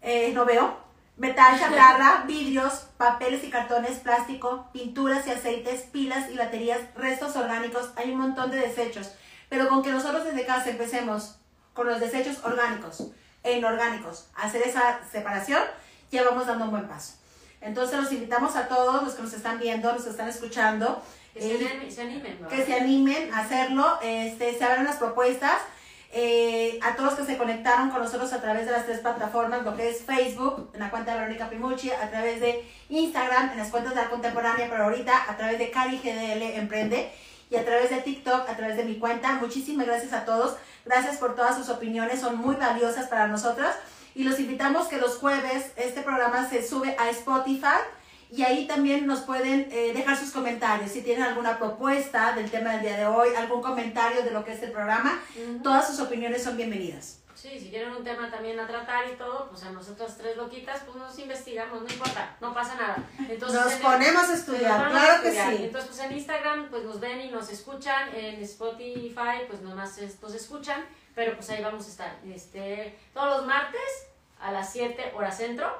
eh, 0.00 0.32
no 0.32 0.44
veo, 0.46 0.78
metal, 1.18 1.58
chatarra, 1.60 2.24
vidrios, 2.26 2.86
papeles 2.96 3.44
y 3.44 3.50
cartones, 3.50 3.98
plástico, 3.98 4.68
pinturas 4.72 5.26
y 5.26 5.30
aceites, 5.30 5.82
pilas 5.82 6.30
y 6.30 6.36
baterías, 6.38 6.80
restos 6.96 7.36
orgánicos. 7.36 7.90
Hay 7.96 8.10
un 8.12 8.18
montón 8.18 8.50
de 8.50 8.56
desechos. 8.58 9.12
Pero 9.48 9.68
con 9.68 9.82
que 9.82 9.90
nosotros 9.92 10.24
desde 10.24 10.46
casa 10.46 10.70
empecemos 10.70 11.36
con 11.74 11.86
los 11.86 12.00
desechos 12.00 12.38
orgánicos 12.44 13.08
e 13.42 13.58
inorgánicos, 13.58 14.26
hacer 14.34 14.62
esa 14.62 15.00
separación, 15.10 15.62
ya 16.10 16.22
vamos 16.24 16.46
dando 16.46 16.64
un 16.66 16.70
buen 16.70 16.88
paso. 16.88 17.14
Entonces 17.60 17.98
los 18.00 18.12
invitamos 18.12 18.56
a 18.56 18.68
todos 18.68 19.02
los 19.02 19.14
que 19.14 19.22
nos 19.22 19.32
están 19.32 19.58
viendo, 19.58 19.92
los 19.92 20.04
que 20.04 20.10
están 20.10 20.28
escuchando, 20.28 21.02
Que 21.32 21.40
se, 21.40 21.52
eh, 21.54 21.66
animen, 21.68 21.92
se 21.92 22.02
animen, 22.02 22.38
¿no? 22.42 22.48
que 22.48 22.64
se 22.64 22.74
animen 22.74 23.32
a 23.32 23.38
hacerlo, 23.40 23.98
este, 24.02 24.56
se 24.58 24.64
abran 24.64 24.84
las 24.84 24.96
propuestas. 24.96 25.58
eh, 26.14 26.78
a 26.82 26.94
todos 26.94 27.12
los 27.12 27.20
que 27.20 27.32
se 27.32 27.38
conectaron 27.38 27.88
con 27.88 28.02
nosotros 28.02 28.30
a 28.34 28.40
través 28.42 28.66
de 28.66 28.72
las 28.72 28.84
tres 28.84 28.98
plataformas, 28.98 29.62
lo 29.64 29.74
que 29.74 29.88
es 29.88 30.02
Facebook, 30.02 30.68
en 30.74 30.80
la 30.80 30.90
cuenta 30.90 31.12
de 31.14 31.20
Verónica 31.20 31.48
Primucci, 31.48 31.90
a 31.90 32.10
través 32.10 32.38
de 32.38 32.68
Instagram, 32.90 33.52
en 33.52 33.56
las 33.58 33.70
cuentas 33.70 33.94
de 33.94 34.02
la 34.02 34.10
contemporánea, 34.10 34.68
pero 34.70 34.84
ahorita 34.84 35.30
a 35.30 35.36
través 35.38 35.58
de 35.58 35.70
Cari 35.70 35.96
GDL 35.98 36.42
Emprende 36.58 37.10
y 37.48 37.56
a 37.56 37.64
través 37.64 37.88
de 37.88 38.02
TikTok, 38.02 38.46
a 38.46 38.56
través 38.56 38.76
de 38.76 38.84
mi 38.84 38.98
cuenta. 38.98 39.34
Muchísimas 39.36 39.86
gracias 39.86 40.12
a 40.12 40.26
todos. 40.26 40.56
Gracias 40.84 41.16
por 41.16 41.34
todas 41.34 41.56
sus 41.56 41.68
opiniones, 41.68 42.20
son 42.20 42.36
muy 42.36 42.56
valiosas 42.56 43.08
para 43.08 43.26
nosotros. 43.26 43.70
Y 44.14 44.24
los 44.24 44.38
invitamos 44.38 44.88
que 44.88 44.98
los 44.98 45.16
jueves 45.16 45.72
este 45.76 46.02
programa 46.02 46.48
se 46.48 46.66
sube 46.66 46.96
a 46.98 47.08
Spotify 47.10 47.80
y 48.30 48.42
ahí 48.42 48.66
también 48.66 49.06
nos 49.06 49.20
pueden 49.20 49.68
eh, 49.70 49.92
dejar 49.94 50.16
sus 50.16 50.30
comentarios. 50.30 50.90
Si 50.90 51.02
tienen 51.02 51.22
alguna 51.22 51.58
propuesta 51.58 52.32
del 52.32 52.50
tema 52.50 52.72
del 52.72 52.82
día 52.82 52.96
de 52.96 53.06
hoy, 53.06 53.28
algún 53.36 53.62
comentario 53.62 54.22
de 54.22 54.30
lo 54.30 54.44
que 54.44 54.52
es 54.52 54.62
el 54.62 54.72
programa, 54.72 55.20
todas 55.62 55.86
sus 55.86 56.00
opiniones 56.00 56.42
son 56.42 56.56
bienvenidas. 56.56 57.21
Sí, 57.34 57.58
si 57.58 57.70
quieren 57.70 57.90
un 57.90 58.04
tema 58.04 58.30
también 58.30 58.58
a 58.60 58.66
tratar 58.66 59.08
y 59.10 59.16
todo, 59.16 59.48
pues 59.50 59.62
a 59.64 59.70
nosotras 59.70 60.16
tres 60.18 60.36
loquitas, 60.36 60.80
pues 60.84 60.96
nos 60.96 61.18
investigamos, 61.18 61.82
no 61.82 61.88
importa, 61.88 62.36
no 62.40 62.54
pasa 62.54 62.74
nada. 62.76 62.96
Entonces, 63.28 63.60
Nos 63.60 63.72
en 63.74 63.80
ponemos 63.82 64.28
a 64.28 64.34
estudiar, 64.34 64.84
a 64.86 64.90
claro 64.90 65.22
que 65.22 65.30
sí. 65.32 65.64
Entonces, 65.64 65.90
pues 65.90 66.00
en 66.00 66.12
Instagram, 66.16 66.68
pues 66.70 66.84
nos 66.84 67.00
ven 67.00 67.20
y 67.20 67.30
nos 67.30 67.50
escuchan, 67.50 68.14
en 68.14 68.42
Spotify, 68.42 69.44
pues 69.48 69.60
nomás 69.62 69.98
nos 70.20 70.34
escuchan, 70.34 70.84
pero 71.14 71.34
pues 71.34 71.48
ahí 71.50 71.62
vamos 71.62 71.86
a 71.86 71.88
estar. 71.90 72.16
Este, 72.26 72.96
todos 73.14 73.38
los 73.38 73.46
martes 73.46 73.80
a 74.40 74.52
las 74.52 74.72
7 74.72 75.12
horas 75.14 75.36
centro. 75.36 75.70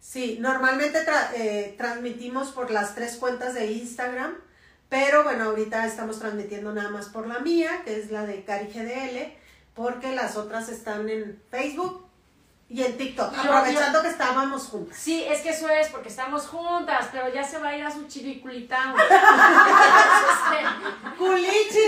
Sí, 0.00 0.38
normalmente 0.40 1.04
tra- 1.06 1.30
eh, 1.34 1.74
transmitimos 1.76 2.52
por 2.52 2.70
las 2.70 2.94
tres 2.94 3.16
cuentas 3.16 3.54
de 3.54 3.66
Instagram, 3.72 4.34
pero 4.88 5.24
bueno, 5.24 5.44
ahorita 5.44 5.86
estamos 5.86 6.18
transmitiendo 6.18 6.72
nada 6.72 6.88
más 6.90 7.08
por 7.10 7.26
la 7.26 7.38
mía, 7.40 7.82
que 7.84 7.98
es 7.98 8.10
la 8.10 8.24
de 8.24 8.42
Cari 8.44 8.66
GDL, 8.68 9.34
porque 9.74 10.14
las 10.14 10.36
otras 10.36 10.68
están 10.68 11.08
en 11.08 11.42
Facebook 11.50 12.06
Y 12.68 12.84
en 12.84 12.96
TikTok, 12.96 13.32
Yo- 13.34 13.40
aprovechando 13.52 14.00
que 14.00 14.08
estábamos 14.08 14.68
juntas. 14.68 14.96
Sí, 14.96 15.24
es 15.24 15.40
que 15.40 15.50
eso 15.50 15.68
es, 15.68 15.88
porque 15.88 16.08
estamos 16.08 16.46
juntas, 16.46 17.08
pero 17.10 17.28
ya 17.28 17.42
se 17.42 17.58
va 17.58 17.70
a 17.70 17.76
ir 17.76 17.84
a 17.84 17.90
su 17.90 18.06
chiriculitán. 18.06 18.94
¡Culichi! 21.18 21.80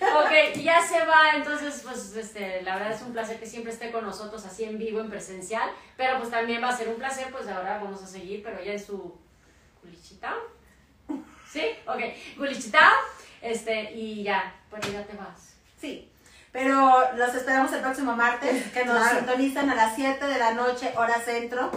Ok, 0.00 0.56
ya 0.62 0.82
se 0.86 1.04
va, 1.06 1.30
entonces 1.36 1.80
pues 1.82 2.14
este, 2.16 2.62
la 2.62 2.76
verdad 2.76 2.92
es 2.92 3.02
un 3.02 3.12
placer 3.12 3.38
que 3.38 3.46
siempre 3.46 3.72
esté 3.72 3.90
con 3.90 4.04
nosotros 4.04 4.44
así 4.44 4.64
en 4.64 4.78
vivo, 4.78 5.00
en 5.00 5.08
presencial, 5.08 5.70
pero 5.96 6.18
pues 6.18 6.30
también 6.30 6.62
va 6.62 6.68
a 6.68 6.76
ser 6.76 6.88
un 6.88 6.96
placer, 6.96 7.28
pues 7.30 7.48
ahora 7.48 7.78
vamos 7.82 8.02
a 8.02 8.06
seguir, 8.06 8.42
pero 8.42 8.62
ya 8.62 8.72
en 8.72 8.84
su 8.84 9.16
culichitao. 9.80 10.36
¿Sí? 11.52 11.62
Ok, 11.86 12.00
culichitao, 12.38 12.92
este, 13.40 13.92
y 13.92 14.22
ya, 14.22 14.54
bueno, 14.70 14.86
ya 14.88 15.04
te 15.06 15.14
vas. 15.16 15.54
Sí. 15.80 16.08
Pero 16.50 17.00
los 17.16 17.34
esperamos 17.34 17.72
el 17.72 17.80
próximo 17.80 18.14
martes, 18.16 18.70
que 18.72 18.84
nos 18.84 18.98
Claro. 18.98 19.16
sintonizan 19.18 19.70
a 19.70 19.74
las 19.74 19.94
7 19.96 20.24
de 20.26 20.38
la 20.38 20.52
noche, 20.52 20.92
hora 20.96 21.20
centro. 21.20 21.70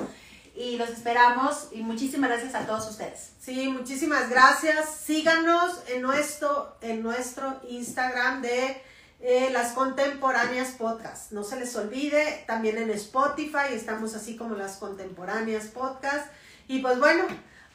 Y 0.57 0.77
los 0.77 0.89
esperamos. 0.89 1.67
Y 1.73 1.81
muchísimas 1.81 2.29
gracias 2.29 2.55
a 2.55 2.65
todos 2.65 2.89
ustedes. 2.89 3.31
Sí, 3.41 3.67
muchísimas 3.67 4.29
gracias. 4.29 4.89
Síganos 5.03 5.81
en 5.89 6.01
nuestro, 6.01 6.77
en 6.81 7.03
nuestro 7.03 7.59
Instagram 7.69 8.41
de 8.41 8.81
eh, 9.19 9.49
Las 9.51 9.73
Contemporáneas 9.73 10.69
Podcast. 10.71 11.31
No 11.33 11.43
se 11.43 11.57
les 11.59 11.75
olvide, 11.75 12.43
también 12.47 12.77
en 12.77 12.89
Spotify 12.91 13.71
estamos 13.73 14.13
así 14.15 14.37
como 14.37 14.55
Las 14.55 14.77
Contemporáneas 14.77 15.65
Podcast. 15.67 16.27
Y 16.69 16.79
pues 16.79 16.99
bueno, 16.99 17.25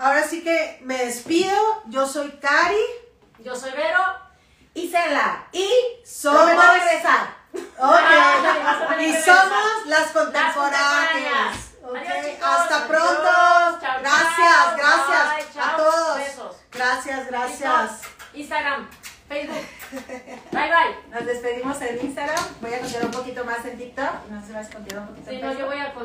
ahora 0.00 0.26
sí 0.26 0.42
que 0.42 0.78
me 0.82 1.04
despido. 1.04 1.56
Yo 1.86 2.06
soy 2.06 2.30
Cari. 2.40 2.76
Yo 3.38 3.54
soy 3.54 3.70
Vero. 3.72 4.02
Y 4.74 4.88
Cela. 4.90 5.46
Y 5.52 5.68
Somos... 6.04 6.42
prometo 6.44 6.62
regresar. 6.72 7.34
Ok. 7.78 9.00
Y 9.00 9.12
somos 9.14 9.86
las 9.86 10.02
Las 10.02 10.10
contemporáneas. 10.12 10.54
contemporáneas. 10.54 11.56
Ok, 11.82 11.96
Adiós, 11.96 12.26
chicos. 12.26 12.48
Hasta 12.48 12.86
pronto. 12.86 13.28
Adiós. 13.28 13.80
Chao, 13.80 14.00
gracias, 14.00 14.36
chao. 14.38 14.76
gracias 14.76 15.34
Bye, 15.34 15.42
a 15.42 15.52
chao. 15.54 15.76
todos. 15.76 16.16
Besos. 16.18 16.56
Gracias, 16.70 17.26
gracias. 17.28 17.90
Instagram, 18.34 18.88
Facebook. 19.28 19.64
Bye 20.52 20.70
bye. 20.70 21.10
Nos 21.10 21.26
despedimos 21.26 21.80
en 21.80 22.00
Instagram. 22.06 22.44
Voy 22.60 22.74
a 22.74 22.78
continuar 22.80 23.06
un 23.06 23.10
poquito 23.12 23.44
más 23.44 23.64
en 23.64 23.78
TikTok. 23.78 24.26
No 24.28 24.40
sé 24.40 24.46
si 24.48 24.52
vas 24.52 24.66
a 24.66 24.70
continuar 24.70 25.02
un 25.02 25.14
poquito 25.14 25.30
Sí, 25.30 25.36
en 25.36 25.46
no, 25.46 25.52
yo 25.54 25.66
voy 25.66 25.78
a 25.80 25.94
con- 25.94 26.04